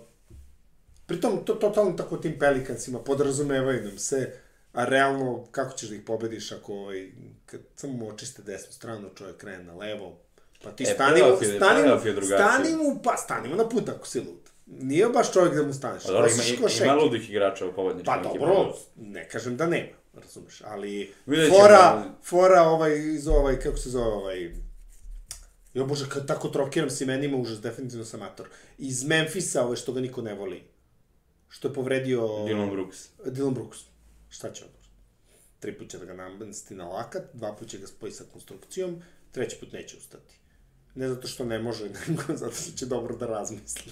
pritom, 1.05 1.45
to 1.45 1.53
totalno 1.53 1.91
tako 1.91 2.17
tim 2.17 2.39
pelikancima 2.39 2.99
podrazumevaju 2.99 3.84
nam 3.84 3.97
se, 3.97 4.34
a 4.73 4.86
realno, 4.86 5.47
kako 5.51 5.77
ćeš 5.77 5.89
da 5.89 5.95
ih 5.95 6.01
pobediš 6.05 6.51
ako 6.51 6.73
ovaj, 6.73 7.11
kad 7.45 7.61
samo 7.75 8.07
očiste 8.07 8.41
desnu 8.41 8.71
stranu, 8.71 9.09
čovjek 9.15 9.38
krene 9.38 9.63
na 9.63 9.73
levo, 9.73 10.19
pa 10.63 10.71
ti 10.71 10.84
E, 10.84 10.86
stani 10.86 11.21
mu, 11.21 11.38
stani 11.57 11.89
mu, 11.89 12.25
stani 12.25 12.75
mu, 12.75 13.01
pa 13.03 13.17
stani 13.17 13.49
mu 13.49 13.55
na 13.55 13.69
put 13.69 13.89
ako 13.89 14.07
si 14.07 14.19
lud. 14.19 14.53
Nije 14.80 15.09
baš 15.09 15.34
čovjek 15.34 15.55
da 15.55 15.63
mu 15.63 15.74
staneš. 15.74 16.03
Pa 16.03 16.11
dobro, 16.11 16.30
ima, 16.59 16.69
ima 16.84 16.95
ludih 16.95 17.30
igrača 17.30 17.67
u 17.67 17.74
pobedničkim 17.74 18.13
Pa 18.13 18.30
dobro, 18.30 18.76
ne 18.95 19.30
kažem 19.30 19.57
da 19.57 19.67
nema, 19.67 19.97
razumeš, 20.13 20.61
ali 20.65 21.13
Vidjet 21.26 21.49
fora, 21.49 22.03
fora 22.24 22.61
ovaj, 22.61 22.97
iz 22.97 23.28
ovaj, 23.28 23.59
kako 23.59 23.78
se 23.78 23.89
zove 23.89 24.05
ovaj, 24.05 24.51
Jo 25.74 25.86
bože, 25.86 26.09
kad 26.09 26.28
tako 26.28 26.49
trokiram 26.49 26.89
s 26.89 27.01
imenima, 27.01 27.38
užas, 27.38 27.61
definitivno 27.61 28.05
sam 28.05 28.19
mator. 28.19 28.47
Iz 28.78 29.03
Memfisa, 29.03 29.63
ovaj, 29.63 29.76
što 29.76 29.93
ga 29.93 30.01
niko 30.01 30.21
ne 30.21 30.34
voli. 30.34 30.63
Što 31.49 31.67
je 31.67 31.74
povredio... 31.74 32.21
Dylan 32.21 32.71
Brooks. 32.71 33.09
Dylan 33.26 33.53
Brooks. 33.53 33.80
Šta 34.30 34.53
će 34.53 34.63
on? 34.65 34.69
Tri 35.59 35.78
put 35.78 35.89
će 35.89 35.97
da 35.97 36.05
ga 36.05 36.13
namesti 36.13 36.76
na 36.76 36.88
lakat, 36.88 37.24
dva 37.34 37.55
put 37.55 37.67
će 37.67 37.78
ga 37.78 37.88
spoji 37.88 38.11
sa 38.11 38.24
konstrukcijom, 38.34 39.01
treći 39.32 39.59
put 39.59 39.71
neće 39.74 39.97
ustati. 39.97 40.39
Ne 40.96 41.10
zato 41.10 41.28
što 41.28 41.46
ne 41.46 41.60
može, 41.60 41.84
nego 42.08 42.22
zato 42.36 42.56
što 42.56 42.78
će 42.78 42.86
dobro 42.86 43.16
da 43.16 43.26
razmisli 43.26 43.91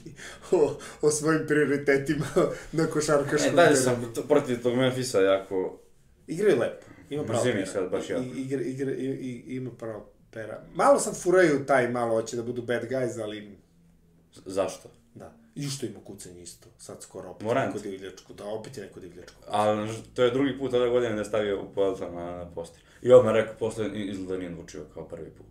o, 0.51 0.77
o 1.01 1.11
svojim 1.11 1.41
prioritetima 1.47 2.25
na 2.71 2.85
košarkaškom 2.87 3.51
E, 3.51 3.55
dalje 3.55 3.75
terenu. 3.75 4.05
sam 4.13 4.25
protiv 4.27 4.63
tog 4.63 4.75
Memphisa 4.75 5.21
jako... 5.21 5.79
Igraju 6.27 6.59
lepo. 6.59 6.85
Ima 7.09 7.23
pravo 7.23 7.43
pera. 7.43 7.65
sad 7.65 7.89
baš 7.91 8.09
jako. 8.09 8.23
I, 8.23 8.41
igra, 8.41 8.61
igra, 8.61 8.91
i, 8.91 9.05
i, 9.05 9.55
ima 9.55 9.71
pravo 9.71 10.09
pera. 10.31 10.63
Malo 10.73 10.99
sad 10.99 11.21
furaju 11.23 11.65
taj, 11.65 11.89
malo 11.89 12.21
hoće 12.21 12.35
da 12.35 12.43
budu 12.43 12.61
bad 12.61 12.83
guys, 12.89 13.21
ali 13.21 13.57
Zašto? 14.45 14.89
da. 15.15 15.33
I 15.55 15.69
što 15.69 15.85
ima 15.85 15.99
kucanje 16.05 16.41
isto, 16.41 16.67
sad 16.77 17.01
skoro 17.01 17.29
opet 17.29 17.45
Morant. 17.47 17.75
neko 17.75 17.87
divljačko, 17.89 18.33
da, 18.33 18.45
opet 18.45 18.77
je 18.77 18.83
neko 18.83 18.99
divljačko. 18.99 19.35
Ali 19.47 19.89
to 20.13 20.23
je 20.23 20.31
drugi 20.31 20.57
put 20.59 20.73
ove 20.73 20.89
godine 20.89 21.13
da 21.13 21.19
je 21.21 21.25
stavio 21.25 21.65
Pelton 21.75 22.15
na, 22.15 22.37
na 22.37 22.51
poster. 22.51 22.81
I 23.01 23.11
odmah 23.11 23.33
rekao, 23.33 23.55
posle 23.59 23.89
izgleda 23.93 24.37
nije 24.37 24.51
odlučio 24.51 24.85
kao 24.93 25.07
prvi 25.07 25.29
put. 25.29 25.47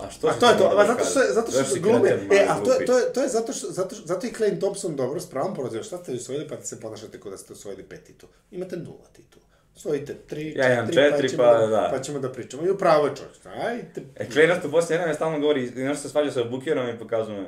A 0.00 0.10
što 0.10 0.28
A 0.28 0.32
to 0.32 0.46
je 0.46 0.58
to, 0.58 0.70
a 0.76 0.86
zato 0.86 1.04
što, 1.04 1.20
je- 1.20 1.32
zato 1.32 1.50
što 1.50 1.64
si 1.64 1.80
glume, 1.80 2.08
e, 2.08 2.46
a 2.48 2.60
to 2.64 2.72
je, 2.72 2.86
to 2.86 2.98
je, 2.98 3.12
to 3.12 3.22
je 3.22 3.28
zato 3.28 3.52
što, 3.52 3.70
zato 3.70 3.94
što, 3.94 4.06
zato 4.06 4.26
i 4.26 4.30
Clay 4.30 4.58
Thompson 4.60 4.96
dobro, 4.96 5.20
s 5.20 5.30
pravom 5.30 5.54
proziva, 5.54 5.82
šta 5.82 5.98
ste 5.98 6.12
osvojili 6.12 6.48
pa 6.48 6.62
se 6.62 6.80
ponašate 6.80 7.20
kao 7.20 7.30
da 7.30 7.36
ste 7.36 7.52
osvojili 7.52 7.82
pet 7.82 8.04
titul. 8.04 8.28
Imate 8.50 8.76
nula 8.76 9.06
titul. 9.12 9.42
Osvojite 9.76 10.14
tri, 10.14 10.54
Ja 10.56 10.72
imam 10.74 10.92
četiri, 10.92 11.28
ćemo 11.28 11.42
pa 11.42 11.58
da, 11.58 11.66
da. 11.66 11.88
pa 11.92 12.00
ćemo 12.00 12.18
da 12.18 12.32
pričamo. 12.32 12.66
I 12.66 12.70
upravo 12.70 13.06
je 13.06 13.16
čovjek, 13.16 13.46
ajde. 13.66 14.02
E, 14.16 14.30
Klejnast 14.30 14.64
u 14.64 14.70
posljednje 14.70 14.98
vreme 14.98 15.14
stalno 15.14 15.40
govori, 15.40 15.70
nešto 15.70 16.02
se 16.02 16.08
svađa 16.08 16.30
sa 16.30 16.44
Bukirom 16.44 16.88
i 16.88 16.98
pokazuje. 16.98 17.46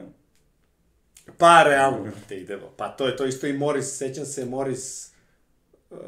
Pa, 1.39 1.63
realno, 1.63 2.03
brate, 2.03 2.37
idemo. 2.37 2.71
Pa 2.77 2.89
to 2.89 3.07
je 3.07 3.17
to 3.17 3.25
isto 3.25 3.47
i 3.47 3.53
Morris, 3.53 3.97
sećam 3.97 4.27
se 4.27 4.45
Morris, 4.45 5.11
uh, 5.91 5.99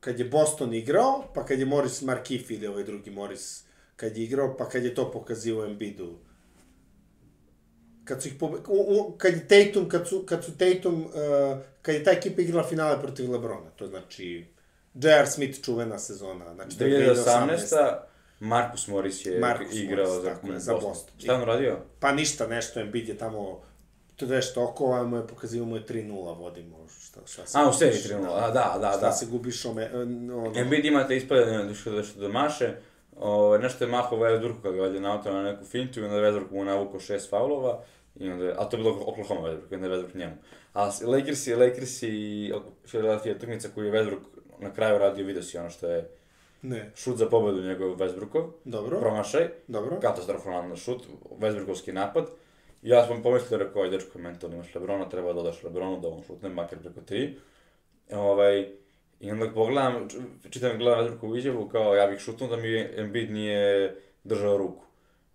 kad 0.00 0.18
je 0.18 0.24
Boston 0.24 0.74
igrao, 0.74 1.24
pa 1.34 1.46
kad 1.46 1.58
je 1.58 1.66
Morris 1.66 2.02
Markif 2.02 2.50
ili 2.50 2.66
ovaj 2.66 2.84
drugi 2.84 3.10
Morris, 3.10 3.64
kad 4.00 4.16
je 4.16 4.24
igrao, 4.24 4.56
pa 4.56 4.68
kad 4.68 4.84
je 4.84 4.94
to 4.94 5.10
pokazio 5.10 5.64
Embiidu. 5.64 6.18
Kad 8.04 8.22
su 8.22 8.28
ih 8.28 8.34
pobe... 8.40 8.58
u, 8.68 8.96
u, 8.96 9.14
kad 9.18 9.32
je 9.32 9.48
Tatum, 9.48 9.88
kad 9.88 10.08
su, 10.08 10.24
kad 10.26 10.44
su 10.44 10.58
Tatum, 10.58 11.04
uh, 11.04 11.10
kad 11.82 11.94
je 11.94 12.04
ta 12.04 12.10
ekipa 12.10 12.42
igrala 12.42 12.68
finale 12.68 13.00
protiv 13.02 13.32
Lebrona, 13.32 13.70
to 13.70 13.86
znači 13.86 14.46
J.R. 14.94 15.26
Smith 15.26 15.64
čuvena 15.64 15.98
sezona, 15.98 16.54
znači 16.54 16.78
to 16.78 16.84
je 16.84 17.14
2018. 17.14 17.96
Marcus 18.40 18.88
Morris 18.88 19.26
je 19.26 19.38
Marcus 19.38 19.76
igrao 19.76 20.06
Morris, 20.06 20.22
za, 20.22 20.30
tako 20.30 20.46
Boston. 20.46 20.60
za 20.60 20.74
Boston. 20.74 21.14
Šta 21.18 21.34
on 21.34 21.42
radio? 21.42 21.78
Pa 21.98 22.12
ništa, 22.12 22.46
nešto, 22.46 22.80
Embiid 22.80 23.08
je 23.08 23.18
tamo 23.18 23.62
to 24.16 24.26
nešto 24.26 24.64
oko, 24.64 24.92
a 24.92 25.04
mu 25.04 25.16
je 25.16 25.26
pokazivao 25.26 25.68
mu 25.68 25.76
je 25.76 25.86
3-0 25.86 26.38
vodimo, 26.38 26.76
šta, 27.00 27.20
šta 27.26 27.46
se 27.46 27.58
A, 27.58 27.68
u 27.68 27.72
seriji 27.72 28.00
gubiš, 28.02 28.12
3-0, 28.12 28.28
a, 28.28 28.50
da, 28.50 28.78
da, 28.80 28.88
Šta 28.88 29.00
da. 29.00 29.12
se 29.12 29.26
gubiš, 29.26 29.64
ome, 29.64 29.90
ono, 29.94 30.52
Embiid 30.56 30.84
ima 30.84 31.06
te 31.06 31.16
ispade 31.16 31.64
nešto 31.64 31.90
da 31.90 32.02
što 32.02 32.20
da 32.20 32.28
maše, 32.28 32.76
o, 33.20 33.58
nešto 33.58 33.84
je 33.84 33.90
mahao 33.90 34.18
Westbrooku 34.18 34.62
kad 34.62 34.74
ga 34.74 34.80
valjda 34.80 35.00
nautao 35.00 35.32
na 35.32 35.42
neku 35.42 35.64
fintu 35.64 36.00
i 36.00 36.04
onda 36.04 36.16
je 36.16 36.32
Westbrook 36.32 36.50
mu 36.50 36.64
navukao 36.64 37.00
šest 37.00 37.30
faulova, 37.30 37.82
i 38.16 38.30
onda 38.30 38.44
je, 38.44 38.54
a 38.58 38.64
to 38.64 38.76
je 38.76 38.82
bilo 38.82 38.96
Oklahoma 39.06 39.40
Westbrook, 39.40 39.74
onda 39.74 39.86
je 39.86 39.92
Westbrook 39.92 40.16
njemu. 40.16 40.34
A 40.74 40.90
Lakers 41.06 41.46
i 41.46 41.54
Lakers 41.54 42.02
i 42.02 42.52
Philadelphia 42.86 43.34
utakmica 43.36 43.68
koju 43.74 43.86
je 43.86 43.92
Westbrook 43.92 44.20
na 44.58 44.72
kraju 44.72 44.98
radio, 44.98 45.26
vidio 45.26 45.42
si 45.42 45.58
ono 45.58 45.70
što 45.70 45.86
je 45.88 46.10
ne, 46.62 46.90
šut 46.94 47.16
za 47.16 47.26
pobedu 47.26 47.62
njegov 47.62 47.96
Westbrookov, 47.96 48.50
dobro, 48.64 49.00
promašaj, 49.00 49.48
dobro, 49.68 50.00
katastrofalan 50.00 50.76
šut, 50.76 51.06
Westbrookovski 51.38 51.92
napad. 51.92 52.30
I 52.82 52.88
ja 52.88 53.06
sam 53.06 53.22
pomislio, 53.22 53.58
rekao, 53.58 53.82
aj 53.82 53.90
dečko, 53.90 54.18
mentalno 54.18 54.56
imaš 54.56 54.74
Lebrona, 54.74 55.08
treba 55.08 55.28
da 55.28 55.34
dodaš 55.34 55.62
Lebronu 55.62 56.00
da 56.00 56.08
on 56.08 56.22
šutne, 56.26 56.48
makar 56.48 56.78
preko 56.78 57.00
tri. 57.00 57.36
Ovaj, 58.12 58.68
I 59.20 59.30
onda 59.30 59.50
pogledam, 59.50 60.08
čitam 60.50 60.78
gledam 60.78 60.98
Westbrookovu 60.98 61.36
izjavu, 61.36 61.68
kao 61.68 61.94
ja 61.94 62.06
bih 62.06 62.18
šutnuo 62.18 62.48
da 62.48 62.56
mi 62.56 62.86
Embiid 62.96 63.30
nije 63.30 63.94
držao 64.24 64.56
ruku. 64.56 64.84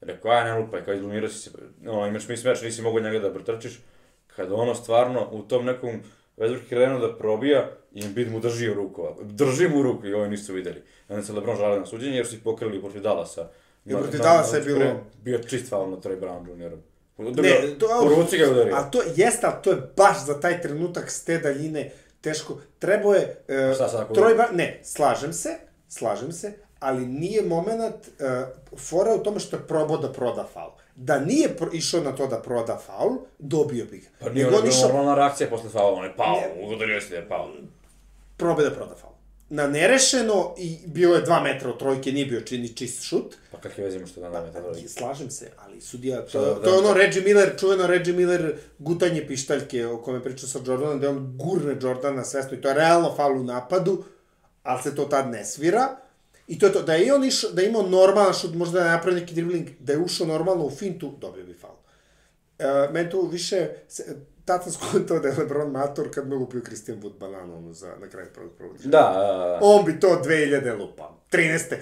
Rekao, 0.02 0.32
aj 0.32 0.44
ne 0.44 0.60
lupaj, 0.60 0.86
kao 0.86 0.94
izlumirao 0.94 1.30
si 1.30 1.40
se, 1.40 1.50
ono, 1.88 2.08
imaš 2.08 2.28
mi 2.28 2.38
smeč, 2.38 2.62
nisi 2.62 2.82
mogao 2.82 3.00
njega 3.02 3.20
da 3.20 3.34
pretrčiš. 3.34 3.80
Kada 4.28 4.56
ono 4.56 4.76
stvarno 4.76 5.28
u 5.32 5.42
tom 5.42 5.66
nekom 5.66 6.02
Westbrook 6.38 6.70
krenuo 6.70 7.00
da 7.00 7.18
probija 7.18 7.70
i 7.94 8.06
Embiid 8.06 8.32
mu 8.32 8.40
držio 8.40 8.74
ruku, 8.74 9.08
drži 9.22 9.68
mu 9.68 9.84
ruku 9.84 10.08
i 10.08 10.14
ovo 10.14 10.28
nisu 10.28 10.54
videli. 10.54 10.82
Onda 11.10 11.24
se 11.24 11.34
Lebron 11.34 11.58
žalio 11.58 11.80
na 11.80 11.86
suđenje 11.86 12.16
jer 12.16 12.28
su 12.28 12.36
ih 12.36 12.42
pokrili 12.44 12.82
protiv 12.82 13.02
Dallasa. 13.02 13.50
I 13.86 13.90
protiv 13.92 14.20
Dallasa 14.20 14.58
je 14.58 14.64
bilo- 14.64 15.02
Bio 15.22 15.40
čist 15.40 15.70
faul 15.70 15.90
na 15.90 15.98
Trey 15.98 16.20
Brown 16.20 16.50
Junioru. 16.50 16.78
Ne, 17.18 17.30
to- 17.80 18.14
ruci 18.18 18.38
ga 18.38 18.50
udario. 18.52 18.76
a 18.76 18.84
to 18.84 19.02
jeste, 19.16 19.48
ali 19.48 19.56
to 19.64 19.72
je 19.72 19.78
baš 19.98 20.26
za 20.26 20.40
taj 20.40 20.62
trenutak 20.62 21.12
s 21.12 21.24
te 21.24 21.38
daljine 21.38 21.92
teško, 22.26 22.58
trebao 22.80 23.14
je, 23.14 23.44
e, 23.48 23.72
Šta 23.76 23.88
sad 23.88 24.02
ako- 24.02 24.14
Troy 24.14 24.36
Brown, 24.36 24.54
ne, 24.54 24.80
slažem 24.84 25.34
se, 25.34 25.50
slažem 25.90 26.32
se, 26.32 26.54
ali 26.80 27.06
nije 27.06 27.42
moment, 27.42 27.96
uh, 27.96 28.80
fora 28.80 29.14
u 29.14 29.24
tome 29.24 29.40
što 29.40 29.56
je 29.56 29.68
probao 29.68 29.98
da 29.98 30.12
proda 30.12 30.46
faul. 30.54 30.72
Da 30.96 31.20
nije 31.20 31.50
pro, 31.50 31.70
išao 31.74 32.02
na 32.02 32.12
to 32.12 32.28
da 32.28 32.42
proda 32.42 32.78
faul, 32.78 33.18
dobio 33.40 33.86
bi 33.86 33.98
ga. 33.98 34.08
Pa 34.20 34.30
nije 34.30 34.48
ono 34.48 34.68
išao, 34.68 34.88
normalna 34.88 35.16
reakcija 35.16 35.50
posle 35.50 35.70
faula, 35.70 36.00
on 36.00 36.06
je 36.06 36.16
pao, 36.16 36.42
udario 36.76 37.02
si 37.02 37.10
da 37.10 37.16
je 37.16 37.30
pao. 37.30 37.50
probe 38.38 38.64
da 38.64 38.72
proda 38.72 38.96
faul. 38.96 39.15
Na 39.50 39.68
nerešeno 39.68 40.56
i 40.58 40.78
bilo 40.86 41.16
je 41.16 41.22
dva 41.22 41.42
metra 41.42 41.70
od 41.70 41.80
trojke, 41.80 42.12
nije 42.12 42.26
bio 42.26 42.42
čini 42.42 42.76
čist 42.76 43.04
šut. 43.04 43.36
Pa 43.52 43.58
kakve 43.58 43.84
veze 43.84 43.98
ima 43.98 44.08
što 44.08 44.22
da 44.22 44.30
nam 44.30 44.46
je 44.46 44.54
to 44.54 44.88
Slažem 44.88 45.30
se, 45.32 45.52
ali 45.58 45.82
sudija, 45.82 46.22
to, 46.22 46.30
Šta, 46.30 46.40
to 46.40 46.70
je 46.70 46.72
da- 46.72 46.78
ono 46.78 46.94
Reggie 46.94 47.22
Miller, 47.22 47.60
čuveno 47.60 47.88
Reggie 47.88 48.14
Miller 48.14 48.58
gutanje 48.80 49.28
pištaljke 49.28 49.88
o 49.88 50.02
kome 50.02 50.24
pričao 50.24 50.50
sa 50.50 50.60
Jordanom, 50.66 51.00
da 51.00 51.10
on 51.10 51.38
gurne 51.38 51.78
Jordana 51.82 52.24
svesno 52.24 52.58
i 52.58 52.62
to 52.62 52.68
je 52.68 52.74
realno 52.74 53.14
faul 53.16 53.40
u 53.40 53.44
napadu, 53.44 54.04
ali 54.64 54.84
se 54.84 54.96
to 54.96 55.06
tad 55.06 55.30
ne 55.30 55.46
svira. 55.46 55.96
I 56.48 56.60
to 56.60 56.66
je 56.66 56.74
to, 56.74 56.82
da 56.82 56.94
je 56.94 57.14
on 57.14 57.24
išao, 57.24 57.52
da 57.52 57.62
je 57.62 57.70
imao 57.70 57.82
normalan 57.82 58.34
šut, 58.34 58.54
možda 58.56 58.80
da 58.80 58.86
je 58.86 58.92
napravio 58.92 59.20
neki 59.20 59.34
dribling, 59.34 59.70
da 59.80 59.94
je 59.94 60.00
ušao 60.00 60.28
normalno 60.28 60.66
u 60.66 60.72
fintu, 60.72 61.14
dobio 61.22 61.44
bi 61.46 61.54
faul. 61.54 61.76
E, 62.60 62.90
meni 62.92 63.10
to 63.10 63.22
više, 63.22 63.70
se, 63.88 64.16
tad 64.46 64.64
sam 64.64 64.72
skontao 64.72 65.20
da 65.20 65.28
je 65.28 65.36
LeBron 65.38 65.72
mator 65.72 66.10
kad 66.14 66.28
me 66.28 66.36
lupio 66.36 66.62
Christian 66.62 67.02
Wood 67.02 67.18
bananu 67.20 67.58
ono, 67.58 67.74
za, 67.74 67.94
na 68.02 68.08
kraju 68.10 68.28
prvog 68.34 68.52
prvog. 68.58 68.78
Da, 68.78 68.90
da. 68.90 69.60
On 69.62 69.86
bi 69.86 70.00
to 70.00 70.22
2000 70.26 70.80
lupao. 70.80 71.18
13. 71.32 71.76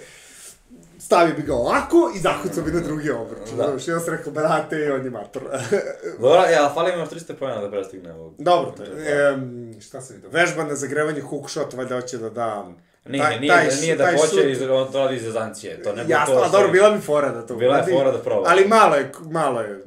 Stavio 1.00 1.36
bi 1.36 1.42
ga 1.42 1.54
ovako 1.54 2.12
i 2.16 2.20
zakucao 2.20 2.64
bi 2.64 2.72
na 2.72 2.80
drugi 2.80 3.12
obruč. 3.12 3.50
Da. 3.58 3.64
I 3.64 3.92
onda 3.92 4.06
sam 4.06 4.14
rekao, 4.16 4.34
brate, 4.34 4.94
on 4.94 5.06
je 5.06 5.10
mator. 5.12 5.44
Dobro, 6.22 6.40
ali 6.40 6.74
fali 6.74 6.92
mi 6.92 7.00
još 7.00 7.10
300 7.10 7.34
pojena 7.34 7.62
da 7.62 7.72
prestigne 7.72 8.14
ovog. 8.14 8.34
Dobro, 8.38 8.72
to 8.72 8.84
je. 8.84 9.32
Um, 9.34 9.74
šta 9.82 10.02
sam 10.02 10.16
vidio? 10.16 10.30
Vežba 10.30 10.64
na 10.64 10.76
zagrevanje 10.76 11.22
hook 11.22 11.50
shot, 11.50 11.74
valjda 11.74 11.96
hoće 12.02 12.18
da 12.18 12.30
da... 12.30 12.66
Nije, 13.06 13.24
taj- 13.24 13.40
nije, 13.40 13.54
taj 13.54 13.76
nije 13.82 13.96
da 13.96 14.04
taj 14.04 14.18
hoće, 14.18 14.36
šut- 14.36 14.52
iz, 14.52 14.62
on 14.62 14.92
to 14.92 15.00
radi 15.00 15.16
iz 15.16 15.22
zezancije. 15.24 15.84
To 15.84 15.94
ne 15.96 16.06
Jasno, 16.08 16.36
to 16.36 16.50
dobro, 16.52 16.72
bila 16.72 16.90
bi 16.92 17.02
fora 17.02 17.32
da 17.32 17.46
to 17.48 17.56
Bila 17.56 17.78
je 17.78 17.98
fora 17.98 18.12
da 18.12 18.18
proba. 18.18 18.50
Ali 18.50 18.68
malo 18.68 18.96
je, 18.96 19.12
malo 19.32 19.62
je, 19.62 19.84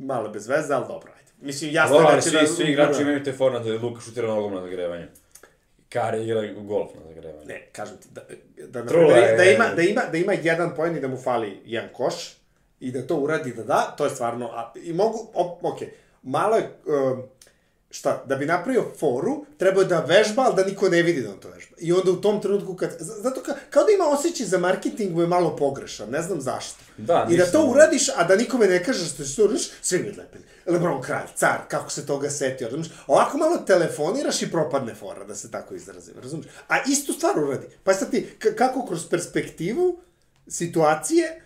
malo 0.00 0.24
je 0.26 0.30
bez 0.30 0.48
veze, 0.48 0.74
ali 0.74 0.84
dobro. 0.88 1.12
Mislim, 1.40 1.74
jasno 1.74 1.96
je 1.96 2.04
ali 2.06 2.14
da 2.14 2.20
svi, 2.22 2.32
da... 2.32 2.46
svi 2.46 2.64
igrači 2.64 3.02
imaju 3.02 3.24
te 3.24 3.32
forme 3.32 3.58
da 3.60 3.82
Luka 3.82 4.00
šutira 4.00 4.28
nogom 4.28 4.54
na 4.54 4.60
zagrevanju. 4.60 5.06
Kari 5.88 6.24
igra 6.24 6.52
golf 6.52 6.90
na 6.94 7.00
zagrevanju. 7.06 7.46
Ne, 7.46 7.66
kažem 7.72 7.96
ti, 7.96 8.08
da, 8.10 8.22
da, 8.66 8.82
na 8.82 8.88
Trula 8.88 9.16
je- 9.16 9.36
da, 9.36 9.44
ima, 9.44 9.64
da, 9.76 9.82
ima, 9.82 10.02
da 10.12 10.18
ima 10.18 10.32
jedan 10.32 10.74
poen 10.76 10.96
i 10.96 11.00
da 11.00 11.08
mu 11.08 11.16
fali 11.16 11.60
jedan 11.64 11.88
koš 11.92 12.36
i 12.80 12.90
da 12.92 13.06
to 13.06 13.16
uradi 13.16 13.52
da 13.52 13.62
da, 13.62 13.94
to 13.96 14.04
je 14.04 14.10
stvarno, 14.10 14.46
a, 14.46 14.72
i 14.76 14.92
mogu, 14.92 15.30
op, 15.34 15.64
ok, 15.64 15.78
malo 16.22 16.56
je, 16.56 16.70
um, 16.86 17.22
šta, 17.90 18.24
da 18.26 18.36
bi 18.36 18.46
napravio 18.46 18.84
foru, 18.98 19.46
treba 19.56 19.84
da 19.84 20.00
vežba, 20.00 20.42
ali 20.42 20.56
da 20.56 20.64
niko 20.64 20.88
ne 20.88 21.02
vidi 21.02 21.22
da 21.22 21.30
on 21.30 21.38
to 21.38 21.48
vežba. 21.48 21.76
I 21.78 21.92
onda 21.92 22.10
u 22.10 22.20
tom 22.20 22.40
trenutku, 22.42 22.74
kad, 22.76 22.96
zato 23.00 23.42
ka, 23.42 23.54
kao 23.70 23.84
da 23.84 23.92
ima 23.92 24.04
osjećaj 24.04 24.46
za 24.46 24.58
marketing 24.58 25.14
mu 25.14 25.20
je 25.20 25.26
malo 25.26 25.56
pogrešan, 25.56 26.10
ne 26.10 26.22
znam 26.22 26.40
zašto. 26.40 26.78
Da, 26.96 27.26
I 27.30 27.36
da 27.36 27.46
to 27.46 27.66
uradiš, 27.66 28.08
a 28.16 28.24
da 28.24 28.36
nikome 28.36 28.66
ne 28.66 28.84
kažeš 28.84 29.12
što 29.12 29.24
si 29.24 29.36
to 29.36 29.44
uradiš, 29.44 29.70
svi 29.82 29.98
mi 29.98 30.08
odlepili. 30.08 30.44
Lebron 30.66 31.02
kralj, 31.02 31.26
car, 31.34 31.58
kako 31.68 31.90
se 31.90 32.06
toga 32.06 32.30
setio, 32.30 32.66
razumiješ? 32.66 32.92
Ovako 33.06 33.38
malo 33.38 33.56
telefoniraš 33.56 34.42
i 34.42 34.50
propadne 34.50 34.94
fora, 34.94 35.24
da 35.24 35.34
se 35.34 35.50
tako 35.50 35.74
izrazim, 35.74 36.14
razumiješ? 36.22 36.52
A 36.68 36.76
istu 36.88 37.12
stvar 37.12 37.38
uradi. 37.38 37.66
Pa 37.84 37.94
sad 37.94 38.10
ti, 38.10 38.28
kako 38.56 38.86
kroz 38.86 39.08
perspektivu 39.10 40.00
situacije, 40.48 41.42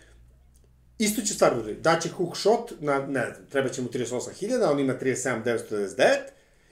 isto 1.03 1.21
će 1.21 1.33
stvar 1.33 1.53
uradi. 1.53 1.73
Daće 1.75 2.09
hook 2.09 2.37
shot, 2.37 2.71
na, 2.79 2.99
ne 2.99 3.25
znam, 3.25 3.45
treba 3.49 3.69
će 3.69 3.81
mu 3.81 3.89
38.000, 3.89 4.71
on 4.71 4.79
ima 4.79 4.93
37.999, 4.93 6.17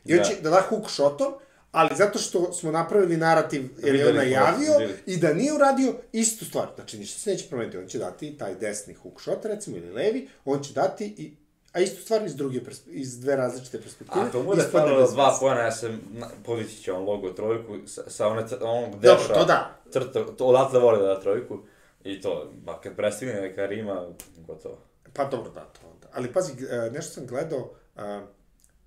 i 0.05 0.13
on 0.13 0.17
Da. 0.17 0.23
će 0.23 0.35
da 0.35 0.49
da 0.49 0.61
hook 0.61 0.89
shotom, 0.89 1.33
ali 1.71 1.89
zato 1.95 2.19
što 2.19 2.53
smo 2.53 2.71
napravili 2.71 3.17
narativ, 3.17 3.69
jer 3.77 3.95
je 3.95 4.05
on 4.05 4.11
smo, 4.11 4.17
najavio, 4.17 4.73
i 5.05 5.17
da 5.17 5.33
nije 5.33 5.53
uradio 5.53 5.93
istu 6.11 6.45
stvar. 6.45 6.67
Znači, 6.75 6.97
ništa 6.97 7.19
se 7.19 7.29
neće 7.29 7.49
promeniti. 7.49 7.77
On 7.77 7.87
će 7.87 7.99
dati 7.99 8.37
taj 8.37 8.55
desni 8.55 8.93
hook 8.93 9.21
shot, 9.21 9.45
recimo, 9.45 9.77
ili 9.77 9.91
levi, 9.91 10.29
on 10.45 10.63
će 10.63 10.73
dati 10.73 11.05
i 11.07 11.31
a 11.73 11.79
istu 11.79 12.01
stvar 12.01 12.25
iz 12.25 12.35
druge 12.35 12.59
iz 12.87 13.19
dve 13.19 13.35
različite 13.35 13.81
perspektive. 13.81 14.25
Ako 14.25 14.41
bude 14.41 14.61
ispadne 14.61 14.89
falilo 14.89 15.11
dva 15.11 15.37
pojena, 15.39 15.61
ja 15.61 15.71
se 15.71 15.89
na- 16.09 16.29
podići 16.45 16.75
će 16.75 16.93
on 16.93 17.03
logo 17.03 17.29
trojku 17.29 17.77
sa, 17.87 18.09
sa 18.09 18.27
one, 18.27 18.43
onog 18.61 18.91
Dobro, 18.91 19.17
deša. 19.17 19.33
to 19.33 19.45
da. 19.45 19.79
Crta, 19.91 20.25
to 20.27 20.45
odatle 20.45 20.79
voli 20.79 20.99
da 20.99 21.05
da 21.05 21.19
trojku. 21.21 21.59
I 22.03 22.21
to, 22.21 22.51
ba, 22.63 22.81
kad 22.81 22.95
prestigne 22.95 23.55
Karima, 23.55 24.07
gotovo. 24.37 24.77
Pa 25.13 25.25
dobro, 25.25 25.51
da, 25.51 25.61
to 25.61 25.79
onda. 25.93 26.07
Ali 26.13 26.33
pazi, 26.33 26.53
e, 26.69 26.89
nešto 26.91 27.13
sam 27.13 27.25
gledao, 27.25 27.71
a, 27.95 28.25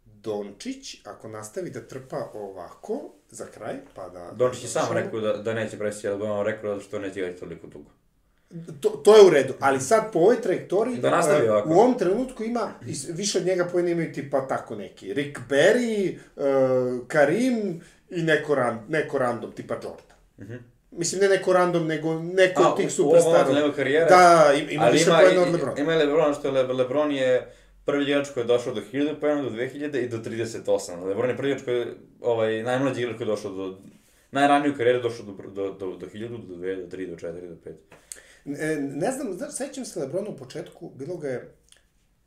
Dončić, 0.04 0.96
ako 1.04 1.28
nastavi 1.28 1.70
da 1.70 1.80
trpa 1.80 2.30
ovako, 2.34 3.00
za 3.30 3.46
kraj, 3.46 3.74
pa 3.94 4.08
da... 4.08 4.30
Dončić 4.32 4.62
je 4.62 4.68
sam 4.68 4.92
rekao 4.92 5.20
da, 5.20 5.32
da 5.32 5.54
neće 5.54 5.78
prestiti, 5.78 6.08
ali 6.08 6.22
on 6.22 6.46
rekao 6.46 6.74
zato 6.74 6.84
što 6.84 6.98
neće 6.98 7.20
igrati 7.20 7.40
toliko 7.40 7.66
dugo. 7.66 7.90
To, 8.80 8.88
to 8.88 9.16
je 9.16 9.26
u 9.26 9.30
redu, 9.30 9.54
ali 9.60 9.80
sad 9.80 10.12
po 10.12 10.18
ovoj 10.18 10.40
trajektoriji, 10.40 10.96
Da 10.98 11.10
nastavi 11.10 11.46
e, 11.46 11.50
ovako. 11.50 11.68
u 11.68 11.72
ovom 11.72 11.98
trenutku 11.98 12.44
ima, 12.44 12.72
više 13.08 13.38
od 13.38 13.46
njega 13.46 13.64
pojene 13.72 13.90
imaju 13.90 14.12
tipa 14.12 14.48
tako 14.48 14.76
neki, 14.76 15.14
Rick 15.14 15.40
Barry, 15.48 16.18
uh, 16.36 17.06
Karim 17.08 17.80
i 18.10 18.22
neko, 18.22 18.54
ran, 18.54 18.84
neko 18.88 19.18
random, 19.18 19.52
tipa 19.52 19.74
Jordan. 19.74 20.58
Mislim, 20.96 21.20
ne 21.20 21.28
neko 21.28 21.52
random, 21.52 21.86
nego 21.86 22.14
neko 22.14 22.62
od 22.62 22.76
tih 22.76 22.84
momentu 22.84 22.94
superstarova. 22.94 23.54
njegove 23.54 23.74
karijere? 23.74 24.06
Da, 24.06 24.52
im- 24.58 24.70
ima 24.70 24.86
više 24.86 25.10
pojena 25.10 25.42
od 25.42 25.52
Lebrona. 25.52 25.80
ima 25.80 25.94
Lebron, 25.94 26.34
što 26.34 26.48
je 26.48 26.52
Le, 26.52 26.62
Lebron 26.62 27.12
je 27.12 27.52
prvi 27.84 28.04
igrač 28.04 28.28
koji 28.30 28.44
je 28.44 28.48
došao 28.48 28.74
do 28.74 28.80
1000 28.82 29.14
pojena, 29.20 29.42
do 29.42 29.50
2000 29.50 30.04
i 30.04 30.08
do 30.08 30.18
38. 30.18 31.04
Lebron 31.04 31.30
je 31.30 31.36
prvi 31.36 31.50
igrač 31.50 31.64
koji 31.64 31.76
je, 31.76 31.86
ovaj, 32.20 32.62
najmlađi 32.62 33.00
igrač 33.00 33.16
koji 33.16 33.26
je 33.26 33.30
došao 33.30 33.50
do, 33.50 33.78
najraniji 34.30 34.70
u 34.70 34.76
karijeri 34.76 35.02
došao 35.02 35.26
do, 35.26 35.32
do, 35.48 35.72
do, 35.72 35.96
do 35.96 36.06
1000, 36.06 36.28
do 36.28 36.54
2, 36.56 36.80
do 36.80 36.96
3, 36.96 37.10
do 37.10 37.16
4, 37.16 37.48
do 37.48 37.56
5. 37.64 37.74
E, 38.58 38.76
ne 38.80 39.10
znam, 39.12 39.32
znaš, 39.32 39.54
sećam 39.54 39.84
se 39.84 40.00
Lebrona 40.00 40.28
u 40.28 40.36
početku, 40.36 40.92
bilo 40.94 41.16
ga 41.16 41.28
je, 41.28 41.54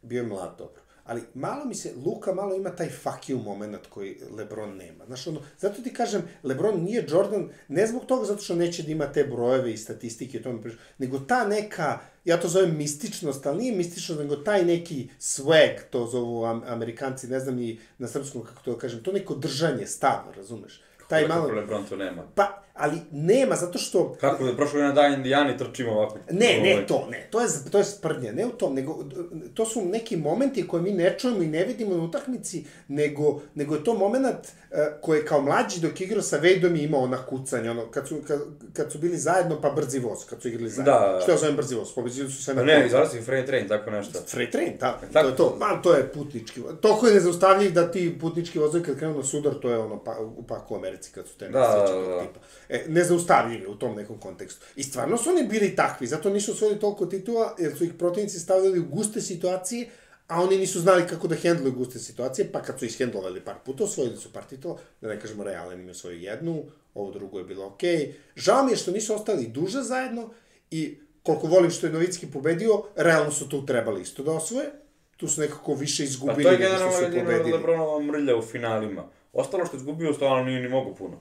bio 0.01 0.21
je 0.21 0.27
mlad 0.27 0.55
dobro. 0.57 0.81
Ali 1.07 1.21
malo 1.33 1.65
mi 1.65 1.75
se, 1.75 1.93
Luka 2.05 2.33
malo 2.33 2.55
ima 2.55 2.69
taj 2.69 2.89
fuck 2.89 3.29
you 3.29 3.43
moment 3.43 3.87
koji 3.89 4.17
Lebron 4.31 4.77
nema. 4.77 5.05
Znaš, 5.05 5.27
ono, 5.27 5.41
zato 5.59 5.81
ti 5.81 5.93
kažem, 5.93 6.21
Lebron 6.43 6.83
nije 6.83 7.05
Jordan, 7.09 7.49
ne 7.67 7.87
zbog 7.87 8.05
toga 8.05 8.25
zato 8.25 8.41
što 8.41 8.55
neće 8.55 8.83
da 8.83 8.91
ima 8.91 9.11
te 9.11 9.23
brojeve 9.23 9.73
i 9.73 9.77
statistike, 9.77 10.41
to 10.41 10.53
mi 10.53 10.61
priča, 10.61 10.77
nego 10.97 11.19
ta 11.19 11.47
neka, 11.47 11.99
ja 12.25 12.39
to 12.39 12.47
zovem 12.47 12.77
mističnost, 12.77 13.45
ali 13.45 13.57
nije 13.57 13.75
mističnost, 13.75 14.21
nego 14.21 14.35
taj 14.35 14.65
neki 14.65 15.09
swag, 15.19 15.79
to 15.89 16.07
zovu 16.07 16.45
am, 16.45 16.63
amerikanci, 16.67 17.27
ne 17.27 17.39
znam 17.39 17.55
ni 17.55 17.79
na 17.97 18.07
srpskom 18.07 18.43
kako 18.43 18.61
to 18.63 18.73
da 18.73 18.79
kažem, 18.79 19.03
to 19.03 19.11
neko 19.11 19.35
držanje, 19.35 19.85
stav, 19.85 20.21
razumeš? 20.35 20.81
Taj 21.07 21.27
Kako 21.27 21.39
malo... 21.39 21.53
Lebron 21.53 21.83
to 21.89 21.95
nema? 21.95 22.23
Pa, 22.35 22.63
ali 22.73 22.97
nema, 23.11 23.55
zato 23.55 23.77
što... 23.79 24.15
Kako 24.21 24.43
da 24.43 24.55
prošlo 24.55 24.79
na 24.79 24.91
dan 24.91 25.13
Indijani 25.13 25.57
trčimo 25.57 25.91
ovako? 25.91 26.19
Ne, 26.31 26.57
Ovaj, 26.59 26.75
ne 26.75 26.87
to, 26.87 27.07
ne, 27.11 27.27
to 27.31 27.41
je, 27.41 27.47
to 27.71 27.77
je 27.77 27.83
sprdnja, 27.83 28.31
ne 28.31 28.45
u 28.45 28.49
tom, 28.49 28.75
nego 28.75 29.05
to 29.53 29.65
su 29.65 29.85
neki 29.85 30.17
momenti 30.17 30.67
koje 30.67 30.83
mi 30.83 30.91
ne 30.91 31.15
čujemo 31.19 31.43
i 31.43 31.47
ne 31.47 31.63
vidimo 31.65 31.95
na 31.95 32.03
utakmici, 32.03 32.65
nego, 32.87 33.41
nego 33.55 33.75
je 33.75 33.83
to 33.83 33.93
moment 33.93 34.35
uh, 34.37 34.77
koji 35.01 35.17
je 35.17 35.25
kao 35.25 35.41
mlađi 35.41 35.79
dok 35.81 36.01
igrao 36.01 36.21
sa 36.21 36.37
Vejdom 36.37 36.75
i 36.75 36.83
imao 36.83 37.01
ona 37.01 37.25
kucanje, 37.25 37.71
ono, 37.71 37.91
kad 37.91 38.07
su, 38.07 38.17
kad, 38.27 38.39
kad 38.73 38.91
su 38.91 38.97
bili 38.99 39.17
zajedno, 39.17 39.61
pa 39.61 39.69
brzi 39.69 39.99
voz, 39.99 40.25
kad 40.29 40.41
su 40.41 40.47
igrali 40.47 40.69
zajedno. 40.69 40.93
Da, 40.93 41.13
da. 41.13 41.21
Što 41.21 41.31
ja 41.31 41.37
zovem 41.37 41.55
brzi 41.55 41.75
voz, 41.75 41.93
pobeđili 41.95 42.31
su 42.31 42.51
na 42.53 42.61
Pa 42.61 42.65
ne, 42.65 42.73
koncu. 42.73 42.87
izvali 42.87 43.07
si 43.09 43.21
Freight 43.21 43.47
Train, 43.47 43.67
tako 43.67 43.91
nešto. 43.91 44.19
Freight 44.27 44.51
train, 44.51 44.71
da, 44.79 44.99
Tako. 45.13 45.13
to 45.13 45.27
je 45.27 45.35
to. 45.35 45.55
Man, 45.59 45.81
to 45.81 45.93
je 45.93 46.07
putnički. 46.07 46.61
Toliko 46.81 47.07
je 47.07 47.13
nezaustavljiv 47.13 47.73
da 47.73 47.91
ti 47.91 48.17
putnički 48.21 48.59
vozovi 48.59 48.83
kad 48.83 48.97
krenu 48.97 49.17
na 49.17 49.23
sudar, 49.23 49.53
to 49.61 49.69
je 49.69 49.77
ono 49.77 50.03
pa, 50.03 50.17
u 50.37 50.43
paku 50.43 50.75
Americi 50.97 51.11
kad 51.11 51.27
su 51.27 51.37
te 51.37 51.49
Da, 51.49 51.59
nesreće 51.59 51.93
da, 51.93 52.05
tog 52.05 52.07
da. 52.07 52.21
tipa. 52.21 52.39
E, 52.69 52.85
nezaustavljivi 52.87 53.65
u 53.67 53.75
tom 53.75 53.95
nekom 53.95 54.19
kontekstu. 54.19 54.65
I 54.75 54.83
stvarno 54.83 55.17
su 55.17 55.29
oni 55.29 55.47
bili 55.47 55.75
takvi, 55.75 56.07
zato 56.07 56.29
nisu 56.29 56.51
osvojili 56.51 56.79
toliko 56.79 57.05
titula, 57.05 57.55
jer 57.59 57.77
su 57.77 57.83
ih 57.83 57.93
protivnici 57.93 58.39
stavljali 58.39 58.79
u 58.79 58.85
guste 58.85 59.21
situacije, 59.21 59.89
a 60.27 60.43
oni 60.43 60.57
nisu 60.57 60.79
znali 60.79 61.07
kako 61.07 61.27
da 61.27 61.35
hendluju 61.35 61.73
guste 61.73 61.99
situacije, 61.99 62.51
pa 62.51 62.61
kad 62.61 62.79
su 62.79 62.85
ishendlovali 62.85 63.41
par 63.41 63.55
puta, 63.65 63.83
osvojili 63.83 64.17
su 64.17 64.33
par 64.33 64.43
titula, 64.43 64.77
da 65.01 65.07
ne 65.07 65.19
kažemo 65.19 65.43
Real 65.43 65.73
im 65.73 65.85
je 65.85 65.91
osvojio 65.91 66.31
jednu, 66.31 66.63
ovo 66.93 67.11
drugo 67.11 67.39
je 67.39 67.45
bilo 67.45 67.65
okej. 67.65 67.97
Okay. 67.97 68.11
Žao 68.35 68.63
mi 68.63 68.71
je 68.71 68.77
što 68.77 68.91
nisu 68.91 69.15
ostali 69.15 69.47
duže 69.47 69.81
zajedno 69.81 70.29
i 70.71 70.97
koliko 71.23 71.47
volim 71.47 71.71
što 71.71 71.87
je 71.87 71.93
Novicki 71.93 72.27
pobedio, 72.27 72.83
realno 72.95 73.31
su 73.31 73.49
tu 73.49 73.65
trebali 73.65 74.01
isto 74.01 74.23
da 74.23 74.31
osvoje, 74.31 74.71
tu 75.17 75.27
su 75.27 75.41
nekako 75.41 75.73
više 75.73 76.03
Pa 76.03 76.07
izgubili 76.07 76.43
to 76.43 76.49
je 76.49 76.59
nego 76.59 76.75
što 76.75 76.85
generalno 76.89 76.97
su 76.97 77.25
pobedili. 77.25 77.51
Lebronova 77.51 77.99
mrlja 77.99 78.35
u 78.35 78.41
finalima. 78.41 79.09
Ostalo 79.33 79.65
što 79.65 79.75
je 79.75 79.79
izgubio, 79.79 80.13
stvarno 80.13 80.43
nije 80.43 80.61
ni 80.61 80.69
mogu 80.69 80.95
puno. 80.95 81.19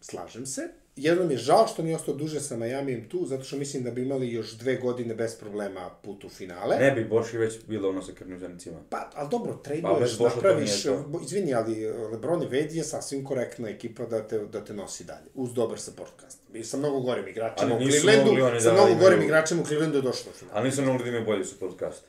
Slažem 0.00 0.46
se. 0.46 0.68
Jedno 0.96 1.24
mi 1.24 1.34
je 1.34 1.38
žao 1.38 1.66
što 1.66 1.82
nije 1.82 1.96
ostao 1.96 2.14
duže 2.14 2.40
sa 2.40 2.56
Majamijem 2.56 3.08
tu, 3.08 3.26
zato 3.26 3.44
što 3.44 3.56
mislim 3.56 3.82
da 3.82 3.90
bi 3.90 4.02
imali 4.02 4.32
još 4.32 4.52
dve 4.52 4.76
godine 4.76 5.14
bez 5.14 5.36
problema 5.36 5.90
put 6.02 6.24
u 6.24 6.28
finale. 6.28 6.76
Ne 6.76 6.90
bi 6.90 7.04
Boši 7.04 7.38
već 7.38 7.58
bilo 7.66 7.88
ono 7.88 8.02
sa 8.02 8.12
krvnim 8.12 8.38
zrnicima. 8.38 8.76
Pa, 8.90 9.10
ali 9.14 9.28
dobro, 9.30 9.62
Pa, 9.82 9.92
Boša 9.92 10.16
to 10.16 10.24
napraviš, 10.24 10.84
izvini, 11.22 11.54
ali 11.54 11.86
Lebron 11.86 12.42
i 12.42 12.46
Wade 12.46 12.74
je 12.74 12.84
sasvim 12.84 13.24
korektna 13.24 13.68
ekipa 13.68 14.06
da 14.06 14.28
te, 14.28 14.38
da 14.38 14.64
te 14.64 14.74
nosi 14.74 15.04
dalje, 15.04 15.26
uz 15.34 15.54
dobar 15.54 15.80
support 15.80 16.12
cast. 16.20 16.38
I 16.54 16.64
sa 16.64 16.76
mnogo 16.76 17.00
gorim 17.00 17.28
igračima 17.28 17.74
u 17.74 17.78
Clevelandu, 17.78 18.60
sa 18.60 18.70
da 18.70 18.72
mnogo 18.72 18.94
gorim 19.00 19.22
igračima 19.22 19.62
u 19.62 19.64
Clevelandu 19.64 19.98
je 19.98 20.02
došlo. 20.02 20.32
Ali 20.52 20.68
nisu 20.68 20.82
mogli 20.82 21.02
da 21.02 21.08
imaju 21.08 21.24
bolji 21.24 21.44
su 21.44 21.58
podcast. 21.58 22.04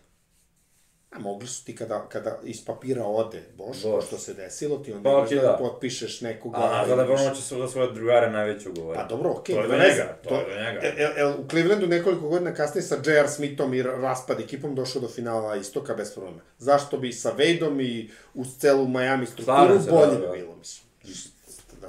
A 1.11 1.19
mogli 1.19 1.47
su 1.47 1.65
ti 1.65 1.75
kada, 1.75 2.05
kada 2.09 2.39
iz 2.43 2.65
papira 2.65 3.05
ode 3.05 3.43
Boš, 3.57 3.83
Boš. 3.83 4.05
što 4.05 4.17
se 4.17 4.33
desilo, 4.33 4.77
ti 4.77 4.93
onda 4.93 5.09
Pa, 5.09 5.17
okej, 5.17 5.37
da, 5.37 5.41
da. 5.41 5.57
potpišeš 5.57 6.21
nekoga. 6.21 6.57
A, 6.57 6.85
za 6.87 6.93
imaš- 6.93 6.97
Lebronova 6.99 7.35
će 7.35 7.41
se 7.41 7.55
za 7.57 7.67
svoje 7.67 7.91
drugare 7.91 8.31
najveće 8.31 8.69
ugovore. 8.69 8.99
Pa 8.99 9.05
dobro, 9.05 9.31
okej, 9.31 9.55
To 9.55 9.61
je 9.61 9.67
do 9.67 9.73
njega, 9.73 10.17
to 10.23 10.35
je 10.35 10.45
do 10.45 10.61
njega. 10.61 10.79
E, 10.81 10.93
e, 10.97 11.13
e, 11.17 11.25
u 11.25 11.47
Clevelandu 11.49 11.87
nekoliko 11.87 12.29
godina 12.29 12.53
kasnije 12.53 12.83
sa 12.83 12.97
J.R. 13.05 13.27
Smithom 13.27 13.73
i 13.73 13.83
raspad 13.83 14.39
ekipom 14.39 14.75
došao 14.75 15.01
do 15.01 15.07
finala 15.07 15.55
istoka 15.55 15.93
bez 15.93 16.13
problema. 16.13 16.39
Zašto 16.57 16.97
bi 16.97 17.11
sa 17.11 17.33
Wadeom 17.37 17.81
i 17.81 18.09
uz 18.33 18.47
celu 18.57 18.87
Miami 18.87 19.25
strukturu 19.25 19.79
bolje 19.89 20.11
da, 20.11 20.27
da. 20.27 20.31
bilo, 20.33 20.55
mislim. 20.55 20.87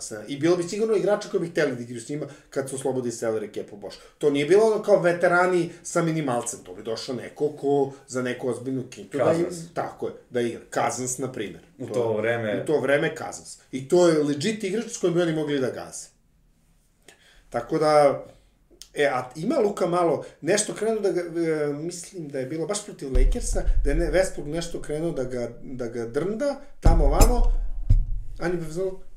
Da 0.02 0.06
se, 0.06 0.24
I 0.28 0.36
bilo 0.36 0.56
bi 0.56 0.62
sigurno 0.62 0.96
igrača 0.96 1.28
koji 1.28 1.40
bi 1.40 1.48
hteli 1.48 1.76
da 1.76 1.82
igraju 1.82 2.00
s 2.00 2.08
njima 2.08 2.26
kad 2.50 2.68
su 2.68 2.76
oslobodi 2.76 3.10
salary 3.10 3.54
cap-u 3.54 3.76
Boš. 3.76 3.94
To 4.18 4.30
nije 4.30 4.46
bilo 4.46 4.64
ono 4.64 4.82
kao 4.82 5.00
veterani 5.00 5.70
sa 5.82 6.02
minimalcem, 6.02 6.58
to 6.60 6.74
bi 6.74 6.82
došao 6.82 7.14
neko 7.14 7.48
ko 7.50 7.92
za 8.08 8.22
neku 8.22 8.48
ozbiljnu 8.48 8.84
kintu 8.90 9.18
da 9.18 9.24
im, 9.32 9.38
tako 9.74 10.06
je, 10.06 10.12
da 10.30 10.40
igra. 10.40 10.60
Kazans, 10.70 11.18
na 11.18 11.32
primjer. 11.32 11.62
U 11.78 11.86
to 11.88 12.12
vreme- 12.12 12.62
U 12.62 12.66
to 12.66 12.80
vreme 12.80 13.14
Kazans. 13.14 13.58
I 13.72 13.88
to 13.88 14.08
je 14.08 14.18
legit 14.18 14.64
igrač 14.64 14.84
s 14.86 14.98
kojim 14.98 15.14
bi 15.14 15.22
oni 15.22 15.32
mogli 15.32 15.60
da 15.60 15.70
gaze. 15.70 16.08
Tako 17.50 17.78
da, 17.78 18.24
e, 18.94 19.04
a 19.06 19.30
ima 19.36 19.56
Luka 19.56 19.86
malo, 19.86 20.24
nešto 20.40 20.74
krenuo 20.74 21.00
da 21.00 21.10
ga, 21.10 21.20
e, 21.20 21.66
mislim 21.68 22.28
da 22.28 22.38
je 22.38 22.46
bilo 22.46 22.66
baš 22.66 22.84
protiv 22.84 23.08
Lakersa, 23.08 23.62
da 23.84 23.90
je 23.90 23.96
ne, 23.96 24.06
Westbrook 24.06 24.46
nešto 24.46 24.82
krenuo 24.82 25.10
da 25.12 25.24
ga, 25.24 25.50
da 25.62 25.86
ga 25.86 26.06
drnda, 26.06 26.60
tamo 26.80 27.06
vamo, 27.06 27.52
a 28.38 28.48
ni 28.48 28.56
bi 28.56 28.64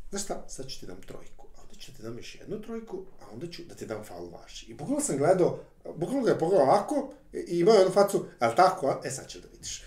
znaš 0.09 0.23
šta, 0.23 0.45
sad 0.47 0.67
ću 0.67 0.79
ti 0.79 0.85
dam 0.85 1.01
trojku, 1.01 1.47
a 1.55 1.61
onda 1.61 1.75
ću 1.79 1.93
ti 1.93 2.01
dam 2.01 2.17
još 2.17 2.35
jednu 2.35 2.61
trojku, 2.61 3.05
a 3.21 3.33
onda 3.33 3.47
ću 3.47 3.61
da 3.69 3.75
ti 3.75 3.85
dam 3.85 4.03
faul 4.03 4.29
vaši. 4.29 4.65
I 4.65 4.73
bukvalno 4.73 5.01
sam 5.01 5.17
gledao, 5.17 5.59
bukvalno 5.95 6.23
ga 6.23 6.31
je 6.31 6.39
pogledao 6.39 6.67
ovako, 6.67 7.13
i 7.33 7.59
imao 7.59 7.73
je 7.73 7.79
jednu 7.79 7.93
facu, 7.93 8.25
ali 8.39 8.55
tako, 8.55 8.87
a? 8.87 9.01
e 9.03 9.11
sad 9.11 9.29
ću 9.29 9.39
da 9.39 9.47
vidiš. 9.51 9.83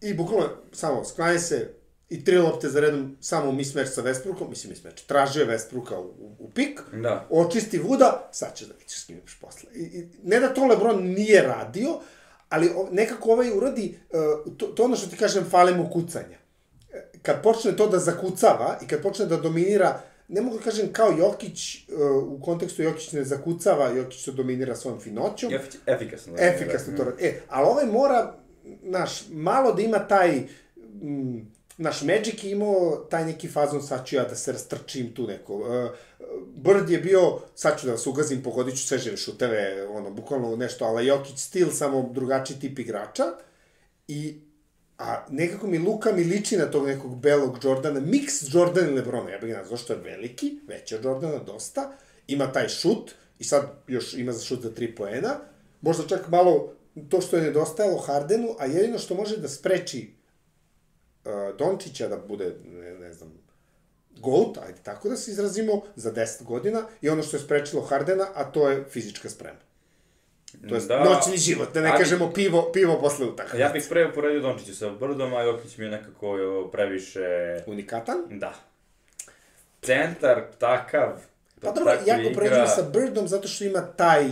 I 0.00 0.14
bukvalno, 0.14 0.48
samo, 0.72 1.04
sklanje 1.04 1.38
se, 1.38 1.74
i 2.08 2.24
tri 2.24 2.38
lopte 2.38 2.68
za 2.68 2.80
redom, 2.80 3.16
samo 3.20 3.52
mismatch 3.52 3.92
sa 3.92 4.02
Westbrookom, 4.02 4.48
mislim 4.48 4.70
mismatch, 4.70 5.06
tražio 5.06 5.42
je 5.42 5.48
Westbrooka 5.48 5.96
u, 5.96 6.04
u, 6.04 6.36
u 6.38 6.50
pik, 6.50 6.80
Da. 6.92 7.26
očisti 7.30 7.78
Vuda, 7.78 8.28
sad 8.32 8.56
ćeš 8.56 8.68
da 8.68 8.74
vidiš 8.74 9.02
s 9.02 9.04
kim 9.04 9.18
imaš 9.18 9.38
posle. 9.40 9.70
I, 9.74 9.82
i, 9.82 10.08
ne 10.22 10.40
da 10.40 10.54
to 10.54 10.66
Lebron 10.66 11.04
nije 11.04 11.42
radio, 11.42 12.00
ali 12.48 12.70
o, 12.76 12.88
nekako 12.92 13.32
ovaj 13.32 13.50
uradi, 13.50 13.98
uh, 14.46 14.56
to, 14.56 14.66
to 14.66 14.84
ono 14.84 14.96
što 14.96 15.06
ti 15.06 15.16
kažem, 15.16 15.44
fale 15.50 15.74
mu 15.74 15.90
kucanja. 15.90 16.38
E, 17.18 17.22
Kad 17.22 17.42
počne 17.42 17.76
to 17.76 17.86
da 17.86 17.98
zakucava 17.98 18.78
i 18.82 18.86
kad 18.86 19.02
počne 19.02 19.26
da 19.26 19.36
dominira, 19.36 20.00
ne 20.28 20.40
mogu 20.40 20.56
da 20.56 20.62
kažem 20.62 20.92
kao 20.92 21.10
Jokić, 21.18 21.88
uh, 21.88 22.22
u 22.22 22.40
kontekstu 22.44 22.82
Jokić 22.82 23.12
ne 23.12 23.24
zakucava, 23.24 23.88
Jokić 23.88 24.24
to 24.24 24.32
dominira 24.32 24.76
svojom 24.76 25.00
finoćom, 25.00 25.50
Efi- 25.50 25.78
Efikasno. 25.86 26.34
efikasno 26.38 26.96
to 26.96 27.04
radi. 27.04 27.24
E, 27.24 27.40
ali 27.48 27.66
ovaj 27.66 27.86
mora, 27.86 28.34
naš, 28.82 29.22
malo 29.30 29.72
da 29.72 29.82
ima 29.82 29.98
taj, 29.98 30.40
mm, 31.02 31.38
naš 31.76 32.02
Magic 32.02 32.44
je 32.44 32.50
imao 32.50 32.96
taj 33.10 33.24
neki 33.24 33.48
fazon, 33.48 33.82
sad 33.82 34.06
ću 34.06 34.16
ja 34.16 34.24
da 34.24 34.34
se 34.34 34.52
rastrčim 34.52 35.14
tu 35.14 35.26
neko. 35.26 35.54
Uh, 35.54 35.66
Bird 36.56 36.90
je 36.90 36.98
bio, 36.98 37.38
sad 37.54 37.80
ću 37.80 37.86
da 37.86 37.92
vas 37.92 38.06
ugazim, 38.06 38.42
pogodit 38.42 38.76
ću 38.76 38.86
sveže 38.86 39.16
šuteve, 39.16 39.88
ono, 39.88 40.10
bukvalno 40.10 40.56
nešto, 40.56 40.84
ali 40.84 41.06
Jokić 41.06 41.38
stil, 41.38 41.70
samo 41.70 42.10
drugačiji 42.12 42.60
tip 42.60 42.78
igrača. 42.78 43.24
I 44.08 44.40
A 44.98 45.26
nekako 45.30 45.66
mi 45.66 45.78
Luka 45.78 46.12
mi 46.12 46.24
liči 46.24 46.56
na 46.56 46.70
tog 46.70 46.86
nekog 46.86 47.16
belog 47.16 47.58
Jordana, 47.64 48.00
mix 48.00 48.54
Jordan 48.54 48.88
i 48.88 48.92
Lebrona, 48.92 49.30
ja 49.30 49.38
bih 49.38 49.50
ga 49.50 49.58
nazvao 49.58 49.78
što 49.78 49.92
je 49.92 49.98
veliki, 49.98 50.60
veći 50.66 50.94
od 50.94 51.04
Jordana 51.04 51.38
dosta, 51.38 51.92
ima 52.26 52.52
taj 52.52 52.68
šut 52.68 53.14
i 53.38 53.44
sad 53.44 53.82
još 53.86 54.14
ima 54.14 54.32
za 54.32 54.44
šut 54.44 54.62
za 54.62 54.74
tri 54.74 54.94
poena, 54.94 55.36
možda 55.80 56.06
čak 56.06 56.28
malo 56.28 56.72
to 57.08 57.20
što 57.20 57.36
je 57.36 57.42
nedostajalo 57.42 57.98
Hardenu, 57.98 58.56
a 58.58 58.66
jedino 58.66 58.98
što 58.98 59.14
može 59.14 59.36
da 59.36 59.48
spreči 59.48 60.10
uh, 61.24 61.56
Dončića 61.58 62.08
da 62.08 62.16
bude, 62.16 62.56
ne, 62.64 62.98
ne 62.98 63.12
znam, 63.12 63.32
GOAT, 64.20 64.58
ajde 64.66 64.78
tako 64.82 65.08
da 65.08 65.16
se 65.16 65.30
izrazimo, 65.30 65.82
za 65.96 66.12
10 66.12 66.44
godina, 66.44 66.86
i 67.00 67.08
ono 67.08 67.22
što 67.22 67.36
je 67.36 67.40
sprečilo 67.40 67.82
Hardena, 67.82 68.26
a 68.34 68.52
to 68.52 68.68
je 68.68 68.84
fizička 68.90 69.28
sprema. 69.28 69.67
To 70.68 70.74
je 70.74 70.80
Da. 70.80 71.04
noćni 71.04 71.36
život, 71.38 71.74
da 71.74 71.80
ne 71.80 71.88
Ali- 71.88 71.98
kažemo 71.98 72.32
pivo, 72.32 72.70
pivo 72.72 73.00
posle 73.00 73.26
utakmice. 73.26 73.58
Ja 73.58 73.68
bih 73.68 73.86
pre 73.88 74.06
uporedio 74.06 74.40
Dončića 74.40 74.72
sa 74.74 74.90
Brdom, 74.90 75.34
a 75.34 75.42
Jokić 75.42 75.76
mi 75.76 75.84
je 75.84 75.90
nekako 75.90 76.36
previše... 76.72 77.20
Unikatan? 77.66 78.16
Da. 78.30 78.54
Centar 79.82 80.42
takav... 80.58 81.08
Pa 81.60 81.70
dobro, 81.70 81.92
takvi 81.92 82.08
ja 82.08 82.18
ga 82.18 82.28
upoređujem 82.28 82.66
sa 82.66 82.82
Birdom 82.84 83.28
zato 83.28 83.48
što 83.48 83.64
ima 83.64 83.82
taj, 83.82 84.24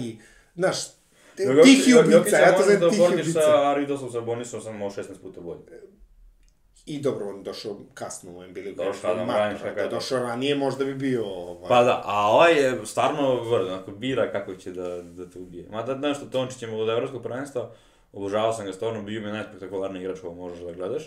znaš, 0.54 0.76
tihi 1.36 1.48
Jokića 1.90 2.00
ubica, 2.18 2.36
ja 2.36 2.46
to 2.46 2.58
možeš 2.58 2.64
zovem 2.66 2.80
da 2.80 2.90
tihi 2.90 3.02
ubica. 3.14 3.40
sa 3.40 3.70
Aridosom, 3.70 4.12
sa 4.12 4.20
Bonisom, 4.20 4.60
samo 4.60 4.86
16 4.86 5.02
puta 5.22 5.40
bolje. 5.40 5.60
I 6.86 7.00
dobro, 7.00 7.28
on 7.28 7.42
došao 7.42 7.76
kasno 7.94 8.30
u 8.30 8.42
NBA 8.42 8.60
ligu. 8.60 8.84
Došao 8.84 9.14
Da 9.14 9.22
je 9.68 9.74
kada. 9.74 9.88
došao 9.88 10.18
ranije, 10.18 10.54
možda 10.54 10.84
bi 10.84 10.94
bio... 10.94 11.24
Ovaj, 11.24 11.68
Pa 11.68 11.82
da, 11.82 12.02
a 12.04 12.26
ovaj 12.26 12.54
je 12.54 12.86
stvarno 12.86 13.42
vrd, 13.42 13.66
onako 13.66 13.90
bira 13.90 14.32
kako 14.32 14.54
će 14.54 14.70
da, 14.72 15.02
da 15.02 15.30
te 15.30 15.38
ubije. 15.38 15.66
Mada 15.70 15.94
nešto 15.94 16.26
Tončić 16.26 16.62
je 16.62 16.70
od 16.70 16.88
evropskog 16.88 17.22
prvenstva, 17.22 17.70
obožavao 18.12 18.52
sam 18.52 18.66
ga 18.66 18.72
stvarno, 18.72 19.02
bio 19.02 19.20
mi 19.20 19.26
najspektakularniji 19.26 20.02
igrač 20.02 20.20
koga 20.20 20.34
možeš 20.36 20.58
da 20.58 20.72
gledaš. 20.72 21.02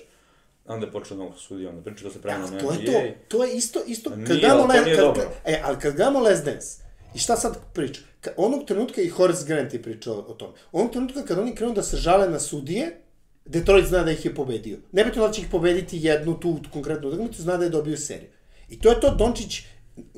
Onda 0.65 0.85
je 0.85 0.91
počeo 0.91 1.17
mnogo 1.17 1.35
sudija, 1.35 1.69
onda 1.69 1.81
priča 1.81 2.03
da 2.03 2.11
se 2.11 2.21
prema 2.21 2.37
na 2.39 2.59
to 2.59 2.71
NBA. 2.71 2.73
je 2.73 2.85
to, 3.27 3.37
to 3.37 3.43
je 3.43 3.53
isto, 3.53 3.79
isto, 3.87 4.09
kad 4.09 4.19
Nije, 4.19 4.39
gledamo 4.39 4.61
ali 4.63 4.67
to 4.67 4.73
Le- 4.75 4.83
nije 4.85 4.95
kad, 4.95 5.05
dobro. 5.05 5.23
E, 5.45 5.61
ali 5.63 5.77
kad 5.79 5.95
gledamo 5.95 6.19
Les 6.19 6.43
Dance, 6.43 6.83
i 7.15 7.19
šta 7.19 7.35
sad 7.35 7.57
priča? 7.73 8.01
Ka, 8.21 8.31
onog 8.37 8.65
trenutka 8.65 9.01
i 9.01 9.09
Horace 9.09 9.45
Grant 9.47 9.73
je 9.73 9.81
pričao 9.81 10.15
o 10.15 10.33
tome. 10.33 10.53
Onog 10.71 10.91
trenutka 10.91 11.23
kad 11.23 11.39
oni 11.39 11.55
krenu 11.55 11.73
da 11.73 11.83
se 11.83 11.97
žale 11.97 12.29
na 12.29 12.39
sudije, 12.39 13.01
Detroit 13.49 13.85
zna 13.85 14.03
da 14.03 14.11
ih 14.11 14.25
je 14.25 14.35
pobedio. 14.35 14.77
Nebitno 14.91 15.27
da 15.27 15.33
će 15.33 15.41
ih 15.41 15.47
pobediti 15.51 15.97
jednu 16.01 16.39
tu 16.39 16.59
konkretnu 16.73 17.09
utakmicu, 17.09 17.41
zna 17.41 17.57
da 17.57 17.63
je 17.63 17.69
dobio 17.69 17.97
seriju. 17.97 18.29
I 18.69 18.79
to 18.79 18.89
je 18.89 18.99
to, 18.99 19.15
Dončić 19.15 19.61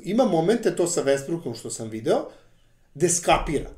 ima 0.03 0.25
momente 0.25 0.75
to 0.75 0.87
sa 0.87 1.03
Westbrookom 1.03 1.59
što 1.59 1.69
sam 1.69 1.89
video, 1.89 2.29
gde 2.93 3.09
skapira. 3.09 3.69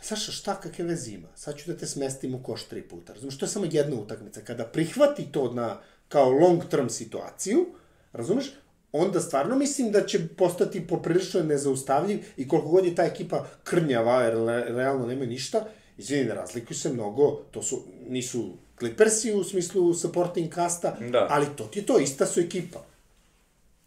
Saša, 0.00 0.32
šta, 0.32 0.54
kakve 0.60 0.84
veze 0.84 1.10
ima? 1.10 1.28
Sad 1.34 1.56
ću 1.56 1.72
da 1.72 1.76
te 1.76 1.86
smestim 1.86 2.34
u 2.34 2.42
koš 2.42 2.64
tri 2.64 2.82
puta. 2.82 3.12
Razumeš, 3.12 3.38
to 3.38 3.44
je 3.44 3.50
samo 3.50 3.66
jedna 3.70 3.96
utakmica. 3.96 4.40
Kada 4.40 4.64
prihvati 4.64 5.32
to 5.32 5.52
na, 5.52 5.80
kao 6.08 6.30
long 6.30 6.62
term 6.70 6.88
situaciju, 6.88 7.66
razumeš, 8.12 8.52
onda 8.92 9.20
stvarno 9.20 9.56
mislim 9.56 9.92
da 9.92 10.06
će 10.06 10.28
postati 10.28 10.86
poprilično 10.86 11.42
nezaustavljiv 11.42 12.24
i 12.36 12.48
koliko 12.48 12.68
god 12.68 12.84
je 12.84 12.94
ta 12.94 13.04
ekipa 13.04 13.46
krnjava, 13.64 14.22
jer 14.22 14.34
realno 14.74 15.06
nema 15.06 15.24
ništa, 15.24 15.64
izvini, 15.98 16.24
ne 16.24 16.34
razlikuju 16.34 16.76
se 16.76 16.92
mnogo, 16.92 17.40
to 17.50 17.62
su, 17.62 17.82
nisu 18.08 18.52
Clippersi 18.82 19.32
u 19.32 19.44
smislu 19.44 19.94
supporting 19.94 20.54
casta, 20.54 20.96
Da. 21.10 21.26
ali 21.30 21.46
to 21.56 21.64
ti 21.64 21.78
je 21.78 21.86
to, 21.86 21.98
ista 21.98 22.26
su 22.26 22.40
ekipa. 22.40 22.84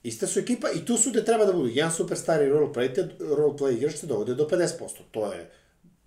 Ista 0.03 0.27
su 0.27 0.39
ekipa 0.39 0.67
i 0.71 0.85
tu 0.85 0.97
su 0.97 1.09
gde 1.09 1.25
treba 1.25 1.45
da 1.45 1.53
budu. 1.53 1.67
Jedan 1.67 1.91
superstar 1.91 2.41
i 2.41 2.49
role 2.49 2.73
play, 2.73 2.95
te, 2.95 3.09
role 3.19 3.57
play 3.57 3.77
igrač 3.77 3.99
te 3.99 4.07
dovode 4.07 4.35
do 4.35 4.47
50%. 4.47 4.67
To 5.11 5.33
je 5.33 5.51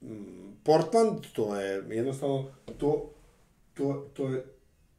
mm, 0.03 0.57
Portland, 0.65 1.21
to 1.33 1.57
je 1.57 1.85
jednostavno, 1.91 2.51
to, 2.79 3.11
to, 3.75 4.11
to 4.15 4.29
je, 4.29 4.45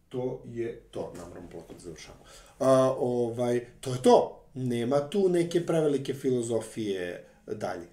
to 0.10 0.42
je 0.46 0.82
to. 0.92 1.14
Ne 1.18 1.26
moramo 1.30 1.50
plakati, 1.50 1.84
završamo. 1.84 2.20
A, 2.60 2.96
ovaj, 3.00 3.66
to 3.82 3.94
je 3.94 4.02
to. 4.02 4.44
Nema 4.54 5.10
tu 5.10 5.30
neke 5.30 5.66
prevelike 5.66 6.14
filozofije 6.14 7.26
dalje. 7.48 7.88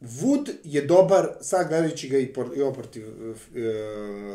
Wood 0.00 0.50
je 0.64 0.82
dobar, 0.82 1.28
sad 1.40 1.68
gledajući 1.68 2.08
ga 2.08 2.18
i, 2.18 2.32
por, 2.32 2.50
i 2.56 2.62
ovo 2.62 2.72
protiv 2.72 3.06
uh, 3.08 3.36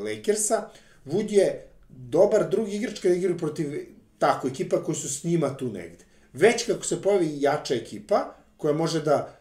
Lakersa, 0.04 0.70
Wood 1.06 1.32
je 1.32 1.68
dobar 1.90 2.50
drugi 2.50 2.76
igrač 2.76 3.00
kada 3.00 3.16
igraju 3.16 3.38
protiv 3.38 3.88
tako 4.18 4.48
ekipa 4.48 4.84
koji 4.84 4.96
su 4.96 5.10
s 5.10 5.24
njima 5.24 5.58
tu 5.58 5.66
negde. 5.66 6.06
Već 6.34 6.66
kako 6.66 6.84
se 6.84 7.02
pojavi 7.02 7.42
jača 7.42 7.76
ekipa, 7.76 8.36
koja 8.58 8.74
može 8.74 9.02
da 9.02 9.38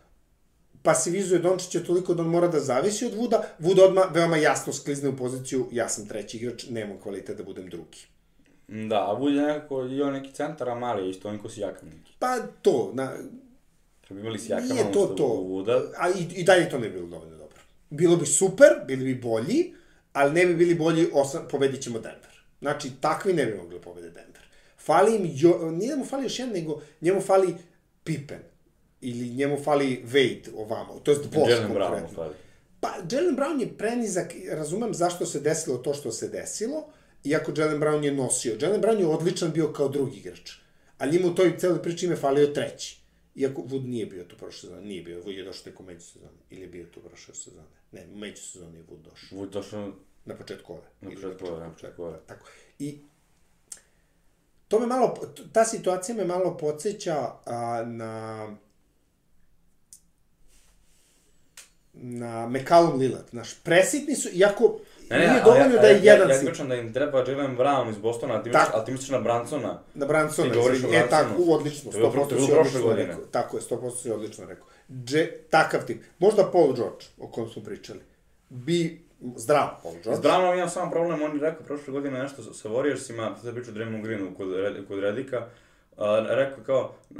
pasivizuje 0.83 1.41
Dončića 1.41 1.81
toliko 1.81 2.15
da 2.15 2.23
on 2.23 2.29
mora 2.29 2.49
da 2.49 2.61
zavisi 2.61 3.07
od 3.07 3.15
Vuda, 3.15 3.43
Vud 3.59 3.79
odmah 3.79 4.05
veoma 4.15 4.37
jasno 4.37 4.73
sklizne 4.73 5.09
u 5.09 5.17
poziciju 5.17 5.69
ja 5.73 5.89
sam 5.89 6.09
treći 6.09 6.37
igrač, 6.37 6.67
nemam 6.71 6.99
kvalitet 7.01 7.37
da 7.37 7.45
budem 7.45 7.69
drugi. 7.71 7.99
Da, 8.69 9.11
a 9.11 9.13
Vud 9.13 9.35
je 9.35 9.43
nekako, 9.43 9.87
i 9.87 10.03
on 10.03 10.13
neki 10.13 10.33
centar, 10.33 10.69
a 10.69 10.75
mali 10.75 11.11
isto, 11.11 11.29
on 11.29 11.39
ko 11.39 11.49
si 11.49 11.61
jaka 11.61 11.87
neki. 11.87 12.13
Pa 12.19 12.39
to, 12.63 12.91
na, 12.95 13.13
Kad 14.09 14.17
bi 14.17 14.21
imali 14.21 14.39
si 14.39 14.53
jaka 14.53 14.65
nije 14.65 14.93
to 14.93 15.07
to, 15.07 15.27
Vuda, 15.27 15.83
a 15.97 16.09
i, 16.11 16.41
i 16.41 16.45
dalje 16.45 16.71
to 16.71 16.79
ne 16.79 16.89
bi 16.89 16.95
bilo 16.95 17.07
dovoljno 17.07 17.37
dobro. 17.37 17.59
Bilo 17.91 18.17
bi 18.17 18.27
super, 18.27 18.69
bili 18.87 19.05
bi 19.05 19.21
bolji, 19.21 19.75
ali 20.13 20.33
ne 20.33 20.47
bi 20.47 20.55
bili 20.55 20.75
bolji, 20.75 21.09
osam, 21.13 21.49
pobedit 21.51 21.83
ćemo 21.83 21.99
Denver. 21.99 22.43
Znači, 22.61 22.91
takvi 23.01 23.33
ne 23.33 23.47
bi 23.47 23.59
mogli 23.59 23.81
pobede 23.81 24.11
Denver. 24.11 24.43
Fali 24.79 25.17
im, 25.17 25.31
jo, 25.35 25.71
nije 25.71 25.91
da 25.91 25.97
mu 25.97 26.05
fali 26.05 26.25
još 26.25 26.39
jedan, 26.39 26.55
nego 26.55 26.83
njemu 27.01 27.21
fali 27.21 27.55
Pippen. 28.05 28.41
Ili 29.01 29.29
njemu 29.29 29.63
fali 29.65 30.05
Wade 30.13 30.49
ovamo, 30.57 31.01
to 31.03 31.11
jest 31.11 31.25
Bosch 31.25 31.51
Jalen 31.51 31.73
Brown, 31.73 31.89
konkretno. 31.89 32.09
stvari. 32.09 32.35
Pa, 32.81 32.89
Jalen 33.11 33.37
Brown 33.37 33.61
je 33.61 33.79
prenizak, 33.79 34.33
razumem 34.51 34.95
zašto 34.95 35.27
se 35.27 35.41
desilo 35.41 35.79
to 35.79 35.95
što 35.95 36.13
se 36.13 36.29
desilo, 36.29 36.87
iako 37.25 37.53
Jalen 37.57 37.81
Brown 37.81 38.05
je 38.05 38.13
nosio. 38.13 38.57
Jalen 38.61 38.83
Brown 38.83 39.01
je 39.01 39.07
odličan 39.07 39.53
bio 39.53 39.73
kao 39.73 39.89
drugi 39.89 40.19
igrač, 40.19 40.53
ali 40.99 41.13
njemu 41.13 41.29
u 41.29 41.35
toj 41.35 41.59
celoj 41.59 41.83
priči 41.83 42.07
ime 42.07 42.17
falio 42.17 42.47
treći. 42.47 43.04
Iako 43.35 43.63
Wood 43.63 43.87
nije 43.87 44.07
bio 44.07 44.25
tu 44.25 44.37
prošle 44.37 44.61
sezone, 44.61 44.87
nije 44.87 45.03
bio, 45.03 45.23
Wood 45.23 45.37
je 45.37 45.45
došao 45.45 45.65
tek 45.65 45.81
u 45.81 45.83
međusezone, 45.83 46.39
ili 46.51 46.61
je 46.61 46.69
bio 46.69 46.87
tu 46.87 47.01
prošle 47.01 47.35
sezone. 47.35 47.67
Ne, 47.93 48.07
u 48.13 48.17
međusezoni 48.17 48.79
je 48.79 48.85
Wood 48.85 49.03
došao. 49.03 49.39
Vud 49.39 49.51
došao, 49.51 49.93
Na 50.25 50.37
početku 50.37 50.73
ove. 50.73 50.83
Na 51.01 51.11
početku 51.11 51.47
ove, 51.47 51.61
na 51.61 51.73
početku 51.73 52.03
ove. 52.03 52.19
Tako. 52.27 52.47
I 52.79 52.99
to 54.69 54.81
me 54.81 54.87
malo, 54.87 55.15
ta 55.53 55.65
situacija 55.65 56.15
me 56.15 56.25
malo 56.25 56.57
podsjeća 56.57 57.33
a, 57.45 57.85
na 57.87 58.57
na 61.93 62.49
McCallum 62.49 62.99
Lillard, 62.99 63.27
znaš, 63.31 63.55
presitni 63.63 64.17
su, 64.17 64.29
iako 64.33 64.81
Ne, 65.11 65.19
ne, 65.19 65.27
nije 65.27 65.43
dovoljno 65.43 65.65
ja- 65.67 65.81
da 65.81 65.87
je 65.87 65.95
ja, 65.95 66.13
jedan 66.13 66.29
ja, 66.31 66.35
ja 66.35 66.41
pričam 66.41 66.69
da 66.69 66.75
im 66.75 66.93
treba 66.93 67.19
Jalen 67.21 67.57
Brown 67.57 67.91
iz 67.91 67.99
Bostona, 67.99 68.35
a 68.35 68.43
ti 68.43 68.49
misliš, 68.51 68.69
ali 68.73 68.85
ti 68.85 68.93
misliš 68.93 69.11
na 69.11 69.21
Bransona. 69.21 69.81
Na 69.95 70.07
Bransona, 70.07 70.51
Ti 70.51 70.57
govoriš 70.57 70.85
o 70.85 70.89
e, 70.89 71.09
tako, 71.11 71.31
u, 71.39 71.53
odlično, 71.53 71.91
To 71.93 71.97
je 71.97 72.01
bilo 72.03 72.13
100% 72.15 72.29
prošle 72.29 72.47
si 72.47 72.53
odlično 72.53 72.95
rekao. 72.97 73.21
Tako 73.23 73.57
je, 73.57 73.63
100% 73.63 73.91
si 73.93 74.11
odlično 74.11 74.45
rekao. 74.47 74.67
Dže, 74.91 75.27
takav 75.51 75.81
tip. 75.83 76.03
Možda 76.19 76.43
Paul 76.45 76.73
George, 76.73 77.05
o 77.19 77.29
kojem 77.29 77.51
smo 77.51 77.63
pričali. 77.63 78.01
Bi, 78.49 79.05
zdrav 79.37 79.69
Paul 79.83 79.95
George. 79.95 80.21
Brownom 80.21 80.55
imam 80.55 80.69
samo 80.69 80.91
problem, 80.91 81.23
on 81.23 81.35
je 81.35 81.41
rekao 81.41 81.63
prošle 81.63 81.93
godine 81.93 82.19
nešto 82.19 82.43
sa- 82.45 82.69
Warriorsima, 82.69 83.33
sad 83.37 83.55
pričao 83.55 83.73
o 83.73 83.77
Draymond 83.77 84.03
Greenu 84.03 84.35
kod, 84.37 84.49
kod 84.89 84.99
Redika, 84.99 85.47
a, 85.97 86.27
rekao 86.29 86.65
kao, 86.65 86.81
uh, 87.11 87.17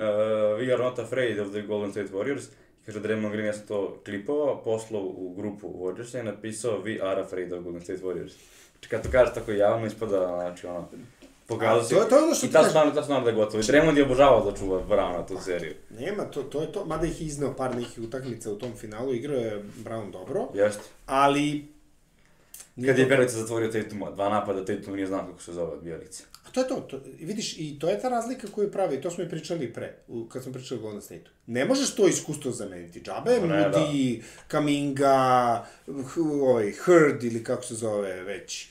we 0.57 0.75
are 0.75 0.85
not 0.85 0.99
afraid 0.99 1.39
of 1.39 1.51
the 1.51 1.63
Golden 1.63 1.91
State 1.91 2.09
Warriors, 2.09 2.43
I 2.85 2.87
kaže 2.87 3.01
Draymond 3.01 3.31
Green, 3.31 3.47
ja 3.47 3.53
sam 3.53 3.67
to 3.67 4.01
klipovao, 4.05 4.63
poslao 4.63 5.03
u 5.03 5.35
grupu 5.37 5.69
Warriorsa 5.71 6.21
i 6.21 6.25
napisao, 6.25 6.83
we 6.83 7.03
are 7.03 7.21
afraid 7.23 7.53
of 7.53 7.63
Golden 7.63 7.83
State 7.83 8.03
Warriors. 8.03 8.33
Znači 8.73 8.89
kad 8.89 9.03
to 9.03 9.11
kažeš 9.11 9.35
tako 9.35 9.53
javno, 9.53 9.87
ispada, 9.87 10.19
znači 10.41 10.67
ono, 10.67 10.89
pokazao 11.47 11.85
si. 11.85 11.95
to 11.95 12.03
je- 12.03 12.09
to 12.09 12.17
ono 12.19 12.35
što 12.35 12.47
I 12.47 12.49
ti 12.49 12.53
ta 12.53 12.59
kažem. 12.59 12.71
stvarno, 12.71 12.93
ta 12.93 13.03
stvarno 13.03 13.25
da 13.25 13.31
je 13.31 13.37
gotovo. 13.37 13.61
I 13.61 13.65
Draymond 13.65 13.97
je 13.97 14.05
obožavao 14.05 14.51
da 14.51 14.57
čuva 14.57 14.83
Browna 14.83 15.27
tu 15.29 15.39
seriju. 15.41 15.75
Nema, 15.91 16.25
to, 16.25 16.43
to 16.43 16.61
je 16.61 16.73
to, 16.73 16.85
mada 16.85 17.07
ih 17.07 17.21
je 17.21 17.27
izneo 17.27 17.55
par 17.55 17.77
nekih 17.77 17.99
utakmica 17.99 18.53
u 18.53 18.57
tom 18.57 18.73
finalu, 18.73 19.15
igrao 19.15 19.37
je 19.37 19.63
Brown 19.85 20.11
dobro, 20.11 20.49
Jeste. 20.55 20.83
ali... 21.07 21.75
Kad 22.77 22.99
je 22.99 23.07
Bjelica 23.07 23.37
zatvorio 23.37 23.69
Tatuma, 23.69 24.11
dva 24.11 24.29
napada, 24.29 24.65
Tatum 24.65 24.95
nije 24.95 25.07
znao 25.07 25.27
kako 25.27 25.43
se 25.43 25.53
zove 25.53 25.73
od 25.73 25.83
Bjelice. 25.83 26.25
A 26.45 26.51
to 26.51 26.61
je 26.61 26.69
to, 26.69 26.81
to, 26.81 27.01
vidiš, 27.21 27.59
i 27.59 27.79
to 27.79 27.89
je 27.89 28.01
ta 28.01 28.09
razlika 28.09 28.49
koju 28.49 28.71
pravi, 28.73 29.01
to 29.01 29.11
smo 29.11 29.25
i 29.25 29.29
pričali 29.29 29.73
pre, 29.73 29.95
u, 30.09 30.25
kad 30.25 30.43
smo 30.43 30.53
pričali 30.53 30.81
o 30.81 30.83
Golden 30.83 31.03
State-u. 31.03 31.31
Ne 31.47 31.65
možeš 31.65 31.95
to 31.95 32.09
iskustvo 32.09 32.53
zameniti. 32.53 33.01
Džabe, 33.01 33.31
Ne, 33.31 33.39
da. 33.39 33.79
Moody, 33.79 34.23
Kaminga, 34.49 35.67
ovaj, 36.43 36.73
Hurd 36.73 37.25
ili 37.25 37.45
kako 37.45 37.63
se 37.63 37.75
zove 37.75 38.23
već, 38.23 38.69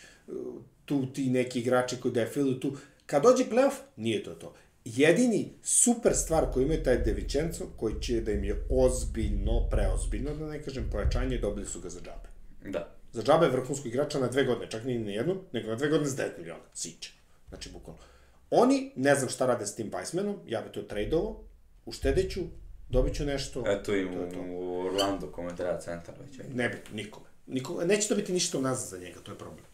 tu 0.86 1.06
ti 1.14 1.30
neki 1.30 1.60
igrači 1.60 1.98
koji 2.02 2.14
defiluju 2.14 2.60
tu. 2.60 2.78
Kad 3.06 3.24
dođe 3.24 3.44
playoff, 3.44 3.74
nije 3.96 4.24
to 4.24 4.34
to. 4.34 4.54
Jedini 4.86 5.54
super 5.64 6.14
stvar 6.16 6.52
koju 6.54 6.64
imaju 6.64 6.84
taj 6.84 6.98
De 6.98 7.14
Vincenzo, 7.14 7.66
koji 7.78 8.02
će 8.02 8.22
da 8.22 8.32
im 8.32 8.44
je 8.44 8.66
ozbiljno, 8.70 9.68
preozbiljno, 9.72 10.36
da 10.36 10.48
ne 10.48 10.64
kažem, 10.64 10.90
pojačanje, 10.92 11.38
dobili 11.38 11.66
su 11.66 11.80
ga 11.82 11.90
za 11.90 12.00
džabe. 12.00 12.30
Da. 12.72 12.96
Za 13.12 13.24
džabe 13.24 13.48
vrhunskog 13.48 13.88
igrača 13.88 14.20
na 14.20 14.28
dve 14.28 14.44
godine, 14.44 14.72
čak 14.72 14.84
nije 14.84 15.00
ni 15.00 15.06
na 15.06 15.12
jednu, 15.12 15.42
nego 15.52 15.70
na 15.70 15.76
dve 15.76 15.88
godine 15.88 16.10
s 16.10 16.16
9 16.16 16.30
miliona, 16.38 16.64
siće. 16.74 17.12
Znači, 17.54 17.70
bukvalno. 17.70 18.02
Oni, 18.50 18.92
ne 18.96 19.16
znam 19.16 19.30
šta 19.30 19.46
rade 19.46 19.66
s 19.66 19.76
tim 19.76 19.92
Weissmanom, 19.92 20.36
ja 20.48 20.62
bi 20.62 20.72
to 20.72 20.82
tradeovo, 20.82 21.44
uštedeću, 21.86 22.42
dobit 22.90 23.16
ću 23.16 23.26
nešto. 23.26 23.64
Eto 23.68 23.96
im 23.96 24.14
to 24.14 24.36
to. 24.36 24.42
u 24.42 24.80
Orlando 24.86 25.28
komentara 25.28 25.80
centar 25.80 26.16
već. 26.26 26.40
Ne 26.54 26.70
bi, 26.70 26.78
nikome. 26.94 27.26
Nikome. 27.48 27.86
Neće 27.86 28.08
to 28.08 28.16
biti 28.16 28.34
ništa 28.34 28.58
unazad 28.58 28.90
za 28.90 29.06
njega, 29.06 29.20
to 29.24 29.32
je 29.32 29.38
problem. 29.38 29.66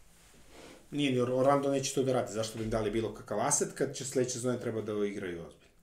Nije 0.92 1.12
ni 1.12 1.20
Orlando 1.20 1.72
neće 1.72 1.94
to 1.94 2.04
da 2.04 2.14
radi, 2.14 2.34
zašto 2.34 2.58
bi 2.58 2.64
im 2.64 2.70
dali 2.70 2.92
bilo 2.92 3.14
kakav 3.14 3.40
aset 3.40 3.74
kad 3.74 3.96
će 3.96 4.06
sledeće 4.06 4.34
sezone 4.34 4.60
treba 4.60 4.82
da 4.82 4.92
igraju 5.06 5.46
ozbiljno. 5.48 5.74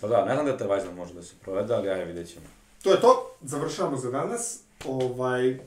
Pa 0.00 0.08
da, 0.08 0.24
ne 0.24 0.34
znam 0.34 0.46
da 0.46 0.58
taj 0.58 0.68
Weissman 0.68 0.94
može 0.94 1.14
da 1.14 1.22
se 1.22 1.34
provede, 1.40 1.74
ali 1.74 1.90
ajde 1.90 2.04
vidjet 2.04 2.28
ćemo. 2.28 2.46
To 2.82 2.90
je 2.90 3.00
to, 3.00 3.36
završavamo 3.42 3.96
za 3.96 4.10
danas. 4.10 4.60
Ovaj, 4.84 5.58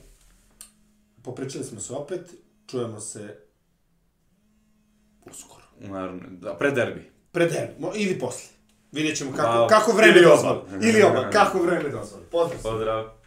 popričali 1.22 1.64
smo 1.64 1.80
se 1.80 1.92
opet, 1.92 2.20
čujemo 2.66 3.00
se 3.00 3.36
uskoro. 5.30 5.59
Naravno, 5.80 6.20
da, 6.30 6.54
pre 6.54 6.70
derbi. 6.70 7.10
Pre 7.32 7.46
derbi, 7.46 7.72
mo- 7.80 7.92
ili 7.94 8.18
posle. 8.18 8.48
Vidjet 8.92 9.16
ćemo 9.18 9.32
kako, 9.36 9.58
Ma, 9.58 9.66
kako 9.66 9.92
vreme 9.92 10.12
ili 10.12 10.24
dozvoli. 10.24 10.58
Ili 10.82 11.02
oba, 11.02 11.30
kako 11.30 11.58
vreme 11.58 11.88
dozvoli. 11.88 12.24
Pozdrav. 12.30 12.60
Pozdrav. 12.62 13.19